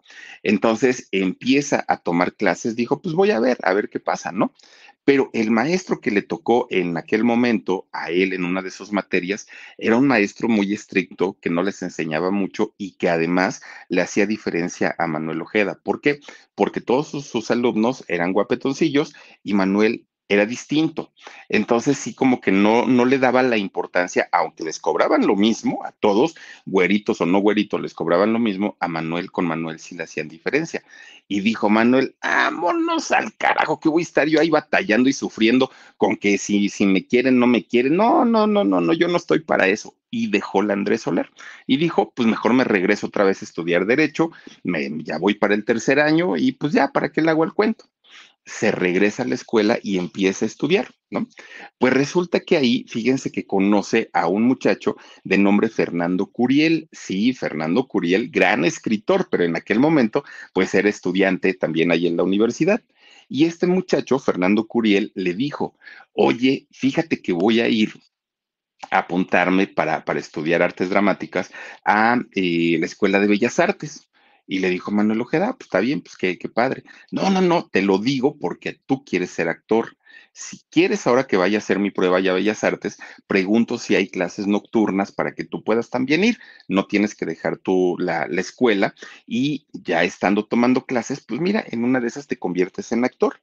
entonces 0.42 1.08
empieza 1.12 1.84
a 1.86 1.98
tomar 1.98 2.34
clases, 2.34 2.76
dijo, 2.76 3.00
pues 3.00 3.14
voy 3.14 3.30
a 3.30 3.40
ver, 3.40 3.58
a 3.62 3.72
ver 3.72 3.88
qué 3.88 4.00
pasa, 4.00 4.32
¿no? 4.32 4.52
Pero 5.06 5.30
el 5.32 5.52
maestro 5.52 6.00
que 6.00 6.10
le 6.10 6.20
tocó 6.20 6.66
en 6.68 6.96
aquel 6.96 7.22
momento 7.22 7.86
a 7.92 8.10
él 8.10 8.32
en 8.32 8.44
una 8.44 8.60
de 8.60 8.72
sus 8.72 8.90
materias 8.90 9.46
era 9.78 9.96
un 9.96 10.08
maestro 10.08 10.48
muy 10.48 10.74
estricto 10.74 11.38
que 11.40 11.48
no 11.48 11.62
les 11.62 11.80
enseñaba 11.82 12.32
mucho 12.32 12.74
y 12.76 12.96
que 12.96 13.08
además 13.08 13.62
le 13.88 14.02
hacía 14.02 14.26
diferencia 14.26 14.96
a 14.98 15.06
Manuel 15.06 15.42
Ojeda. 15.42 15.78
¿Por 15.80 16.00
qué? 16.00 16.18
Porque 16.56 16.80
todos 16.80 17.06
sus, 17.10 17.50
alumnos 17.52 18.04
eran 18.08 18.32
guapetoncillos 18.32 19.14
y 19.44 19.54
Manuel 19.54 20.08
era 20.28 20.46
distinto. 20.46 21.12
Entonces 21.48 21.98
sí 21.98 22.14
como 22.14 22.40
que 22.40 22.52
no, 22.52 22.86
no 22.86 23.04
le 23.04 23.18
daba 23.18 23.42
la 23.42 23.56
importancia, 23.56 24.28
aunque 24.32 24.64
les 24.64 24.78
cobraban 24.78 25.26
lo 25.26 25.36
mismo 25.36 25.84
a 25.84 25.92
todos, 25.92 26.34
güeritos 26.64 27.20
o 27.20 27.26
no 27.26 27.38
güeritos, 27.38 27.80
les 27.80 27.94
cobraban 27.94 28.32
lo 28.32 28.38
mismo, 28.38 28.76
a 28.80 28.88
Manuel 28.88 29.30
con 29.30 29.46
Manuel 29.46 29.78
sí 29.78 29.94
le 29.94 30.04
hacían 30.04 30.28
diferencia. 30.28 30.82
Y 31.28 31.40
dijo 31.40 31.68
Manuel, 31.68 32.16
vámonos 32.22 33.10
al 33.10 33.34
carajo, 33.36 33.80
que 33.80 33.88
voy 33.88 34.02
a 34.02 34.04
estar 34.04 34.28
yo 34.28 34.40
ahí 34.40 34.50
batallando 34.50 35.08
y 35.08 35.12
sufriendo 35.12 35.70
con 35.96 36.16
que 36.16 36.38
si, 36.38 36.68
si 36.68 36.86
me 36.86 37.06
quieren, 37.06 37.38
no 37.38 37.46
me 37.46 37.64
quieren. 37.64 37.96
No, 37.96 38.24
no, 38.24 38.46
no, 38.46 38.64
no, 38.64 38.80
no, 38.80 38.92
yo 38.92 39.08
no 39.08 39.16
estoy 39.16 39.40
para 39.40 39.66
eso. 39.66 39.96
Y 40.10 40.28
dejó 40.28 40.62
la 40.62 40.74
Andrés 40.74 41.02
Soler. 41.02 41.30
Y 41.66 41.78
dijo, 41.78 42.12
pues 42.14 42.28
mejor 42.28 42.52
me 42.52 42.64
regreso 42.64 43.08
otra 43.08 43.24
vez 43.24 43.42
a 43.42 43.44
estudiar 43.44 43.86
Derecho, 43.86 44.30
me, 44.62 44.88
ya 45.02 45.18
voy 45.18 45.34
para 45.34 45.54
el 45.54 45.64
tercer 45.64 45.98
año 46.00 46.36
y 46.36 46.52
pues 46.52 46.72
ya, 46.72 46.92
¿para 46.92 47.10
qué 47.10 47.22
le 47.22 47.30
hago 47.30 47.44
el 47.44 47.52
cuento? 47.52 47.86
Se 48.46 48.70
regresa 48.70 49.24
a 49.24 49.26
la 49.26 49.34
escuela 49.34 49.78
y 49.82 49.98
empieza 49.98 50.44
a 50.44 50.48
estudiar, 50.48 50.94
¿no? 51.10 51.26
Pues 51.78 51.92
resulta 51.92 52.40
que 52.40 52.56
ahí, 52.56 52.86
fíjense 52.88 53.32
que 53.32 53.44
conoce 53.44 54.08
a 54.12 54.28
un 54.28 54.44
muchacho 54.44 54.96
de 55.24 55.36
nombre 55.36 55.68
Fernando 55.68 56.26
Curiel. 56.26 56.88
Sí, 56.92 57.34
Fernando 57.34 57.88
Curiel, 57.88 58.30
gran 58.30 58.64
escritor, 58.64 59.28
pero 59.30 59.44
en 59.44 59.56
aquel 59.56 59.80
momento, 59.80 60.24
pues 60.54 60.74
era 60.74 60.88
estudiante 60.88 61.54
también 61.54 61.90
ahí 61.90 62.06
en 62.06 62.16
la 62.16 62.22
universidad. 62.22 62.82
Y 63.28 63.46
este 63.46 63.66
muchacho, 63.66 64.20
Fernando 64.20 64.66
Curiel, 64.68 65.10
le 65.16 65.34
dijo, 65.34 65.76
oye, 66.12 66.68
fíjate 66.70 67.20
que 67.20 67.32
voy 67.32 67.60
a 67.60 67.68
ir 67.68 67.94
a 68.90 68.98
apuntarme 68.98 69.66
para, 69.66 70.04
para 70.04 70.20
estudiar 70.20 70.62
artes 70.62 70.88
dramáticas 70.88 71.50
a 71.84 72.20
eh, 72.32 72.76
la 72.78 72.86
Escuela 72.86 73.18
de 73.18 73.26
Bellas 73.26 73.58
Artes. 73.58 74.08
Y 74.46 74.60
le 74.60 74.70
dijo 74.70 74.90
Manuel 74.90 75.20
Ojeda, 75.20 75.54
pues 75.56 75.66
está 75.66 75.80
bien, 75.80 76.00
pues 76.02 76.16
qué, 76.16 76.38
padre. 76.52 76.84
No, 77.10 77.30
no, 77.30 77.40
no, 77.40 77.68
te 77.68 77.82
lo 77.82 77.98
digo 77.98 78.36
porque 78.38 78.80
tú 78.86 79.04
quieres 79.04 79.30
ser 79.30 79.48
actor. 79.48 79.96
si 80.32 80.60
quieres 80.70 81.06
ahora 81.06 81.26
que 81.26 81.36
vaya 81.38 81.58
a 81.58 81.60
hacer 81.60 81.78
mi 81.78 81.90
prueba 81.90 82.20
ya 82.20 82.34
Bellas 82.34 82.62
Artes, 82.62 82.98
pregunto 83.26 83.78
si 83.78 83.94
hay 83.94 84.08
clases 84.08 84.46
nocturnas 84.46 85.10
para 85.10 85.32
que 85.34 85.44
tú 85.44 85.64
puedas 85.64 85.90
también 85.90 86.24
ir. 86.24 86.38
No 86.68 86.86
tienes 86.86 87.14
que 87.14 87.26
dejar 87.26 87.56
tú 87.58 87.96
la, 87.98 88.26
la 88.28 88.40
escuela 88.40 88.94
y 89.26 89.66
ya 89.72 90.04
estando 90.04 90.44
tomando 90.46 90.84
clases, 90.86 91.20
pues 91.24 91.40
mira, 91.40 91.64
en 91.66 91.84
una 91.84 92.00
de 92.00 92.08
esas 92.08 92.26
te 92.26 92.38
conviertes 92.38 92.92
en 92.92 93.04
actor. 93.04 93.40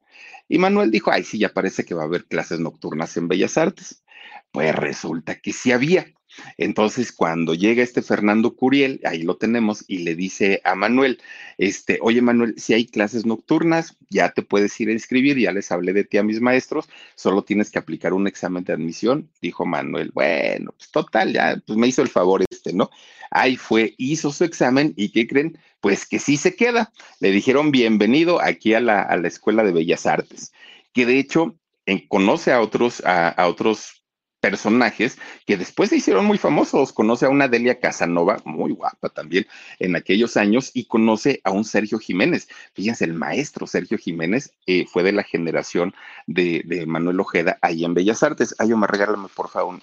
Y 0.48 0.58
Manuel 0.58 0.92
dijo, 0.92 1.12
ay, 1.12 1.24
sí, 1.24 1.40
ya 1.40 1.50
parece 1.54 1.86
que 1.86 1.96
va 1.96 2.04
a 2.04 2.06
haber 2.06 2.26
clases 2.26 2.60
nocturnas 2.60 3.18
en 3.18 3.28
Bellas 3.28 3.58
Artes. 3.58 4.03
Pues 4.52 4.76
resulta 4.76 5.40
que 5.40 5.54
sí 5.54 5.72
había. 5.72 6.14
Entonces, 6.58 7.12
cuando 7.12 7.54
llega 7.54 7.84
este 7.84 8.02
Fernando 8.02 8.56
Curiel, 8.56 9.00
ahí 9.06 9.24
lo 9.24 9.38
tenemos, 9.38 9.84
y 9.88 10.00
le 10.00 10.16
dice 10.16 10.62
a 10.64 10.76
Manuel, 10.76 11.22
este, 11.58 12.00
oye 12.02 12.22
Manuel, 12.22 12.56
si 12.58 12.74
hay 12.74 12.86
clases 12.86 13.26
nocturnas, 13.26 13.98
ya 14.10 14.32
te 14.32 14.42
puedes 14.42 14.80
ir 14.80 14.90
a 14.90 14.94
inscribir, 14.94 15.38
ya 15.38 15.52
les 15.52 15.72
hablé 15.72 15.94
de 15.94 16.04
ti 16.04 16.18
a 16.18 16.24
mis 16.24 16.42
maestros, 16.42 16.90
solo 17.16 17.44
tienes 17.44 17.70
que 17.70 17.80
aplicar 17.80 18.14
un 18.14 18.28
examen 18.28 18.64
de 18.64 18.74
admisión, 18.74 19.30
dijo 19.42 19.66
Manuel. 19.66 20.12
Bueno, 20.14 20.74
pues 20.78 20.92
total, 20.92 21.34
ya, 21.34 21.62
pues 21.66 21.78
me 21.78 21.88
hizo 21.88 22.02
el 22.02 22.10
favor 22.10 22.44
este, 22.50 22.74
¿no? 22.74 22.90
Ahí 23.32 23.56
fue, 23.58 23.96
hizo 23.98 24.32
su 24.32 24.44
examen 24.44 24.94
y 24.96 25.10
¿qué 25.10 25.28
creen? 25.28 25.58
Pues 25.82 26.06
que 26.06 26.20
sí 26.20 26.38
se 26.38 26.56
queda. 26.56 26.92
Le 27.20 27.32
dijeron 27.32 27.72
bienvenido 27.72 28.40
aquí 28.42 28.74
a 28.74 28.80
la, 28.80 29.02
a 29.02 29.18
la 29.18 29.28
Escuela 29.28 29.64
de 29.64 29.72
Bellas 29.72 30.06
Artes, 30.06 30.54
que 30.94 31.06
de 31.06 31.18
hecho 31.18 31.56
en, 31.86 32.08
conoce 32.08 32.52
a 32.52 32.62
otros, 32.62 33.04
a, 33.06 33.30
a 33.30 33.48
otros 33.48 34.03
personajes 34.44 35.18
que 35.46 35.56
después 35.56 35.90
se 35.90 35.96
hicieron 35.96 36.26
muy 36.26 36.38
famosos. 36.38 36.92
Conoce 36.92 37.26
a 37.26 37.30
una 37.30 37.48
Delia 37.48 37.80
Casanova, 37.80 38.42
muy 38.44 38.74
guapa 38.74 39.08
también 39.08 39.48
en 39.80 39.96
aquellos 39.96 40.36
años, 40.36 40.72
y 40.74 40.84
conoce 40.84 41.40
a 41.46 41.52
un 41.52 41.64
Sergio 41.64 41.98
Jiménez. 41.98 42.50
Fíjense, 42.74 43.06
el 43.06 43.14
maestro 43.14 43.68
Sergio 43.68 43.98
Jiménez 43.98 44.52
eh, 44.68 44.86
fue 44.86 45.04
de 45.04 45.14
la 45.14 45.24
generación 45.24 45.94
de, 46.28 46.62
de, 46.66 46.86
Manuel 46.86 47.22
Ojeda 47.22 47.58
ahí 47.62 47.86
en 47.86 47.94
Bellas 47.94 48.22
Artes. 48.22 48.54
Ay, 48.60 48.76
me 48.76 48.86
regálame 48.86 49.30
por 49.34 49.50
favor. 49.50 49.80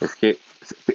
Es 0.00 0.16
que 0.16 0.36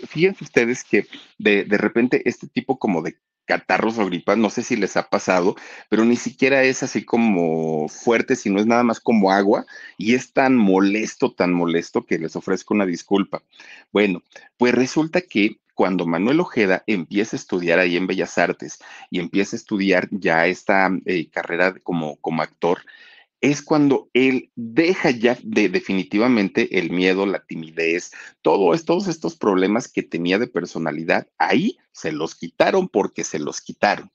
fíjense 0.09 0.43
ustedes 0.43 0.83
que 0.83 1.07
de, 1.37 1.63
de 1.63 1.77
repente 1.77 2.21
este 2.25 2.47
tipo 2.47 2.77
como 2.77 3.01
de 3.01 3.15
catarros 3.45 3.97
o 3.97 4.05
gripas, 4.05 4.37
no 4.37 4.49
sé 4.49 4.63
si 4.63 4.75
les 4.75 4.97
ha 4.97 5.09
pasado, 5.09 5.55
pero 5.89 6.05
ni 6.05 6.15
siquiera 6.15 6.63
es 6.63 6.83
así 6.83 7.03
como 7.03 7.87
fuerte, 7.89 8.35
sino 8.35 8.59
es 8.59 8.65
nada 8.65 8.83
más 8.83 8.99
como 8.99 9.31
agua 9.31 9.65
y 9.97 10.15
es 10.15 10.33
tan 10.33 10.55
molesto, 10.55 11.33
tan 11.33 11.53
molesto 11.53 12.05
que 12.05 12.19
les 12.19 12.35
ofrezco 12.35 12.73
una 12.73 12.85
disculpa. 12.85 13.43
Bueno, 13.91 14.23
pues 14.57 14.73
resulta 14.73 15.21
que 15.21 15.57
cuando 15.73 16.05
Manuel 16.05 16.39
Ojeda 16.39 16.83
empieza 16.85 17.35
a 17.35 17.39
estudiar 17.39 17.79
ahí 17.79 17.97
en 17.97 18.07
Bellas 18.07 18.37
Artes 18.37 18.79
y 19.09 19.19
empieza 19.19 19.55
a 19.55 19.59
estudiar 19.59 20.07
ya 20.11 20.45
esta 20.47 20.89
eh, 21.05 21.29
carrera 21.29 21.75
como, 21.83 22.17
como 22.17 22.41
actor, 22.41 22.81
es 23.41 23.63
cuando 23.63 24.09
él 24.13 24.51
deja 24.55 25.09
ya 25.09 25.37
de 25.43 25.67
definitivamente 25.67 26.77
el 26.79 26.91
miedo, 26.91 27.25
la 27.25 27.43
timidez, 27.43 28.11
todo, 28.41 28.77
todos 28.83 29.07
estos 29.07 29.35
problemas 29.35 29.91
que 29.91 30.03
tenía 30.03 30.37
de 30.37 30.47
personalidad, 30.47 31.27
ahí 31.39 31.77
se 31.91 32.11
los 32.11 32.35
quitaron 32.35 32.87
porque 32.87 33.23
se 33.23 33.39
los 33.39 33.59
quitaron. 33.59 34.11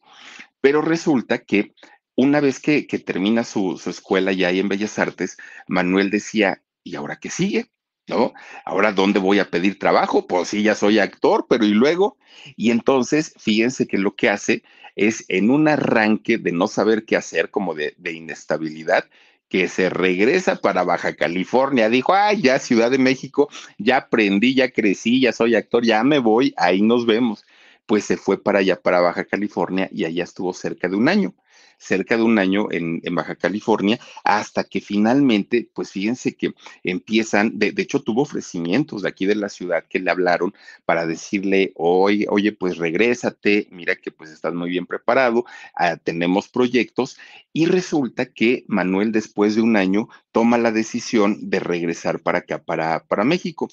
Pero 0.61 0.81
resulta 0.81 1.39
que 1.39 1.75
una 2.15 2.41
vez 2.41 2.61
que, 2.61 2.87
que 2.87 2.99
termina 2.99 3.45
su, 3.45 3.79
su 3.79 3.91
escuela 3.91 4.33
ya 4.33 4.49
ahí 4.49 4.61
en 4.61 4.69
Bellas 4.69 4.99
Artes, 4.99 5.37
Manuel 5.67 6.11
decía, 6.11 6.63
¿y 6.85 6.95
ahora 6.95 7.17
qué 7.17 7.29
sigue? 7.29 7.71
¿no? 8.09 8.33
Ahora, 8.65 8.93
¿dónde 8.93 9.19
voy 9.19 9.41
a 9.41 9.51
pedir 9.51 9.79
trabajo? 9.79 10.27
Pues 10.27 10.49
sí, 10.49 10.63
ya 10.63 10.75
soy 10.75 10.99
actor, 10.99 11.47
pero 11.49 11.65
¿y 11.65 11.71
luego? 11.71 12.17
Y 12.57 12.71
entonces, 12.71 13.35
fíjense 13.37 13.87
que 13.87 13.99
lo 13.99 14.15
que 14.15 14.31
hace 14.31 14.63
es 14.97 15.25
en 15.29 15.51
un 15.51 15.69
arranque 15.69 16.39
de 16.39 16.53
no 16.53 16.67
saber 16.67 17.05
qué 17.05 17.17
hacer, 17.17 17.51
como 17.51 17.75
de, 17.75 17.95
de 17.99 18.13
inestabilidad, 18.13 19.05
que 19.49 19.69
se 19.69 19.91
regresa 19.91 20.57
para 20.57 20.83
Baja 20.83 21.15
California. 21.15 21.89
Dijo, 21.89 22.15
ay, 22.15 22.43
ya 22.43 22.59
Ciudad 22.59 22.91
de 22.91 22.99
México, 22.99 23.49
ya 23.79 23.99
aprendí, 23.99 24.55
ya 24.55 24.71
crecí, 24.71 25.21
ya 25.21 25.33
soy 25.33 25.55
actor, 25.55 25.85
ya 25.85 26.03
me 26.03 26.19
voy, 26.19 26.53
ahí 26.57 26.83
nos 26.83 27.07
vemos. 27.07 27.45
Pues 27.87 28.05
se 28.05 28.17
fue 28.17 28.43
para 28.43 28.59
allá, 28.59 28.81
para 28.81 29.01
Baja 29.01 29.25
California, 29.25 29.89
y 29.93 30.05
allá 30.05 30.25
estuvo 30.25 30.53
cerca 30.53 30.89
de 30.89 30.97
un 30.97 31.09
año 31.09 31.35
cerca 31.79 32.17
de 32.17 32.23
un 32.23 32.39
año 32.39 32.69
en, 32.71 33.01
en, 33.05 33.15
Baja 33.15 33.37
California, 33.37 33.99
hasta 34.25 34.65
que 34.65 34.81
finalmente, 34.81 35.69
pues 35.75 35.91
fíjense 35.91 36.37
que 36.37 36.53
empiezan, 36.83 37.59
de, 37.59 37.73
de, 37.73 37.83
hecho 37.83 38.03
tuvo 38.03 38.23
ofrecimientos 38.23 39.03
de 39.03 39.09
aquí 39.09 39.27
de 39.27 39.35
la 39.35 39.49
ciudad 39.49 39.85
que 39.89 39.99
le 39.99 40.11
hablaron 40.11 40.55
para 40.85 41.07
decirle, 41.07 41.73
oye, 41.77 42.27
oye, 42.29 42.53
pues 42.53 42.77
regrésate, 42.79 43.69
mira 43.71 43.97
que 43.97 44.11
pues 44.11 44.31
estás 44.31 44.55
muy 44.55 44.71
bien 44.71 44.87
preparado, 44.87 45.41
uh, 45.41 45.97
tenemos 46.03 46.49
proyectos, 46.49 47.19
y 47.53 47.67
resulta 47.67 48.27
que 48.27 48.65
Manuel 48.69 49.13
después 49.13 49.55
de 49.55 49.63
un 49.63 49.77
año 49.77 50.09
toma 50.33 50.59
la 50.59 50.73
decisión 50.73 51.51
de 51.51 51.61
regresar 51.61 52.21
para 52.21 52.39
acá, 52.39 52.63
para, 52.63 53.05
para 53.07 53.25
México, 53.25 53.69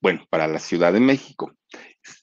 bueno, 0.00 0.26
para 0.28 0.46
la 0.46 0.58
Ciudad 0.58 0.92
de 0.92 1.00
México 1.00 1.54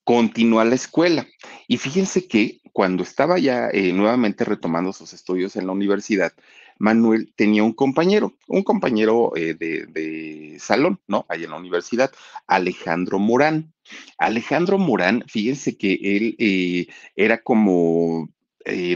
continúa 0.04 0.66
la 0.66 0.76
escuela. 0.76 1.28
Y 1.68 1.78
fíjense 1.78 2.28
que 2.28 2.61
cuando 2.74 3.04
estaba 3.04 3.38
ya 3.40 3.70
eh, 3.70 3.94
nuevamente 3.94 4.46
retomando 4.46 4.94
sus 4.94 5.14
estudios 5.14 5.56
en 5.56 5.68
la 5.68 5.74
universidad, 5.74 6.34
Manuel 6.78 7.32
tenía 7.36 7.64
un 7.64 7.74
compañero, 7.74 8.34
un 8.48 8.64
compañero 8.64 9.34
eh, 9.36 9.54
de, 9.54 9.86
de, 9.88 10.58
salón, 10.60 11.00
¿no? 11.08 11.26
Ahí 11.30 11.44
en 11.44 11.52
la 11.52 11.58
universidad, 11.58 12.12
Alejandro 12.48 13.20
Morán. 13.20 13.74
Alejandro 14.18 14.78
Morán, 14.78 15.24
fíjense 15.28 15.78
que 15.78 15.94
él 16.02 16.36
eh, 16.40 16.88
era 17.16 17.42
como 17.42 18.30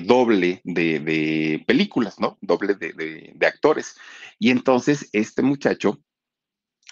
doble 0.03 0.61
de, 0.63 0.99
de, 0.99 1.63
películas, 1.65 2.19
¿no? 2.19 2.37
Doble 2.41 2.75
de, 2.75 3.33
de 3.33 3.47
actores. 3.47 3.95
Y 4.37 4.51
entonces 4.51 5.09
este 5.11 5.41
muchacho 5.41 5.99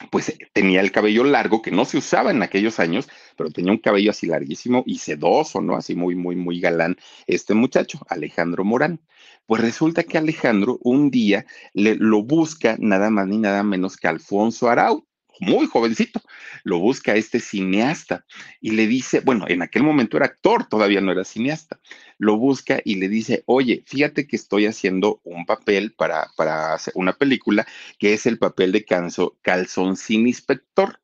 pues 0.10 0.36
tenía 0.54 0.82
el 0.82 0.92
cabello 0.92 1.24
largo, 1.24 1.62
que 1.62 1.72
no 1.72 1.86
se 1.86 1.98
usaba 1.98 2.32
en 2.32 2.42
aquellos 2.44 2.80
años, 2.80 3.08
pero 3.38 3.52
tenía 3.52 3.72
un 3.72 3.78
cabello 3.78 4.12
así 4.12 4.28
larguísimo 4.28 4.84
y 4.86 4.98
sedoso, 4.98 5.62
¿no? 5.62 5.76
Así 5.76 5.96
muy, 5.96 6.16
muy, 6.16 6.36
muy 6.36 6.60
galán 6.60 6.98
este 7.28 7.54
muchacho, 7.54 8.00
Alejandro 8.10 8.64
Morán. 8.64 9.00
Pues 9.46 9.62
resulta 9.62 10.04
que 10.04 10.18
Alejandro 10.18 10.80
un 10.82 11.12
día 11.12 11.46
le, 11.74 11.96
lo 11.96 12.24
busca 12.24 12.76
nada 12.80 13.10
más 13.10 13.28
ni 13.28 13.38
nada 13.38 13.62
menos 13.64 13.98
que 13.98 14.08
Alfonso 14.08 14.70
Arau, 14.70 15.06
muy 15.40 15.68
jovencito, 15.68 16.22
lo 16.64 16.80
busca 16.80 17.16
este 17.16 17.40
cineasta 17.40 18.26
y 18.62 18.72
le 18.72 18.88
dice, 18.88 19.20
bueno, 19.20 19.46
en 19.48 19.62
aquel 19.62 19.84
momento 19.84 20.18
era 20.18 20.28
actor, 20.28 20.66
todavía 20.66 21.02
no 21.02 21.12
era 21.12 21.24
cineasta, 21.24 21.80
lo 22.18 22.38
busca 22.38 22.80
y 22.84 22.96
le 22.96 23.10
dice, 23.10 23.44
oye, 23.46 23.84
fíjate 23.86 24.28
que 24.28 24.36
estoy 24.36 24.66
haciendo 24.66 25.22
un 25.24 25.46
papel 25.46 25.94
para, 25.94 26.32
para 26.36 26.74
hacer 26.74 26.94
una 26.96 27.14
película 27.14 27.68
que 28.00 28.14
es 28.14 28.26
el 28.26 28.38
papel 28.40 28.72
de 28.72 28.86
calzo, 28.86 29.38
calzoncín 29.42 30.28
inspector. 30.28 31.00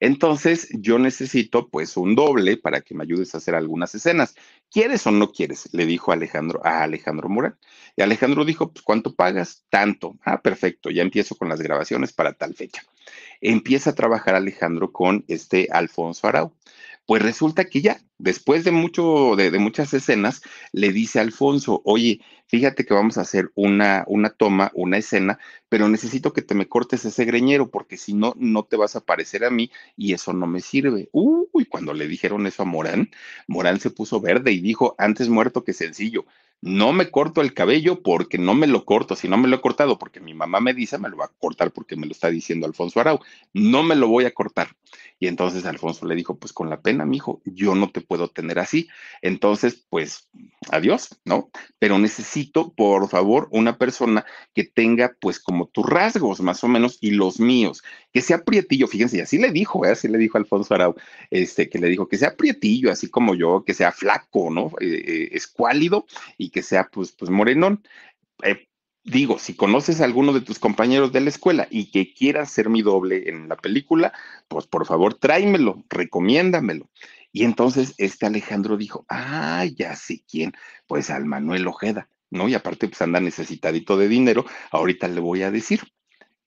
Entonces, 0.00 0.68
yo 0.72 0.98
necesito 0.98 1.68
pues 1.68 1.96
un 1.96 2.14
doble 2.14 2.56
para 2.58 2.82
que 2.82 2.94
me 2.94 3.04
ayudes 3.04 3.34
a 3.34 3.38
hacer 3.38 3.54
algunas 3.54 3.94
escenas. 3.94 4.34
¿Quieres 4.70 5.06
o 5.06 5.10
no 5.10 5.32
quieres? 5.32 5.68
Le 5.72 5.86
dijo 5.86 6.12
Alejandro 6.12 6.60
a 6.64 6.82
Alejandro 6.82 7.28
Morán. 7.28 7.58
Y 7.96 8.02
Alejandro 8.02 8.44
dijo, 8.44 8.72
pues, 8.72 8.82
¿cuánto 8.82 9.14
pagas? 9.14 9.64
Tanto. 9.70 10.18
Ah, 10.22 10.42
perfecto, 10.42 10.90
ya 10.90 11.02
empiezo 11.02 11.34
con 11.36 11.48
las 11.48 11.62
grabaciones 11.62 12.12
para 12.12 12.34
tal 12.34 12.54
fecha. 12.54 12.82
Empieza 13.40 13.90
a 13.90 13.94
trabajar 13.94 14.34
Alejandro 14.34 14.92
con 14.92 15.24
este 15.28 15.68
Alfonso 15.70 16.26
Arau. 16.26 16.52
Pues 17.06 17.22
resulta 17.22 17.66
que 17.66 17.82
ya, 17.82 18.00
después 18.18 18.64
de 18.64 18.72
mucho, 18.72 19.36
de, 19.36 19.56
muchas 19.60 19.94
escenas, 19.94 20.42
le 20.72 20.90
dice 20.92 21.20
a 21.20 21.22
Alfonso, 21.22 21.80
oye, 21.84 22.20
fíjate 22.48 22.84
que 22.84 22.94
vamos 22.94 23.16
a 23.16 23.20
hacer 23.20 23.52
una, 23.54 24.04
una 24.08 24.30
toma, 24.30 24.72
una 24.74 24.98
escena, 24.98 25.38
pero 25.68 25.88
necesito 25.88 26.32
que 26.32 26.42
te 26.42 26.56
me 26.56 26.68
cortes 26.68 27.04
ese 27.04 27.24
greñero, 27.24 27.70
porque 27.70 27.96
si 27.96 28.12
no, 28.12 28.34
no 28.36 28.64
te 28.64 28.76
vas 28.76 28.96
a 28.96 29.04
parecer 29.04 29.44
a 29.44 29.50
mí 29.50 29.70
y 29.96 30.14
eso 30.14 30.32
no 30.32 30.48
me 30.48 30.60
sirve. 30.60 31.08
Uy, 31.12 31.66
cuando 31.66 31.94
le 31.94 32.08
dijeron 32.08 32.44
eso 32.46 32.62
a 32.64 32.66
Morán, 32.66 33.10
Morán 33.46 33.78
se 33.78 33.90
puso 33.90 34.20
verde 34.20 34.50
y 34.50 34.60
dijo, 34.60 34.96
antes 34.98 35.28
muerto 35.28 35.62
que 35.62 35.74
sencillo, 35.74 36.26
no 36.60 36.92
me 36.92 37.10
corto 37.10 37.40
el 37.40 37.54
cabello 37.54 38.02
porque 38.02 38.38
no 38.38 38.54
me 38.54 38.66
lo 38.66 38.84
corto, 38.84 39.14
si 39.14 39.28
no 39.28 39.36
me 39.36 39.48
lo 39.48 39.56
he 39.56 39.60
cortado 39.60 39.98
porque 39.98 40.20
mi 40.20 40.34
mamá 40.34 40.60
me 40.60 40.74
dice, 40.74 40.98
me 40.98 41.08
lo 41.08 41.16
va 41.16 41.26
a 41.26 41.32
cortar 41.38 41.72
porque 41.72 41.96
me 41.96 42.06
lo 42.06 42.12
está 42.12 42.28
diciendo 42.28 42.66
Alfonso 42.66 43.00
Arau, 43.00 43.20
no 43.52 43.82
me 43.82 43.94
lo 43.94 44.08
voy 44.08 44.24
a 44.24 44.34
cortar. 44.34 44.68
Y 45.18 45.28
entonces 45.28 45.64
Alfonso 45.64 46.06
le 46.06 46.14
dijo, 46.14 46.38
pues 46.38 46.52
con 46.52 46.68
la 46.68 46.82
pena, 46.82 47.06
mijo, 47.06 47.40
yo 47.44 47.74
no 47.74 47.90
te 47.90 48.02
puedo 48.02 48.28
tener 48.28 48.58
así. 48.58 48.88
Entonces, 49.22 49.86
pues, 49.88 50.28
adiós, 50.70 51.18
¿no? 51.24 51.50
Pero 51.78 51.98
necesito, 51.98 52.74
por 52.74 53.08
favor, 53.08 53.48
una 53.50 53.78
persona 53.78 54.26
que 54.54 54.64
tenga, 54.64 55.16
pues, 55.18 55.40
como 55.40 55.68
tus 55.68 55.86
rasgos, 55.86 56.40
más 56.40 56.62
o 56.64 56.68
menos, 56.68 56.98
y 57.00 57.12
los 57.12 57.40
míos, 57.40 57.82
que 58.12 58.20
sea 58.20 58.44
prietillo, 58.44 58.88
fíjense, 58.88 59.16
y 59.18 59.20
así 59.20 59.38
le 59.38 59.52
dijo, 59.52 59.86
¿eh? 59.86 59.92
así 59.92 60.08
le 60.08 60.18
dijo 60.18 60.36
Alfonso 60.36 60.74
Arau, 60.74 60.94
este, 61.30 61.70
que 61.70 61.78
le 61.78 61.88
dijo 61.88 62.08
que 62.08 62.18
sea 62.18 62.36
prietillo, 62.36 62.90
así 62.90 63.08
como 63.08 63.34
yo, 63.34 63.64
que 63.64 63.72
sea 63.72 63.92
flaco, 63.92 64.50
¿no? 64.50 64.72
Eh, 64.80 65.02
eh, 65.06 65.28
escuálido 65.32 66.06
y 66.36 66.45
que 66.50 66.62
sea, 66.62 66.88
pues, 66.92 67.12
pues, 67.12 67.30
morenón. 67.30 67.82
Eh, 68.42 68.68
digo, 69.06 69.38
si 69.38 69.54
conoces 69.54 70.00
a 70.00 70.04
alguno 70.04 70.32
de 70.32 70.40
tus 70.40 70.58
compañeros 70.58 71.12
de 71.12 71.20
la 71.20 71.30
escuela 71.30 71.68
y 71.70 71.90
que 71.90 72.12
quiera 72.12 72.44
ser 72.44 72.68
mi 72.68 72.82
doble 72.82 73.28
en 73.28 73.48
la 73.48 73.56
película, 73.56 74.12
pues 74.48 74.66
por 74.66 74.84
favor 74.86 75.14
tráemelo, 75.14 75.84
recomiéndamelo. 75.88 76.90
Y 77.32 77.44
entonces 77.44 77.94
este 77.98 78.26
Alejandro 78.26 78.76
dijo, 78.76 79.04
ah, 79.08 79.64
ya 79.76 79.94
sé 79.94 80.24
quién, 80.28 80.52
pues 80.86 81.10
al 81.10 81.24
Manuel 81.24 81.68
Ojeda, 81.68 82.08
¿no? 82.30 82.48
Y 82.48 82.54
aparte 82.54 82.88
pues 82.88 83.00
anda 83.02 83.20
necesitadito 83.20 83.96
de 83.96 84.08
dinero, 84.08 84.44
ahorita 84.70 85.08
le 85.08 85.20
voy 85.20 85.42
a 85.42 85.50
decir. 85.50 85.82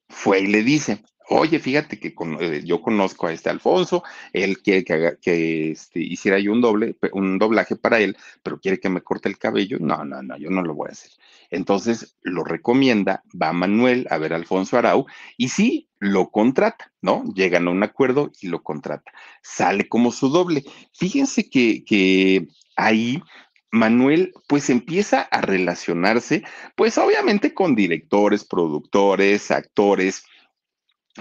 fue 0.10 0.42
y 0.42 0.48
le 0.48 0.64
dice, 0.64 1.04
oye, 1.30 1.60
fíjate 1.60 2.00
que 2.00 2.14
eh, 2.40 2.62
yo 2.66 2.82
conozco 2.82 3.28
a 3.28 3.34
este 3.34 3.50
Alfonso, 3.50 4.04
él 4.34 4.62
quiere 4.62 4.84
que, 4.84 5.18
que 5.22 5.72
este, 5.72 6.00
hiciera 6.00 6.40
yo 6.40 6.52
un 6.52 6.62
doble, 6.62 6.96
un 7.14 7.38
doblaje 7.38 7.76
para 7.76 8.00
él, 8.00 8.18
pero 8.44 8.60
quiere 8.60 8.80
que 8.80 8.90
me 8.90 9.02
corte 9.02 9.30
el 9.30 9.38
cabello. 9.38 9.78
No, 9.80 10.04
no, 10.04 10.22
no, 10.22 10.38
yo 10.38 10.50
no 10.50 10.62
lo 10.62 10.74
voy 10.74 10.90
a 10.90 10.94
hacer. 10.94 11.12
Entonces 11.52 12.16
lo 12.22 12.44
recomienda, 12.44 13.24
va 13.40 13.54
Manuel 13.54 14.08
a 14.10 14.18
ver 14.18 14.34
a 14.34 14.36
Alfonso 14.36 14.78
Arau 14.78 15.06
y 15.38 15.50
sí, 15.50 15.90
lo 16.00 16.30
contrata, 16.30 16.92
¿no? 17.02 17.24
Llegan 17.34 17.68
a 17.68 17.72
un 17.72 17.84
acuerdo 17.84 18.32
y 18.42 18.48
lo 18.48 18.62
contrata. 18.62 19.12
Sale 19.42 19.88
como 19.88 20.12
su 20.12 20.30
doble. 20.30 20.64
Fíjense 20.94 21.50
que, 21.50 21.84
que 21.84 22.48
ahí 22.76 23.22
Manuel 23.72 24.34
pues 24.48 24.70
empieza 24.70 25.22
a 25.22 25.42
relacionarse 25.42 26.44
pues 26.76 26.98
obviamente 26.98 27.54
con 27.54 27.76
directores, 27.76 28.46
productores, 28.46 29.52
actores. 29.52 30.24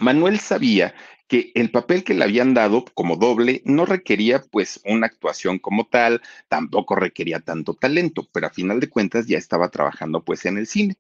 Manuel 0.01 0.39
sabía 0.41 0.95
que 1.29 1.53
el 1.55 1.71
papel 1.71 2.05
que 2.05 2.15
le 2.15 2.25
habían 2.25 2.55
dado 2.55 2.87
como 2.95 3.17
doble 3.17 3.61
no 3.67 3.85
requería 3.85 4.43
pues 4.43 4.81
una 4.85 5.07
actuación 5.07 5.59
como 5.59 5.87
tal, 5.87 6.23
tampoco 6.49 6.97
requería 6.97 7.41
tanto 7.41 7.75
talento, 7.75 8.27
pero 8.33 8.47
a 8.47 8.51
final 8.51 8.81
de 8.81 8.89
cuentas 8.89 9.27
ya 9.27 9.37
estaba 9.37 9.69
trabajando 9.69 10.25
pues 10.25 10.47
en 10.47 10.57
el 10.57 10.67
cine. 10.67 10.97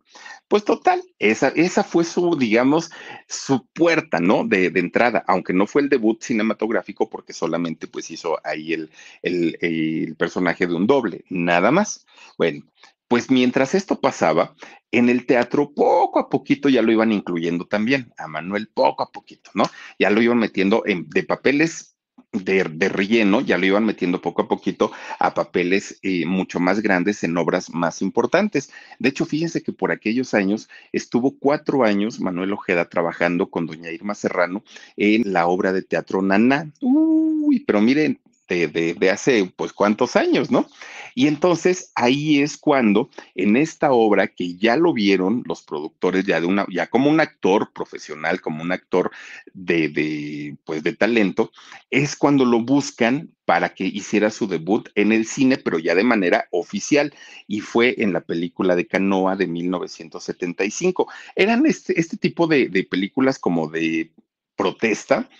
Pues 0.46 0.64
total, 0.64 1.02
esa, 1.18 1.48
esa 1.48 1.82
fue 1.82 2.04
su, 2.04 2.36
digamos, 2.36 2.90
su 3.26 3.66
puerta, 3.68 4.20
¿no? 4.20 4.44
De, 4.44 4.66
entrada, 4.66 5.24
aunque 5.26 5.54
no 5.54 5.66
fue 5.66 5.82
el 5.82 5.88
debut 5.88 6.22
cinematográfico 6.22 7.08
porque 7.08 7.32
solamente 7.32 7.86
pues 7.86 8.10
hizo 8.10 8.38
ahí 8.44 8.74
el, 8.74 8.90
el, 9.22 9.56
el 9.62 10.14
personaje 10.16 10.66
de 10.66 10.74
un 10.74 10.86
doble, 10.86 11.24
nada 11.30 11.70
más. 11.70 12.06
Bueno, 12.36 12.64
pues 13.08 13.30
mientras 13.30 13.74
esto 13.74 14.00
pasaba, 14.00 14.54
en 14.92 15.08
el 15.08 15.26
teatro 15.26 15.72
poco 15.74 16.18
a 16.18 16.28
poquito 16.28 16.68
ya 16.68 16.82
lo 16.82 16.92
iban 16.92 17.12
incluyendo 17.12 17.66
también, 17.66 18.12
a 18.18 18.28
Manuel 18.28 18.68
poco 18.68 19.02
a 19.02 19.10
poquito, 19.10 19.50
¿no? 19.54 19.64
Ya 19.98 20.10
lo 20.10 20.22
iban 20.22 20.38
metiendo 20.38 20.82
en, 20.86 21.08
de 21.08 21.22
papeles 21.22 21.96
de, 22.32 22.88
relleno, 22.88 23.40
ya 23.40 23.56
lo 23.58 23.66
iban 23.66 23.84
metiendo 23.84 24.20
poco 24.20 24.42
a 24.42 24.48
poquito 24.48 24.92
a 25.18 25.32
papeles 25.34 25.98
eh, 26.02 26.26
mucho 26.26 26.60
más 26.60 26.80
grandes 26.80 27.24
en 27.24 27.36
obras 27.36 27.70
más 27.70 28.02
importantes. 28.02 28.70
De 28.98 29.08
hecho, 29.08 29.24
fíjense 29.24 29.62
que 29.62 29.72
por 29.72 29.92
aquellos 29.92 30.34
años 30.34 30.68
estuvo 30.92 31.38
cuatro 31.38 31.84
años 31.84 32.20
Manuel 32.20 32.52
Ojeda 32.52 32.88
trabajando 32.88 33.50
con 33.50 33.66
doña 33.66 33.90
Irma 33.90 34.14
Serrano 34.14 34.62
en 34.96 35.32
la 35.32 35.46
obra 35.46 35.72
de 35.72 35.82
teatro 35.82 36.20
Nana. 36.20 36.70
Uy, 36.80 37.60
pero 37.60 37.80
miren, 37.80 38.20
de, 38.48 39.10
hace 39.10 39.52
pues 39.56 39.72
cuántos 39.72 40.16
años, 40.16 40.50
¿no? 40.50 40.66
Y 41.14 41.26
entonces 41.26 41.92
ahí 41.94 42.40
es 42.40 42.56
cuando 42.56 43.10
en 43.34 43.56
esta 43.56 43.92
obra 43.92 44.28
que 44.28 44.56
ya 44.56 44.76
lo 44.76 44.92
vieron 44.92 45.42
los 45.46 45.62
productores 45.62 46.24
ya 46.24 46.40
de 46.40 46.46
una, 46.46 46.66
ya 46.70 46.86
como 46.86 47.10
un 47.10 47.20
actor 47.20 47.72
profesional, 47.72 48.40
como 48.40 48.62
un 48.62 48.72
actor 48.72 49.10
de, 49.52 49.88
de 49.88 50.56
pues 50.64 50.82
de 50.82 50.94
talento, 50.94 51.50
es 51.90 52.16
cuando 52.16 52.44
lo 52.44 52.60
buscan 52.60 53.30
para 53.44 53.70
que 53.70 53.86
hiciera 53.86 54.30
su 54.30 54.46
debut 54.46 54.90
en 54.94 55.10
el 55.10 55.26
cine, 55.26 55.56
pero 55.56 55.78
ya 55.78 55.94
de 55.94 56.04
manera 56.04 56.48
oficial, 56.50 57.14
y 57.46 57.60
fue 57.60 57.94
en 57.98 58.12
la 58.12 58.20
película 58.20 58.76
de 58.76 58.86
Canoa 58.86 59.36
de 59.36 59.46
1975. 59.46 61.08
Eran 61.34 61.64
este, 61.64 61.98
este 61.98 62.16
tipo 62.18 62.46
de, 62.46 62.68
de 62.68 62.84
películas 62.84 63.38
como 63.38 63.68
de 63.68 64.12
protesta, 64.54 65.30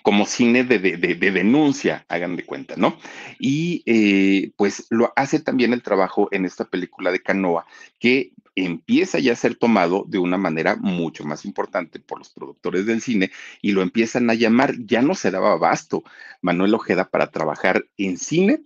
como 0.00 0.24
cine 0.24 0.64
de, 0.64 0.78
denuncia, 0.78 2.04
hagan 2.08 2.36
de 2.36 2.44
cuenta, 2.44 2.74
¿no? 2.76 2.96
Y 3.38 3.82
eh, 3.86 4.52
pues 4.56 4.86
lo 4.90 5.12
hace 5.16 5.40
también 5.40 5.72
el 5.72 5.82
trabajo 5.82 6.28
en 6.32 6.44
esta 6.44 6.64
película 6.64 7.12
de 7.12 7.20
Canoa, 7.20 7.66
que 7.98 8.32
empieza 8.54 9.18
ya 9.18 9.32
a 9.32 9.36
ser 9.36 9.54
tomado 9.54 10.04
de 10.06 10.18
una 10.18 10.36
manera 10.38 10.76
mucho 10.76 11.24
más 11.24 11.44
importante 11.44 12.00
por 12.00 12.18
los 12.18 12.30
productores 12.30 12.86
del 12.86 13.00
cine 13.00 13.30
y 13.62 13.72
lo 13.72 13.82
empiezan 13.82 14.28
a 14.30 14.34
llamar, 14.34 14.74
ya 14.78 15.02
no 15.02 15.14
se 15.14 15.30
daba 15.30 15.52
abasto 15.52 16.02
Manuel 16.40 16.74
Ojeda 16.74 17.08
para 17.08 17.30
trabajar 17.30 17.86
en 17.96 18.18
cine 18.18 18.62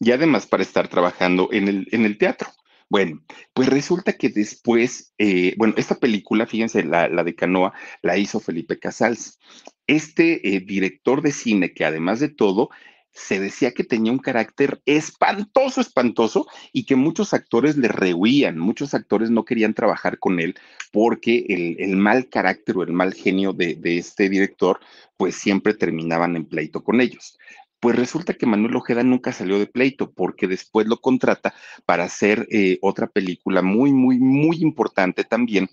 y 0.00 0.12
además 0.12 0.46
para 0.46 0.62
estar 0.62 0.88
trabajando 0.88 1.48
en 1.52 1.68
el, 1.68 1.88
en 1.92 2.04
el 2.04 2.18
teatro. 2.18 2.48
Bueno, 2.90 3.22
pues 3.54 3.68
resulta 3.68 4.12
que 4.12 4.28
después, 4.28 5.14
eh, 5.18 5.54
bueno, 5.56 5.74
esta 5.76 5.96
película, 5.96 6.46
fíjense, 6.46 6.84
la, 6.84 7.08
la, 7.08 7.24
de 7.24 7.34
Canoa, 7.34 7.72
la 8.02 8.16
hizo 8.18 8.40
Felipe 8.40 8.78
Casals 8.78 9.38
este 9.86 10.56
eh, 10.56 10.60
director 10.60 11.22
de 11.22 11.32
cine 11.32 11.72
que 11.72 11.84
además 11.84 12.20
de 12.20 12.28
todo 12.28 12.70
se 13.14 13.38
decía 13.38 13.72
que 13.72 13.84
tenía 13.84 14.10
un 14.10 14.18
carácter 14.18 14.82
espantoso, 14.86 15.80
espantoso, 15.80 16.46
y 16.72 16.84
que 16.84 16.96
muchos 16.96 17.32
actores 17.32 17.76
le 17.76 17.88
rehuían, 17.88 18.58
muchos 18.58 18.92
actores 18.92 19.30
no 19.30 19.44
querían 19.44 19.72
trabajar 19.72 20.18
con 20.18 20.40
él 20.40 20.56
porque 20.92 21.76
el, 21.78 21.96
mal 21.96 22.28
carácter 22.28 22.76
o 22.76 22.82
el 22.82 22.92
mal 22.92 23.14
genio 23.14 23.52
de, 23.52 23.78
este 23.84 24.28
director, 24.28 24.80
pues 25.16 25.36
siempre 25.36 25.74
terminaban 25.74 26.34
en 26.36 26.44
pleito 26.44 26.82
con 26.82 27.00
ellos. 27.00 27.38
Pues 27.78 27.96
resulta 27.96 28.34
que 28.34 28.46
Manuel 28.46 28.76
Ojeda 28.76 29.02
nunca 29.02 29.32
salió 29.32 29.58
de 29.58 29.66
pleito 29.66 30.10
porque 30.10 30.48
después 30.48 30.86
lo 30.86 31.00
contrata 31.00 31.54
para 31.84 32.04
hacer 32.04 32.48
eh, 32.50 32.78
otra 32.80 33.06
película 33.06 33.62
muy, 33.62 33.92
muy, 33.92 34.18
muy 34.18 34.56
importante 34.62 35.22
también 35.22 35.68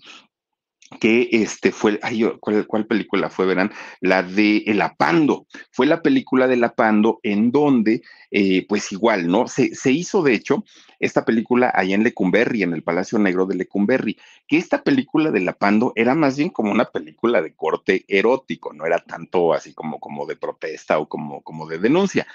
que 0.98 1.28
este 1.32 1.72
fue, 1.72 1.98
ay, 2.02 2.24
¿cuál, 2.40 2.66
¿cuál, 2.66 2.86
película 2.86 3.30
fue, 3.30 3.46
verán? 3.46 3.72
La 4.00 4.22
de 4.22 4.58
El 4.66 4.80
Apando. 4.82 5.46
Fue 5.70 5.86
la 5.86 6.02
película 6.02 6.46
de 6.46 6.54
El 6.54 6.64
Apando 6.64 7.20
en 7.22 7.50
donde, 7.52 8.02
eh, 8.30 8.66
pues 8.68 8.92
igual, 8.92 9.28
¿no? 9.28 9.48
Se, 9.48 9.74
se, 9.74 9.92
hizo, 9.92 10.22
de 10.22 10.34
hecho, 10.34 10.64
esta 10.98 11.24
película 11.24 11.72
allá 11.74 11.94
en 11.94 12.04
Lecumberri, 12.04 12.62
en 12.62 12.72
el 12.72 12.82
Palacio 12.82 13.18
Negro 13.18 13.46
de 13.46 13.56
Lecumberri, 13.56 14.18
que 14.46 14.56
esta 14.56 14.82
película 14.82 15.30
de 15.30 15.40
La 15.40 15.52
Pando 15.54 15.92
era 15.96 16.14
más 16.14 16.36
bien 16.36 16.50
como 16.50 16.70
una 16.70 16.86
película 16.86 17.42
de 17.42 17.54
corte 17.54 18.04
erótico, 18.08 18.72
no 18.72 18.86
era 18.86 19.00
tanto 19.00 19.52
así 19.52 19.74
como, 19.74 19.98
como 19.98 20.26
de 20.26 20.36
protesta 20.36 20.98
o 20.98 21.08
como, 21.08 21.42
como 21.42 21.66
de 21.66 21.78
denuncia. 21.78 22.26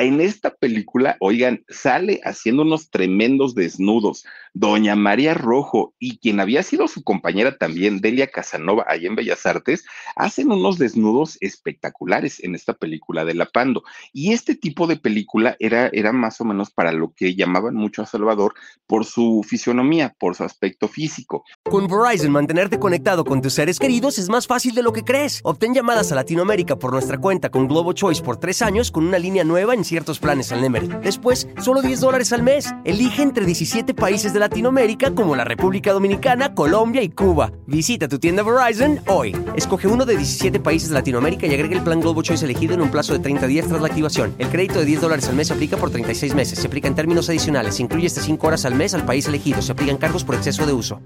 En 0.00 0.20
esta 0.20 0.54
película, 0.54 1.16
oigan, 1.18 1.64
sale 1.68 2.20
haciendo 2.22 2.62
unos 2.62 2.88
tremendos 2.88 3.56
desnudos. 3.56 4.24
Doña 4.54 4.94
María 4.94 5.34
Rojo 5.34 5.94
y 5.98 6.18
quien 6.18 6.38
había 6.38 6.62
sido 6.62 6.86
su 6.86 7.02
compañera 7.02 7.58
también, 7.58 8.00
Delia 8.00 8.28
Casanova, 8.28 8.84
allá 8.86 9.08
en 9.08 9.16
Bellas 9.16 9.44
Artes, 9.44 9.84
hacen 10.14 10.52
unos 10.52 10.78
desnudos 10.78 11.36
espectaculares 11.40 12.42
en 12.44 12.54
esta 12.54 12.74
película 12.74 13.24
de 13.24 13.34
La 13.34 13.46
Pando. 13.46 13.82
Y 14.12 14.32
este 14.32 14.54
tipo 14.54 14.86
de 14.86 14.96
película 14.96 15.56
era, 15.58 15.88
era 15.92 16.12
más 16.12 16.40
o 16.40 16.44
menos 16.44 16.70
para 16.70 16.92
lo 16.92 17.12
que 17.12 17.34
llamaban 17.34 17.74
mucho 17.74 18.06
Salvador 18.06 18.54
por 18.86 19.04
su 19.04 19.44
fisionomía, 19.46 20.14
por 20.18 20.36
su 20.36 20.44
aspecto 20.44 20.86
físico. 20.86 21.44
Con 21.64 21.88
Verizon, 21.88 22.30
mantenerte 22.30 22.78
conectado 22.78 23.24
con 23.24 23.42
tus 23.42 23.54
seres 23.54 23.80
queridos 23.80 24.18
es 24.18 24.28
más 24.28 24.46
fácil 24.46 24.76
de 24.76 24.82
lo 24.82 24.92
que 24.92 25.02
crees. 25.02 25.40
Obtén 25.42 25.74
llamadas 25.74 26.12
a 26.12 26.14
Latinoamérica 26.14 26.76
por 26.76 26.92
nuestra 26.92 27.18
cuenta 27.18 27.50
con 27.50 27.66
Globo 27.66 27.92
Choice 27.92 28.22
por 28.22 28.38
tres 28.38 28.62
años 28.62 28.92
con 28.92 29.04
una 29.04 29.18
línea 29.18 29.42
nueva 29.42 29.74
en 29.74 29.87
ciertos 29.88 30.18
planes 30.18 30.52
al 30.52 30.60
Nemery. 30.60 30.88
Después, 31.02 31.48
solo 31.60 31.82
10 31.82 32.00
dólares 32.00 32.32
al 32.32 32.42
mes. 32.42 32.72
Elige 32.84 33.22
entre 33.22 33.44
17 33.44 33.94
países 33.94 34.32
de 34.32 34.38
Latinoamérica 34.38 35.14
como 35.14 35.34
la 35.34 35.44
República 35.44 35.92
Dominicana, 35.92 36.54
Colombia 36.54 37.02
y 37.02 37.08
Cuba. 37.08 37.52
Visita 37.66 38.06
tu 38.06 38.18
tienda 38.18 38.42
Verizon 38.42 39.00
hoy. 39.06 39.36
Escoge 39.56 39.88
uno 39.88 40.04
de 40.04 40.16
17 40.16 40.60
países 40.60 40.90
de 40.90 40.94
Latinoamérica 40.94 41.46
y 41.46 41.54
agrega 41.54 41.74
el 41.74 41.82
plan 41.82 42.00
Globo 42.00 42.22
Choice 42.22 42.44
elegido 42.44 42.74
en 42.74 42.82
un 42.82 42.90
plazo 42.90 43.14
de 43.14 43.18
30 43.18 43.46
días 43.46 43.66
tras 43.66 43.80
la 43.80 43.88
activación. 43.88 44.34
El 44.38 44.48
crédito 44.48 44.78
de 44.78 44.84
10 44.84 45.00
dólares 45.00 45.28
al 45.28 45.36
mes 45.36 45.48
se 45.48 45.54
aplica 45.54 45.76
por 45.76 45.90
36 45.90 46.34
meses. 46.34 46.58
Se 46.58 46.66
aplica 46.66 46.88
en 46.88 46.94
términos 46.94 47.28
adicionales. 47.28 47.80
Incluye 47.80 48.06
hasta 48.06 48.20
5 48.20 48.46
horas 48.46 48.64
al 48.64 48.74
mes 48.74 48.94
al 48.94 49.04
país 49.04 49.26
elegido. 49.26 49.62
Se 49.62 49.72
aplican 49.72 49.96
cargos 49.96 50.24
por 50.24 50.34
exceso 50.34 50.66
de 50.66 50.72
uso 50.72 51.00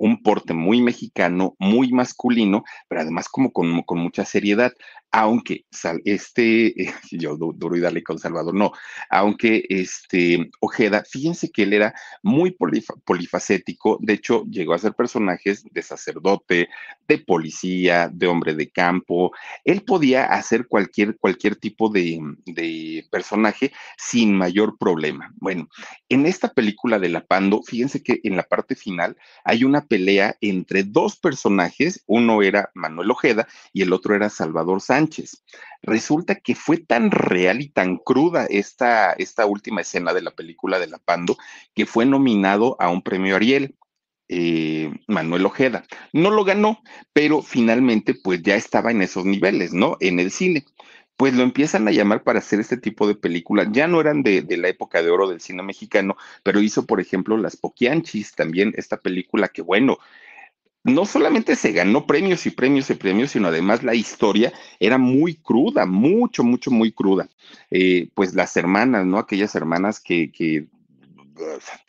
un 0.00 0.22
porte 0.22 0.54
muy 0.54 0.80
mexicano, 0.80 1.54
muy 1.58 1.92
masculino, 1.92 2.64
pero 2.88 3.02
además 3.02 3.28
como 3.28 3.52
con 3.52 3.98
mucha 3.98 4.24
seriedad 4.24 4.72
aunque 5.12 5.64
este, 6.04 6.74
yo 7.10 7.36
duro 7.36 7.76
y 7.76 7.80
darle 7.80 8.02
con 8.02 8.18
Salvador, 8.18 8.54
no, 8.54 8.72
aunque 9.08 9.64
este 9.68 10.50
Ojeda, 10.60 11.04
fíjense 11.08 11.50
que 11.50 11.64
él 11.64 11.72
era 11.72 11.94
muy 12.22 12.56
polifacético, 13.04 13.98
de 14.00 14.14
hecho 14.14 14.44
llegó 14.44 14.74
a 14.74 14.78
ser 14.78 14.94
personajes 14.94 15.64
de 15.70 15.82
sacerdote, 15.82 16.68
de 17.08 17.18
policía, 17.18 18.08
de 18.12 18.26
hombre 18.26 18.54
de 18.54 18.70
campo, 18.70 19.32
él 19.64 19.82
podía 19.82 20.26
hacer 20.26 20.66
cualquier, 20.68 21.16
cualquier 21.16 21.56
tipo 21.56 21.88
de, 21.88 22.20
de 22.46 23.06
personaje 23.10 23.72
sin 23.96 24.36
mayor 24.36 24.78
problema. 24.78 25.32
Bueno, 25.36 25.68
en 26.08 26.26
esta 26.26 26.52
película 26.52 26.98
de 26.98 27.08
La 27.08 27.24
Pando, 27.24 27.62
fíjense 27.62 28.02
que 28.02 28.20
en 28.22 28.36
la 28.36 28.44
parte 28.44 28.76
final 28.76 29.16
hay 29.44 29.64
una 29.64 29.84
pelea 29.86 30.36
entre 30.40 30.84
dos 30.84 31.16
personajes, 31.16 32.04
uno 32.06 32.42
era 32.42 32.70
Manuel 32.74 33.10
Ojeda 33.10 33.48
y 33.72 33.82
el 33.82 33.92
otro 33.92 34.14
era 34.14 34.30
Salvador 34.30 34.80
Sánchez 34.80 34.99
Resulta 35.82 36.36
que 36.36 36.54
fue 36.54 36.78
tan 36.78 37.10
real 37.10 37.60
y 37.60 37.68
tan 37.68 37.96
cruda 37.96 38.46
esta, 38.46 39.12
esta 39.12 39.46
última 39.46 39.80
escena 39.80 40.12
de 40.12 40.22
la 40.22 40.30
película 40.30 40.78
de 40.78 40.88
La 40.88 40.98
Pando 40.98 41.36
que 41.74 41.86
fue 41.86 42.04
nominado 42.06 42.76
a 42.78 42.90
un 42.90 43.02
premio 43.02 43.36
Ariel. 43.36 43.76
Eh, 44.32 44.92
Manuel 45.08 45.44
Ojeda. 45.44 45.84
No 46.12 46.30
lo 46.30 46.44
ganó, 46.44 46.80
pero 47.12 47.42
finalmente 47.42 48.14
pues 48.14 48.40
ya 48.42 48.54
estaba 48.54 48.92
en 48.92 49.02
esos 49.02 49.24
niveles, 49.24 49.72
¿no? 49.72 49.96
En 49.98 50.20
el 50.20 50.30
cine. 50.30 50.64
Pues 51.16 51.34
lo 51.34 51.42
empiezan 51.42 51.88
a 51.88 51.90
llamar 51.90 52.22
para 52.22 52.38
hacer 52.38 52.60
este 52.60 52.76
tipo 52.76 53.08
de 53.08 53.16
películas. 53.16 53.66
Ya 53.72 53.88
no 53.88 54.00
eran 54.00 54.22
de, 54.22 54.42
de 54.42 54.56
la 54.56 54.68
época 54.68 55.02
de 55.02 55.10
oro 55.10 55.28
del 55.28 55.40
cine 55.40 55.64
mexicano, 55.64 56.16
pero 56.44 56.60
hizo, 56.60 56.86
por 56.86 57.00
ejemplo, 57.00 57.36
Las 57.38 57.56
Poquianchis, 57.56 58.36
también 58.36 58.72
esta 58.76 58.98
película 58.98 59.48
que, 59.48 59.62
bueno, 59.62 59.98
no 60.84 61.04
solamente 61.04 61.56
se 61.56 61.72
ganó 61.72 62.06
premios 62.06 62.46
y 62.46 62.50
premios 62.50 62.90
y 62.90 62.94
premios, 62.94 63.32
sino 63.32 63.48
además 63.48 63.82
la 63.82 63.94
historia 63.94 64.52
era 64.78 64.98
muy 64.98 65.34
cruda, 65.34 65.86
mucho, 65.86 66.42
mucho, 66.42 66.70
muy 66.70 66.92
cruda. 66.92 67.28
Eh, 67.70 68.08
pues 68.14 68.34
las 68.34 68.56
hermanas, 68.56 69.04
¿no? 69.06 69.18
Aquellas 69.18 69.54
hermanas 69.54 70.00
que, 70.00 70.32
que 70.32 70.68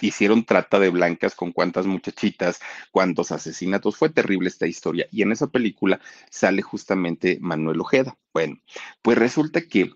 hicieron 0.01 0.45
trata 0.45 0.79
de 0.79 0.89
blancas 0.89 1.35
con 1.35 1.51
cuántas 1.51 1.85
muchachitas, 1.85 2.59
cuántos 2.91 3.31
asesinatos. 3.31 3.95
Fue 3.97 4.09
terrible 4.09 4.49
esta 4.49 4.67
historia. 4.67 5.07
Y 5.11 5.21
en 5.21 5.31
esa 5.31 5.47
película 5.47 5.99
sale 6.29 6.61
justamente 6.61 7.37
Manuel 7.41 7.81
Ojeda. 7.81 8.17
Bueno, 8.33 8.59
pues 9.01 9.17
resulta 9.17 9.61
que 9.61 9.91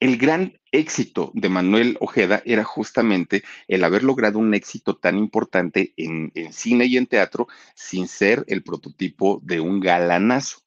el 0.00 0.16
gran 0.16 0.58
éxito 0.70 1.32
de 1.34 1.48
Manuel 1.48 1.96
Ojeda 2.00 2.42
era 2.44 2.62
justamente 2.62 3.42
el 3.66 3.82
haber 3.82 4.04
logrado 4.04 4.38
un 4.38 4.54
éxito 4.54 4.96
tan 4.96 5.18
importante 5.18 5.92
en, 5.96 6.32
cine 6.52 6.86
y 6.86 6.96
en 6.96 7.06
teatro 7.06 7.48
sin 7.74 8.06
ser 8.06 8.44
el 8.46 8.62
prototipo 8.62 9.40
de 9.42 9.60
un 9.60 9.80
galanazo. 9.80 10.60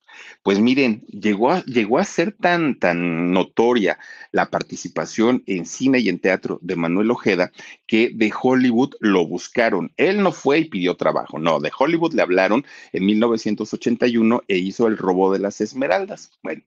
Pues 0.43 0.59
miren, 0.59 1.05
llegó 1.07 1.51
a, 1.51 1.63
a 1.99 2.03
ser 2.03 2.33
tan, 2.33 2.77
tan 2.77 3.31
notoria 3.31 3.97
la 4.31 4.49
participación 4.49 5.43
en 5.47 5.65
cine 5.65 5.99
y 5.99 6.09
en 6.09 6.19
teatro 6.19 6.59
de 6.61 6.75
Manuel 6.75 7.11
Ojeda 7.11 7.51
que 7.87 8.11
de 8.13 8.33
Hollywood 8.39 8.95
lo 8.99 9.25
buscaron. 9.25 9.93
Él 9.95 10.21
no 10.21 10.33
fue 10.33 10.59
y 10.59 10.65
pidió 10.65 10.95
trabajo, 10.97 11.39
no, 11.39 11.61
de 11.61 11.71
Hollywood 11.77 12.13
le 12.13 12.21
hablaron 12.21 12.65
en 12.91 13.05
1981 13.05 14.43
e 14.49 14.57
hizo 14.57 14.87
El 14.87 14.97
robo 14.97 15.31
de 15.31 15.39
las 15.39 15.61
esmeraldas. 15.61 16.31
Bueno, 16.43 16.63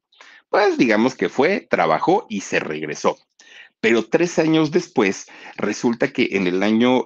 pues 0.54 0.78
digamos 0.78 1.16
que 1.16 1.28
fue, 1.28 1.66
trabajó 1.68 2.26
y 2.28 2.42
se 2.42 2.60
regresó. 2.60 3.18
Pero 3.80 4.04
tres 4.04 4.38
años 4.38 4.70
después, 4.70 5.26
resulta 5.56 6.12
que 6.12 6.28
en 6.30 6.46
el 6.46 6.62
año 6.62 7.04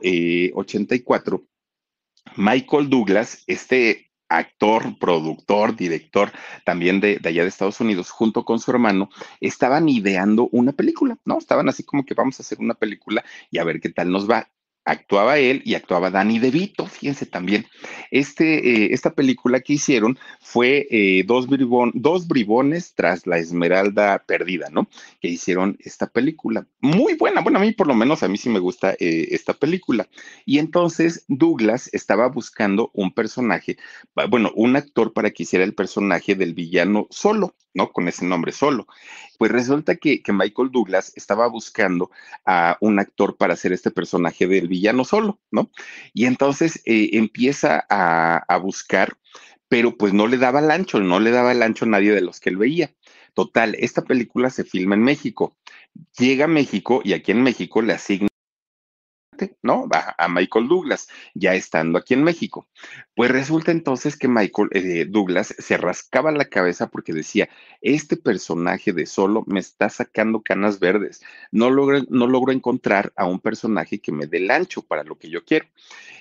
84, 0.52 1.36
eh, 1.36 2.30
Michael 2.36 2.90
Douglas, 2.90 3.44
este 3.46 4.10
actor, 4.28 4.98
productor, 4.98 5.74
director 5.74 6.30
también 6.66 7.00
de, 7.00 7.20
de, 7.20 7.28
allá 7.30 7.40
de 7.44 7.48
Estados 7.48 7.80
Unidos, 7.80 8.10
junto 8.10 8.44
con 8.44 8.60
su 8.60 8.70
hermano, 8.70 9.08
estaban 9.40 9.88
ideando 9.88 10.50
una 10.52 10.72
película, 10.72 11.16
¿no? 11.24 11.38
Estaban 11.38 11.70
así 11.70 11.84
como 11.84 12.04
que 12.04 12.12
vamos 12.12 12.38
a 12.38 12.42
hacer 12.42 12.58
una 12.60 12.74
película 12.74 13.24
y 13.50 13.56
a 13.56 13.64
ver 13.64 13.80
qué 13.80 13.88
tal 13.88 14.10
nos 14.10 14.28
va 14.28 14.50
actuaba 14.88 15.38
él 15.38 15.62
y 15.64 15.74
actuaba 15.74 16.10
Danny 16.10 16.38
DeVito, 16.38 16.86
fíjense 16.86 17.26
también. 17.26 17.66
Este, 18.10 18.84
eh, 18.84 18.88
esta 18.92 19.14
película 19.14 19.60
que 19.60 19.74
hicieron 19.74 20.18
fue 20.40 20.86
eh, 20.90 21.24
dos, 21.26 21.46
dos 21.94 22.26
bribones 22.26 22.94
tras 22.94 23.26
la 23.26 23.38
Esmeralda 23.38 24.24
Perdida, 24.26 24.68
¿no? 24.70 24.88
Que 25.20 25.28
hicieron 25.28 25.76
esta 25.80 26.06
película. 26.06 26.66
Muy 26.80 27.14
buena, 27.14 27.42
bueno, 27.42 27.58
a 27.58 27.62
mí 27.62 27.72
por 27.72 27.86
lo 27.86 27.94
menos 27.94 28.22
a 28.22 28.28
mí 28.28 28.38
sí 28.38 28.48
me 28.48 28.58
gusta 28.58 28.92
eh, 28.98 29.28
esta 29.30 29.52
película. 29.52 30.08
Y 30.46 30.58
entonces 30.58 31.24
Douglas 31.28 31.90
estaba 31.92 32.28
buscando 32.28 32.90
un 32.94 33.12
personaje, 33.12 33.76
bueno, 34.30 34.52
un 34.54 34.76
actor 34.76 35.12
para 35.12 35.30
que 35.30 35.42
hiciera 35.42 35.64
el 35.64 35.74
personaje 35.74 36.34
del 36.34 36.54
villano 36.54 37.06
solo, 37.10 37.54
¿no? 37.74 37.92
Con 37.92 38.08
ese 38.08 38.24
nombre 38.24 38.52
solo. 38.52 38.86
Pues 39.38 39.52
resulta 39.52 39.96
que, 39.96 40.20
Michael 40.28 40.70
Douglas 40.72 41.12
estaba 41.16 41.46
buscando 41.48 42.10
a 42.44 42.76
un 42.80 42.98
actor 42.98 43.36
para 43.36 43.54
hacer 43.54 43.72
este 43.72 43.90
personaje 43.90 44.46
del 44.46 44.68
villano 44.68 45.04
solo, 45.04 45.40
¿no? 45.50 45.70
Y 46.12 46.26
entonces 46.26 46.82
eh, 46.84 47.10
empieza 47.12 47.86
a, 47.88 48.38
a, 48.38 48.56
buscar, 48.58 49.16
pero 49.68 49.96
pues 49.96 50.12
no 50.12 50.26
le 50.26 50.38
daba 50.38 50.60
el 50.60 50.70
ancho, 50.70 51.00
no 51.00 51.20
le 51.20 51.30
daba 51.30 51.52
el 51.52 51.62
ancho 51.62 51.84
a 51.84 51.88
nadie 51.88 52.12
de 52.12 52.20
los 52.20 52.40
que 52.40 52.50
él 52.50 52.56
veía. 52.56 52.92
Total, 53.34 53.76
esta 53.78 54.02
película 54.02 54.50
se 54.50 54.64
filma 54.64 54.96
en 54.96 55.02
México. 55.02 55.56
Llega 56.18 56.46
a 56.46 56.48
México 56.48 57.00
y 57.04 57.12
aquí 57.12 57.30
en 57.32 57.42
México 57.42 57.80
le 57.82 57.92
asigna 57.92 58.28
¿no? 59.62 59.86
A, 59.92 60.28
Michael 60.28 60.68
Douglas, 60.68 61.08
ya 61.34 61.54
estando 61.54 61.98
aquí 61.98 62.14
en 62.14 62.24
México. 62.24 62.68
Pues 63.14 63.30
resulta 63.30 63.70
entonces 63.72 64.16
que 64.16 64.28
Michael 64.28 64.68
eh, 64.72 65.06
Douglas 65.08 65.54
se 65.58 65.76
rascaba 65.76 66.32
la 66.32 66.46
cabeza 66.46 66.88
porque 66.88 67.12
decía, 67.12 67.48
este 67.80 68.16
personaje 68.16 68.92
de 68.92 69.06
solo 69.06 69.44
me 69.46 69.60
está 69.60 69.88
sacando 69.88 70.42
canas 70.42 70.80
verdes, 70.80 71.22
no 71.50 71.70
logro, 71.70 72.02
no 72.08 72.26
logro 72.26 72.52
encontrar 72.52 73.12
a 73.16 73.26
un 73.26 73.40
personaje 73.40 74.00
que 74.00 74.12
me 74.12 74.26
dé 74.26 74.38
el 74.38 74.50
ancho 74.50 74.82
para 74.82 75.04
lo 75.04 75.18
que 75.18 75.30
yo 75.30 75.44
quiero. 75.44 75.66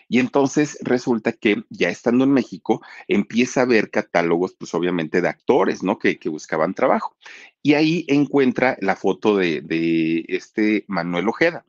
Y 0.10 0.20
entonces 0.20 0.78
resulta 0.82 1.34
que 1.34 1.64
ya 1.70 1.90
estando 1.90 2.24
en 2.24 2.32
México, 2.32 2.82
empieza 3.08 3.62
a 3.62 3.66
ver 3.66 3.92
catálogos, 3.92 4.56
pues 4.58 4.74
obviamente 4.74 5.22
de 5.22 5.28
actores, 5.28 5.84
¿no? 5.84 6.00
Que, 6.00 6.18
buscaban 6.28 6.74
trabajo. 6.74 7.16
Y 7.64 7.74
ahí 7.74 8.06
encuentra 8.08 8.78
la 8.82 8.96
foto 8.96 9.38
de, 9.38 9.62
de 9.62 10.26
este 10.28 10.86
Manuel 10.88 11.30
Ojeda. 11.30 11.66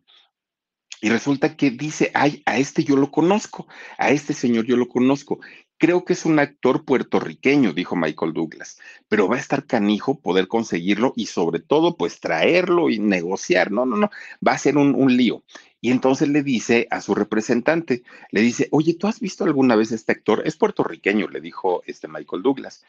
Y 1.00 1.10
resulta 1.10 1.56
que 1.56 1.70
dice, 1.70 2.10
ay, 2.14 2.42
a 2.44 2.58
este 2.58 2.82
yo 2.82 2.96
lo 2.96 3.10
conozco, 3.10 3.68
a 3.98 4.10
este 4.10 4.34
señor 4.34 4.66
yo 4.66 4.76
lo 4.76 4.88
conozco. 4.88 5.38
Creo 5.76 6.04
que 6.04 6.12
es 6.12 6.24
un 6.24 6.40
actor 6.40 6.84
puertorriqueño, 6.84 7.72
dijo 7.72 7.94
Michael 7.94 8.32
Douglas, 8.32 8.80
pero 9.08 9.28
va 9.28 9.36
a 9.36 9.40
estar 9.40 9.64
canijo 9.64 10.18
poder 10.20 10.48
conseguirlo 10.48 11.12
y 11.14 11.26
sobre 11.26 11.60
todo, 11.60 11.96
pues 11.96 12.18
traerlo 12.18 12.90
y 12.90 12.98
negociar. 12.98 13.70
No, 13.70 13.86
no, 13.86 13.96
no, 13.96 14.10
va 14.46 14.52
a 14.52 14.58
ser 14.58 14.76
un, 14.76 14.96
un 14.96 15.16
lío. 15.16 15.44
Y 15.80 15.92
entonces 15.92 16.28
le 16.28 16.42
dice 16.42 16.88
a 16.90 17.00
su 17.00 17.14
representante, 17.14 18.02
le 18.32 18.40
dice, 18.40 18.66
oye, 18.72 18.94
¿tú 18.94 19.06
has 19.06 19.20
visto 19.20 19.44
alguna 19.44 19.76
vez 19.76 19.92
este 19.92 20.10
actor? 20.10 20.42
Es 20.44 20.56
puertorriqueño, 20.56 21.28
le 21.28 21.40
dijo 21.40 21.82
este 21.86 22.08
Michael 22.08 22.42
Douglas 22.42 22.82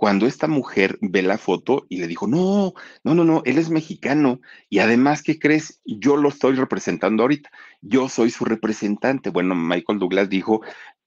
cuando 0.00 0.26
esta 0.26 0.46
mujer 0.46 0.96
ve 1.02 1.20
la 1.20 1.36
foto 1.36 1.84
y 1.90 1.98
le 1.98 2.06
dijo, 2.06 2.26
no, 2.26 2.72
no, 3.04 3.14
no, 3.14 3.22
no, 3.22 3.42
él 3.44 3.58
es 3.58 3.68
mexicano 3.68 4.40
y 4.70 4.78
además, 4.78 5.22
¿qué 5.22 5.38
crees? 5.38 5.82
Yo 5.84 6.16
lo 6.16 6.30
estoy 6.30 6.54
representando 6.54 7.22
ahorita, 7.22 7.50
yo 7.82 8.08
soy 8.08 8.30
su 8.30 8.46
representante. 8.46 9.28
Bueno, 9.28 9.54
Michael 9.54 9.98
Douglas 9.98 10.30
dijo, 10.30 10.62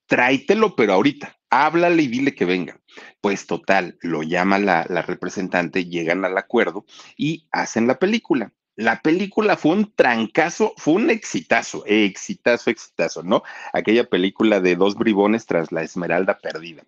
tráitelo, 0.06 0.76
pero 0.76 0.92
ahorita, 0.92 1.36
háblale 1.50 2.04
y 2.04 2.06
dile 2.06 2.36
que 2.36 2.44
venga. 2.44 2.78
Pues 3.20 3.48
total, 3.48 3.98
lo 4.00 4.22
llama 4.22 4.60
la, 4.60 4.86
la 4.88 5.02
representante, 5.02 5.86
llegan 5.86 6.24
al 6.24 6.38
acuerdo 6.38 6.84
y 7.16 7.48
hacen 7.50 7.88
la 7.88 7.98
película. 7.98 8.52
La 8.76 9.02
película 9.02 9.56
fue 9.56 9.72
un 9.72 9.92
trancazo, 9.94 10.74
fue 10.76 10.94
un 10.94 11.08
exitazo, 11.08 11.84
exitazo, 11.86 12.70
exitazo, 12.70 13.22
¿no? 13.22 13.44
Aquella 13.72 14.08
película 14.08 14.60
de 14.60 14.74
dos 14.74 14.96
bribones 14.96 15.46
tras 15.46 15.70
la 15.70 15.82
Esmeralda 15.82 16.38
perdida. 16.38 16.82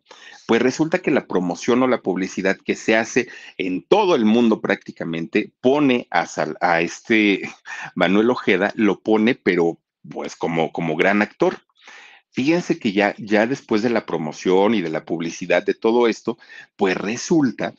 Pues 0.46 0.60
resulta 0.60 0.98
que 0.98 1.12
la 1.12 1.28
promoción 1.28 1.84
o 1.84 1.86
la 1.86 2.02
publicidad 2.02 2.56
que 2.56 2.74
se 2.74 2.96
hace 2.96 3.28
en 3.56 3.82
todo 3.82 4.16
el 4.16 4.24
mundo 4.24 4.60
prácticamente 4.60 5.52
pone 5.60 6.08
a, 6.10 6.26
a 6.60 6.80
este 6.80 7.42
Manuel 7.94 8.30
Ojeda, 8.30 8.72
lo 8.74 9.00
pone, 9.00 9.36
pero 9.36 9.78
pues 10.10 10.34
como, 10.34 10.72
como 10.72 10.96
gran 10.96 11.22
actor. 11.22 11.58
Fíjense 12.30 12.78
que 12.80 12.92
ya, 12.92 13.14
ya 13.16 13.46
después 13.46 13.82
de 13.82 13.90
la 13.90 14.06
promoción 14.06 14.74
y 14.74 14.82
de 14.82 14.90
la 14.90 15.04
publicidad 15.04 15.64
de 15.64 15.74
todo 15.74 16.08
esto, 16.08 16.36
pues 16.76 16.96
resulta 16.96 17.74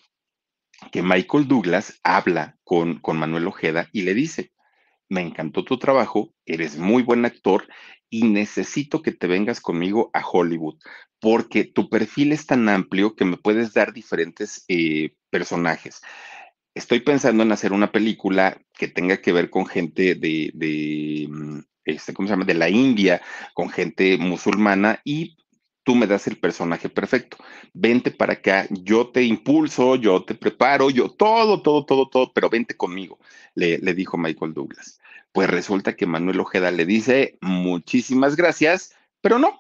que 0.92 1.02
Michael 1.02 1.48
Douglas 1.48 2.00
habla 2.04 2.58
con, 2.64 3.00
con 3.00 3.18
Manuel 3.18 3.48
Ojeda 3.48 3.90
y 3.92 4.04
le 4.04 4.14
dice, 4.14 4.52
me 5.10 5.22
encantó 5.22 5.64
tu 5.64 5.78
trabajo, 5.78 6.34
eres 6.46 6.78
muy 6.78 7.04
buen 7.04 7.26
actor 7.26 7.68
y 8.10 8.24
necesito 8.24 9.02
que 9.02 9.12
te 9.12 9.28
vengas 9.28 9.60
conmigo 9.62 10.10
a 10.14 10.26
Hollywood, 10.26 10.78
porque 11.20 11.64
tu 11.66 11.90
perfil 11.90 12.32
es 12.32 12.46
tan 12.46 12.70
amplio 12.70 13.16
que 13.16 13.26
me 13.26 13.38
puedes 13.38 13.74
dar 13.74 13.94
diferentes 13.94 14.64
eh, 14.68 15.16
personajes. 15.30 16.02
Estoy 16.74 17.00
pensando 17.00 17.44
en 17.44 17.52
hacer 17.52 17.74
una 17.74 17.92
película 17.92 18.62
que 18.78 18.88
tenga 18.88 19.18
que 19.18 19.34
ver 19.34 19.50
con 19.50 19.66
gente 19.66 20.16
de, 20.16 20.52
de 20.54 21.28
mm, 21.30 21.60
este, 21.86 22.14
¿cómo 22.14 22.28
se 22.28 22.34
llama? 22.34 22.46
De 22.46 22.54
la 22.54 22.70
India, 22.70 23.22
con 23.54 23.70
gente 23.70 24.18
musulmana 24.18 25.02
y 25.04 25.38
tú 25.88 25.96
me 25.96 26.06
das 26.06 26.28
el 26.28 26.38
personaje 26.38 26.90
perfecto. 26.90 27.38
Vente 27.74 28.12
para 28.12 28.34
acá, 28.34 28.68
yo 28.70 29.08
te 29.08 29.24
impulso, 29.24 29.96
yo 29.96 30.22
te 30.26 30.36
preparo, 30.36 30.90
yo 30.90 31.08
todo, 31.08 31.62
todo, 31.62 31.86
todo, 31.86 32.10
todo, 32.10 32.34
pero 32.34 32.50
vente 32.50 32.76
conmigo, 32.76 33.20
le, 33.56 33.78
le 33.78 33.94
dijo 33.94 34.18
Michael 34.18 34.54
Douglas. 34.54 35.00
Pues 35.32 35.50
resulta 35.50 35.96
que 35.96 36.06
Manuel 36.06 36.42
Ojeda 36.42 36.72
le 36.72 36.86
dice 36.86 37.38
muchísimas 37.40 38.36
gracias, 38.36 38.96
pero 39.22 39.40
no, 39.40 39.58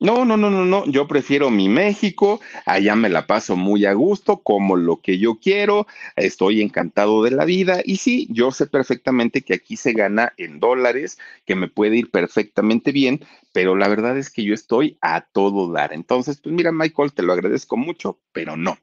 no, 0.00 0.24
no, 0.24 0.36
no, 0.36 0.50
no, 0.50 0.64
no, 0.64 0.84
yo 0.86 1.06
prefiero 1.06 1.50
mi 1.50 1.68
México, 1.68 2.40
allá 2.66 2.96
me 2.96 3.08
la 3.08 3.26
paso 3.26 3.56
muy 3.56 3.84
a 3.84 3.92
gusto, 3.92 4.42
como 4.42 4.76
lo 4.76 5.00
que 5.00 5.18
yo 5.18 5.38
quiero, 5.40 5.86
estoy 6.16 6.62
encantado 6.62 7.22
de 7.22 7.30
la 7.30 7.44
vida 7.44 7.80
y 7.84 7.96
sí, 7.96 8.26
yo 8.30 8.50
sé 8.50 8.66
perfectamente 8.66 9.42
que 9.42 9.54
aquí 9.54 9.76
se 9.76 9.92
gana 9.92 10.32
en 10.36 10.60
dólares, 10.60 11.18
que 11.44 11.54
me 11.54 11.68
puede 11.68 11.96
ir 11.96 12.10
perfectamente 12.10 12.92
bien, 12.92 13.20
pero 13.52 13.76
la 13.76 13.88
verdad 13.88 14.16
es 14.18 14.30
que 14.30 14.44
yo 14.44 14.54
estoy 14.54 14.98
a 15.00 15.22
todo 15.22 15.70
dar. 15.72 15.92
Entonces, 15.92 16.40
pues 16.40 16.54
mira, 16.54 16.72
Michael, 16.72 17.12
te 17.12 17.22
lo 17.22 17.32
agradezco 17.32 17.76
mucho, 17.76 18.20
pero 18.32 18.56
no. 18.56 18.78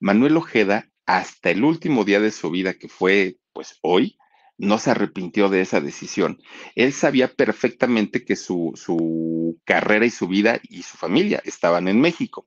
Manuel 0.00 0.36
Ojeda, 0.36 0.90
hasta 1.06 1.50
el 1.50 1.64
último 1.64 2.04
día 2.04 2.20
de 2.20 2.30
su 2.30 2.50
vida, 2.50 2.74
que 2.74 2.88
fue 2.88 3.38
pues 3.52 3.78
hoy, 3.82 4.18
no 4.58 4.78
se 4.78 4.90
arrepintió 4.90 5.48
de 5.48 5.60
esa 5.60 5.80
decisión. 5.80 6.40
Él 6.74 6.92
sabía 6.92 7.28
perfectamente 7.28 8.24
que 8.24 8.36
su, 8.36 8.72
su, 8.74 9.58
carrera 9.64 10.06
y 10.06 10.10
su 10.10 10.28
vida 10.28 10.60
y 10.62 10.82
su 10.82 10.96
familia 10.96 11.42
estaban 11.44 11.88
en 11.88 12.00
México. 12.00 12.46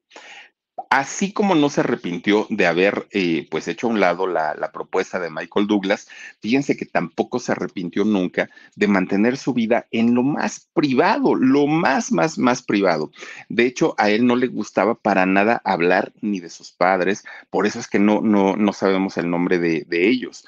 así 0.90 1.34
como 1.34 1.56
no 1.56 1.70
se 1.70 1.82
arrepintió 1.82 2.48
de 2.50 2.66
haber 2.66 3.08
eh, 3.12 3.48
pues 3.52 3.68
hecho 3.68 3.88
a 3.88 3.90
un 3.92 4.00
lado 4.00 4.28
la, 4.28 4.56
la, 4.56 4.72
propuesta 4.72 5.20
de 5.20 5.30
Michael 5.30 5.68
Douglas, 5.68 6.08
fíjense 6.42 6.78
que 6.78 6.86
tampoco 6.86 7.40
se 7.40 7.52
arrepintió 7.52 8.06
nunca 8.06 8.50
de 8.76 8.88
mantener 8.88 9.38
su 9.38 9.54
vida 9.54 9.88
en 9.92 10.16
lo 10.16 10.24
más 10.24 10.70
privado, 10.74 11.36
lo 11.36 11.68
más, 11.68 12.12
más, 12.12 12.38
más 12.38 12.64
privado. 12.64 13.12
De 13.50 13.66
hecho, 13.66 13.94
a 13.98 14.10
él 14.10 14.26
no 14.26 14.36
le 14.36 14.48
gustaba 14.48 14.96
para 14.96 15.26
nada 15.26 15.62
hablar 15.66 16.14
ni 16.22 16.40
de 16.40 16.50
sus 16.50 16.72
padres, 16.72 17.24
por 17.50 17.68
eso 17.68 17.80
es 17.80 17.88
que 17.88 18.00
no, 18.00 18.22
no, 18.22 18.56
no 18.56 18.74
sabemos 18.74 19.18
el 19.18 19.30
nombre 19.30 19.60
de, 19.60 19.86
de 19.88 20.08
ellos 20.08 20.46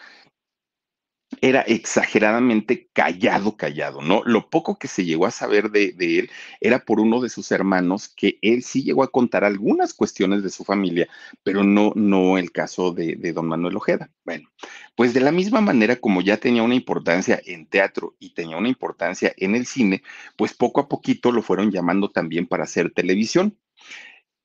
era 1.40 1.62
exageradamente 1.62 2.90
callado, 2.94 3.56
callado, 3.56 4.02
¿no? 4.02 4.22
Lo 4.26 4.50
poco 4.50 4.78
que 4.78 4.88
se 4.88 5.06
llegó 5.06 5.26
a 5.26 5.32
saber 5.32 5.72
de, 5.72 5.96
él 5.98 6.30
era 6.60 6.84
por 6.84 7.00
uno 7.00 7.22
de 7.22 7.30
sus 7.30 7.52
hermanos, 7.52 8.10
que 8.10 8.38
él 8.42 8.64
sí 8.64 8.84
llegó 8.84 9.04
a 9.04 9.12
contar 9.12 9.44
algunas 9.44 9.94
cuestiones 9.94 10.44
de 10.44 10.50
su 10.50 10.66
familia, 10.66 11.08
pero 11.44 11.64
no, 11.64 11.94
no 11.96 12.38
el 12.38 12.52
caso 12.52 12.92
de, 12.92 13.16
de 13.16 13.34
don 13.34 13.48
Manuel 13.48 13.78
Ojeda. 13.78 14.12
Bueno, 14.26 14.50
pues 14.96 15.14
de 15.14 15.22
la 15.22 15.32
misma 15.32 15.62
manera 15.62 15.96
como 15.96 16.22
ya 16.22 16.38
tenía 16.38 16.64
una 16.64 16.76
importancia 16.76 17.42
en 17.46 17.66
teatro 17.68 18.16
y 18.20 18.34
tenía 18.34 18.58
una 18.58 18.70
importancia 18.70 19.34
en 19.38 19.56
el 19.56 19.66
cine, 19.66 20.04
pues 20.36 20.54
poco 20.54 20.82
a 20.82 20.90
poquito 20.90 21.32
lo 21.32 21.42
fueron 21.42 21.72
llamando 21.72 22.10
también 22.10 22.46
para 22.46 22.66
hacer 22.66 22.92
televisión 22.92 23.58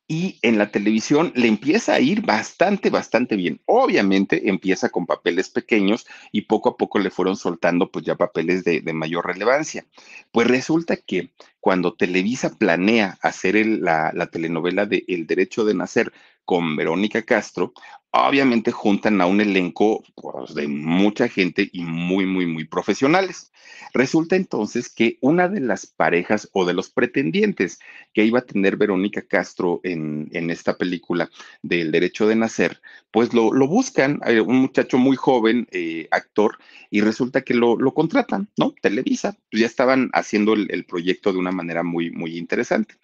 y 0.08 0.38
en 0.42 0.56
la 0.56 0.70
televisión 0.70 1.32
le 1.34 1.48
empieza 1.48 1.94
a 1.94 2.00
ir 2.00 2.22
bastante, 2.22 2.90
bastante 2.90 3.34
bien. 3.34 3.60
Obviamente 3.66 4.48
empieza 4.48 4.88
con 4.88 5.04
papeles 5.04 5.50
pequeños 5.50 6.06
y 6.30 6.42
poco 6.42 6.68
a 6.68 6.76
poco 6.76 6.98
le 7.00 7.10
fueron 7.10 7.36
soltando 7.36 7.90
pues 7.90 8.04
ya 8.04 8.14
papeles 8.14 8.62
de, 8.62 8.82
mayor 8.92 9.26
relevancia. 9.26 9.84
Pues 10.30 10.46
resulta 10.46 10.96
que 10.96 11.30
cuando 11.60 11.94
Televisa 11.94 12.56
planea 12.56 13.18
hacer 13.20 13.66
la, 13.66 14.12
la, 14.14 14.26
telenovela 14.26 14.86
de 14.86 15.04
El 15.08 15.26
Derecho 15.26 15.64
de 15.64 15.74
Nacer 15.74 16.12
con 16.46 16.76
Verónica 16.76 17.20
Castro, 17.22 17.74
obviamente 18.12 18.72
juntan 18.72 19.20
a 19.20 19.26
un 19.26 19.40
elenco 19.40 20.02
pues, 20.14 20.54
de 20.54 20.68
mucha 20.68 21.28
gente 21.28 21.68
y 21.72 21.84
muy, 21.84 22.24
muy, 22.24 22.46
muy 22.46 22.64
profesionales. 22.64 23.52
Resulta 23.92 24.36
entonces 24.36 24.88
que 24.88 25.18
una 25.20 25.48
de 25.48 25.60
las 25.60 25.86
parejas 25.86 26.48
o 26.52 26.64
de 26.64 26.74
los 26.74 26.90
pretendientes 26.90 27.78
que 28.12 28.24
iba 28.24 28.40
a 28.40 28.46
tener 28.46 28.76
Verónica 28.76 29.22
Castro 29.22 29.80
en, 29.84 30.28
en 30.32 30.50
esta 30.50 30.76
película 30.76 31.30
del 31.62 31.92
derecho 31.92 32.28
de 32.28 32.36
nacer, 32.36 32.80
pues 33.10 33.32
lo, 33.32 33.52
lo 33.52 33.66
buscan, 33.66 34.20
eh, 34.26 34.40
un 34.40 34.58
muchacho 34.58 34.98
muy 34.98 35.16
joven, 35.16 35.66
eh, 35.70 36.08
actor, 36.10 36.58
y 36.90 37.00
resulta 37.00 37.42
que 37.42 37.54
lo, 37.54 37.76
lo, 37.76 37.94
contratan, 37.94 38.48
¿no? 38.56 38.74
Televisa, 38.80 39.36
pues 39.50 39.60
ya 39.60 39.66
estaban 39.66 40.10
haciendo 40.12 40.52
el, 40.52 40.68
el 40.70 40.84
proyecto 40.84 41.32
de 41.32 41.38
una 41.38 41.50
manera 41.52 41.82
muy, 41.82 42.10
muy 42.10 42.36
interesante. 42.36 42.96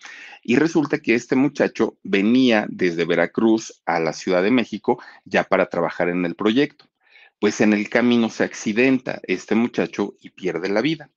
Y 0.42 0.56
resulta 0.56 0.98
que 0.98 1.14
este 1.14 1.36
muchacho 1.36 1.96
venía 2.02 2.66
desde 2.68 3.04
Veracruz 3.04 3.31
a 3.86 3.98
la 3.98 4.12
Ciudad 4.12 4.42
de 4.42 4.50
México 4.50 5.02
ya 5.24 5.44
para 5.44 5.66
trabajar 5.66 6.08
en 6.08 6.24
el 6.24 6.34
proyecto. 6.34 6.86
Pues 7.38 7.60
en 7.60 7.72
el 7.72 7.88
camino 7.88 8.30
se 8.30 8.44
accidenta 8.44 9.20
este 9.24 9.54
muchacho 9.54 10.14
y 10.20 10.30
pierde 10.30 10.68
la 10.68 10.80
vida. 10.80 11.10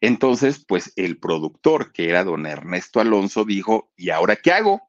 Entonces, 0.00 0.64
pues 0.64 0.92
el 0.94 1.18
productor, 1.18 1.92
que 1.92 2.08
era 2.08 2.22
don 2.22 2.46
Ernesto 2.46 3.00
Alonso, 3.00 3.44
dijo, 3.44 3.90
¿y 3.96 4.10
ahora 4.10 4.36
qué 4.36 4.52
hago? 4.52 4.82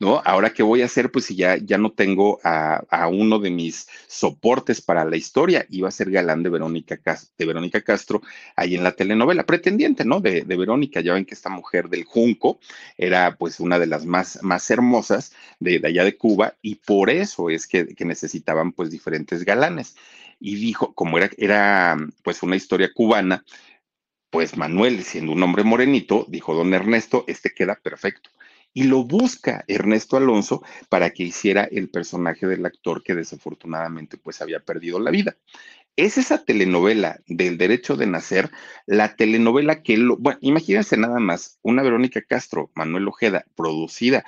¿No? 0.00 0.20
¿Ahora 0.24 0.50
qué 0.50 0.64
voy 0.64 0.82
a 0.82 0.86
hacer? 0.86 1.12
Pues 1.12 1.26
si 1.26 1.36
ya, 1.36 1.56
ya 1.56 1.78
no 1.78 1.92
tengo 1.92 2.40
a, 2.42 2.82
a 2.90 3.06
uno 3.06 3.38
de 3.38 3.50
mis 3.50 3.86
soportes 4.08 4.80
para 4.80 5.04
la 5.04 5.16
historia, 5.16 5.66
iba 5.70 5.88
a 5.88 5.92
ser 5.92 6.10
galán 6.10 6.42
de 6.42 6.50
Verónica, 6.50 6.98
de 7.38 7.46
Verónica 7.46 7.80
Castro 7.82 8.22
ahí 8.56 8.74
en 8.74 8.82
la 8.82 8.92
telenovela, 8.92 9.46
pretendiente, 9.46 10.04
¿no? 10.04 10.20
De, 10.20 10.42
de, 10.42 10.56
Verónica, 10.56 11.00
ya 11.00 11.14
ven 11.14 11.24
que 11.26 11.34
esta 11.34 11.50
mujer 11.50 11.88
del 11.88 12.04
Junco 12.04 12.58
era 12.96 13.36
pues 13.36 13.60
una 13.60 13.78
de 13.78 13.86
las 13.86 14.04
más, 14.04 14.42
más 14.42 14.68
hermosas 14.70 15.32
de, 15.60 15.78
de 15.78 15.88
allá 15.88 16.04
de 16.04 16.16
Cuba 16.16 16.54
y 16.60 16.76
por 16.76 17.10
eso 17.10 17.50
es 17.50 17.68
que, 17.68 17.94
que 17.94 18.04
necesitaban 18.04 18.72
pues 18.72 18.90
diferentes 18.90 19.44
galanes. 19.44 19.96
Y 20.38 20.56
dijo, 20.56 20.92
como 20.94 21.18
era, 21.18 21.30
era 21.38 21.96
pues 22.22 22.42
una 22.42 22.56
historia 22.56 22.92
cubana, 22.92 23.44
pues 24.36 24.54
Manuel, 24.58 25.02
siendo 25.02 25.32
un 25.32 25.42
hombre 25.42 25.64
morenito, 25.64 26.26
dijo 26.28 26.54
don 26.54 26.74
Ernesto, 26.74 27.24
este 27.26 27.54
queda 27.54 27.74
perfecto. 27.82 28.28
Y 28.74 28.82
lo 28.82 29.02
busca 29.02 29.64
Ernesto 29.66 30.18
Alonso 30.18 30.62
para 30.90 31.08
que 31.08 31.22
hiciera 31.22 31.64
el 31.64 31.88
personaje 31.88 32.46
del 32.46 32.66
actor 32.66 33.02
que 33.02 33.14
desafortunadamente 33.14 34.18
pues 34.18 34.42
había 34.42 34.60
perdido 34.60 35.00
la 35.00 35.10
vida 35.10 35.38
es 35.96 36.18
esa 36.18 36.44
telenovela 36.44 37.20
del 37.26 37.56
derecho 37.56 37.96
de 37.96 38.06
nacer, 38.06 38.50
la 38.84 39.16
telenovela 39.16 39.82
que, 39.82 39.96
lo, 39.96 40.16
bueno, 40.18 40.38
imagínense 40.42 40.96
nada 40.98 41.18
más, 41.18 41.58
una 41.62 41.82
Verónica 41.82 42.20
Castro, 42.22 42.70
Manuel 42.74 43.08
Ojeda, 43.08 43.46
producida, 43.54 44.24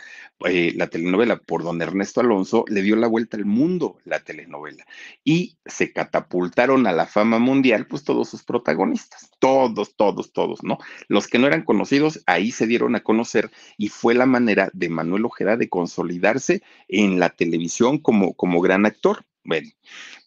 eh, 0.47 0.73
la 0.77 0.87
telenovela 0.87 1.37
por 1.37 1.63
don 1.63 1.83
Ernesto 1.83 2.21
Alonso, 2.21 2.65
le 2.69 2.81
dio 2.83 2.97
la 2.97 3.07
vuelta 3.07 3.37
al 3.37 3.45
mundo 3.45 3.99
la 4.05 4.21
telenovela 4.21 4.85
y 5.25 5.59
se 5.67 5.93
catapultaron 5.93 6.87
a 6.87 6.93
la 6.93 7.07
fama 7.07 7.39
mundial, 7.39 7.87
pues 7.87 8.03
todos 8.03 8.31
sus 8.31 8.45
protagonistas, 8.45 9.31
todos, 9.39 9.95
todos, 9.95 10.33
todos, 10.33 10.63
¿no? 10.63 10.79
Los 11.09 11.27
que 11.27 11.39
no 11.39 11.47
eran 11.47 11.63
conocidos, 11.63 12.23
ahí 12.27 12.51
se 12.51 12.67
dieron 12.67 12.95
a 12.97 13.01
conocer 13.01 13.51
y 13.77 13.89
fue 13.89 14.15
la 14.15 14.27
manera 14.27 14.71
de 14.73 14.89
Manuel 14.89 15.27
Ojeda 15.27 15.57
de 15.57 15.69
consolidarse 15.69 16.63
en 16.89 17.21
la 17.21 17.31
televisión 17.31 17.99
como, 17.99 18.35
como 18.35 18.61
gran 18.61 18.87
actor. 18.87 19.25
Bueno, 19.45 19.71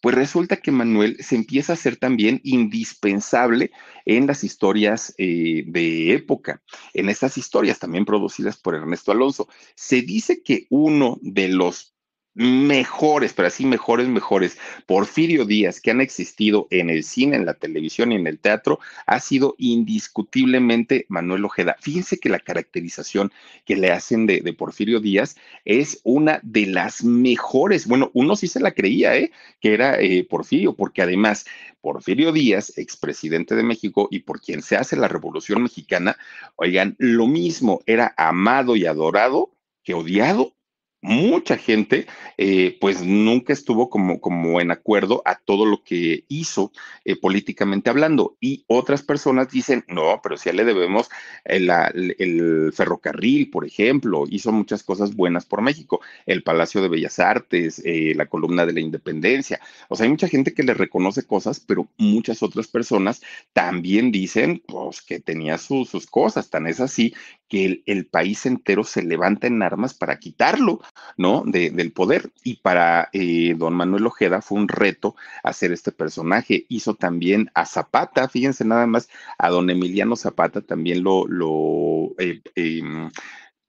pues 0.00 0.14
resulta 0.16 0.56
que 0.56 0.72
Manuel 0.72 1.16
se 1.20 1.36
empieza 1.36 1.74
a 1.74 1.76
ser 1.76 1.96
también 1.96 2.40
indispensable 2.42 3.70
en 4.04 4.26
las 4.26 4.42
historias 4.42 5.14
eh, 5.16 5.62
de 5.66 6.12
época, 6.14 6.62
en 6.92 7.08
estas 7.08 7.38
historias 7.38 7.78
también 7.78 8.04
producidas 8.04 8.56
por 8.56 8.74
Ernesto 8.74 9.12
Alonso. 9.12 9.48
Se 9.76 10.02
dice 10.02 10.42
que 10.42 10.66
uno 10.70 11.18
de 11.22 11.48
los 11.48 11.91
mejores, 12.34 13.32
pero 13.34 13.48
así 13.48 13.66
mejores, 13.66 14.08
mejores, 14.08 14.58
Porfirio 14.86 15.44
Díaz 15.44 15.80
que 15.80 15.90
han 15.90 16.00
existido 16.00 16.66
en 16.70 16.88
el 16.88 17.04
cine, 17.04 17.36
en 17.36 17.44
la 17.44 17.54
televisión 17.54 18.12
y 18.12 18.16
en 18.16 18.26
el 18.26 18.38
teatro, 18.38 18.80
ha 19.06 19.20
sido 19.20 19.54
indiscutiblemente 19.58 21.06
Manuel 21.08 21.44
Ojeda. 21.44 21.76
Fíjense 21.80 22.18
que 22.18 22.28
la 22.28 22.38
caracterización 22.38 23.32
que 23.64 23.76
le 23.76 23.90
hacen 23.90 24.26
de, 24.26 24.52
Porfirio 24.52 25.00
Díaz 25.00 25.36
es 25.64 26.00
una 26.04 26.40
de 26.42 26.66
las 26.66 27.04
mejores. 27.04 27.86
Bueno, 27.86 28.10
uno 28.14 28.36
sí 28.36 28.48
se 28.48 28.60
la 28.60 28.72
creía, 28.72 29.16
¿eh? 29.16 29.32
Que 29.60 29.74
era 29.74 30.00
eh, 30.00 30.24
Porfirio, 30.28 30.74
porque 30.74 31.02
además 31.02 31.46
Porfirio 31.80 32.32
Díaz, 32.32 32.76
expresidente 32.78 33.54
de 33.56 33.62
México 33.62 34.08
y 34.10 34.20
por 34.20 34.40
quien 34.40 34.62
se 34.62 34.76
hace 34.76 34.96
la 34.96 35.08
Revolución 35.08 35.62
Mexicana, 35.62 36.16
oigan, 36.56 36.96
lo 36.98 37.26
mismo, 37.26 37.82
era 37.86 38.14
amado 38.16 38.76
y 38.76 38.86
adorado 38.86 39.50
que 39.82 39.94
odiado 39.94 40.54
mucha 41.02 41.58
gente 41.58 42.06
eh, 42.38 42.78
pues 42.80 43.02
nunca 43.02 43.52
estuvo 43.52 43.90
como, 43.90 44.20
como 44.20 44.60
en 44.60 44.70
acuerdo 44.70 45.20
a 45.24 45.34
todo 45.34 45.66
lo 45.66 45.82
que 45.82 46.24
hizo 46.28 46.72
eh, 47.04 47.16
políticamente 47.16 47.90
hablando. 47.90 48.36
Y 48.40 48.64
otras 48.68 49.02
personas 49.02 49.50
dicen, 49.50 49.84
no, 49.88 50.20
pero 50.22 50.36
si 50.36 50.50
le 50.52 50.64
debemos 50.64 51.10
el, 51.44 51.70
el, 52.18 52.72
ferrocarril, 52.72 53.50
por 53.50 53.66
ejemplo, 53.66 54.24
hizo 54.30 54.52
muchas 54.52 54.82
cosas 54.84 55.14
buenas 55.14 55.44
por 55.44 55.60
México, 55.60 56.00
el 56.24 56.42
Palacio 56.42 56.80
de 56.80 56.88
Bellas 56.88 57.18
Artes, 57.18 57.82
eh, 57.84 58.14
la 58.14 58.26
columna 58.26 58.64
de 58.64 58.72
la 58.72 58.80
Independencia, 58.80 59.60
o 59.88 59.96
sea, 59.96 60.04
hay 60.04 60.10
mucha 60.10 60.28
gente 60.28 60.54
que 60.54 60.62
le 60.62 60.74
reconoce 60.74 61.26
cosas, 61.26 61.60
pero 61.60 61.88
muchas 61.98 62.42
otras 62.42 62.68
personas 62.68 63.22
también 63.52 64.12
dicen 64.12 64.62
pues 64.66 65.02
que 65.02 65.18
tenía 65.20 65.58
sus 65.58 66.06
cosas, 66.06 66.48
tan 66.48 66.66
es 66.66 66.80
así 66.80 67.14
que 67.52 67.66
el, 67.66 67.82
el 67.84 68.06
país 68.06 68.46
entero 68.46 68.82
se 68.82 69.02
levanta 69.02 69.46
en 69.46 69.62
armas 69.62 69.92
para 69.92 70.18
quitarlo 70.18 70.80
¿no? 71.18 71.42
De, 71.44 71.68
del 71.68 71.92
poder. 71.92 72.32
Y 72.42 72.56
para 72.56 73.10
eh, 73.12 73.54
don 73.58 73.74
Manuel 73.74 74.06
Ojeda 74.06 74.40
fue 74.40 74.58
un 74.58 74.68
reto 74.68 75.16
hacer 75.42 75.70
este 75.70 75.92
personaje. 75.92 76.64
Hizo 76.70 76.94
también 76.94 77.50
a 77.52 77.66
Zapata, 77.66 78.26
fíjense 78.30 78.64
nada 78.64 78.86
más, 78.86 79.10
a 79.36 79.50
don 79.50 79.68
Emiliano 79.68 80.16
Zapata 80.16 80.62
también 80.62 81.02
lo, 81.02 81.26
lo 81.26 82.14
eh, 82.18 82.40
eh, 82.56 83.10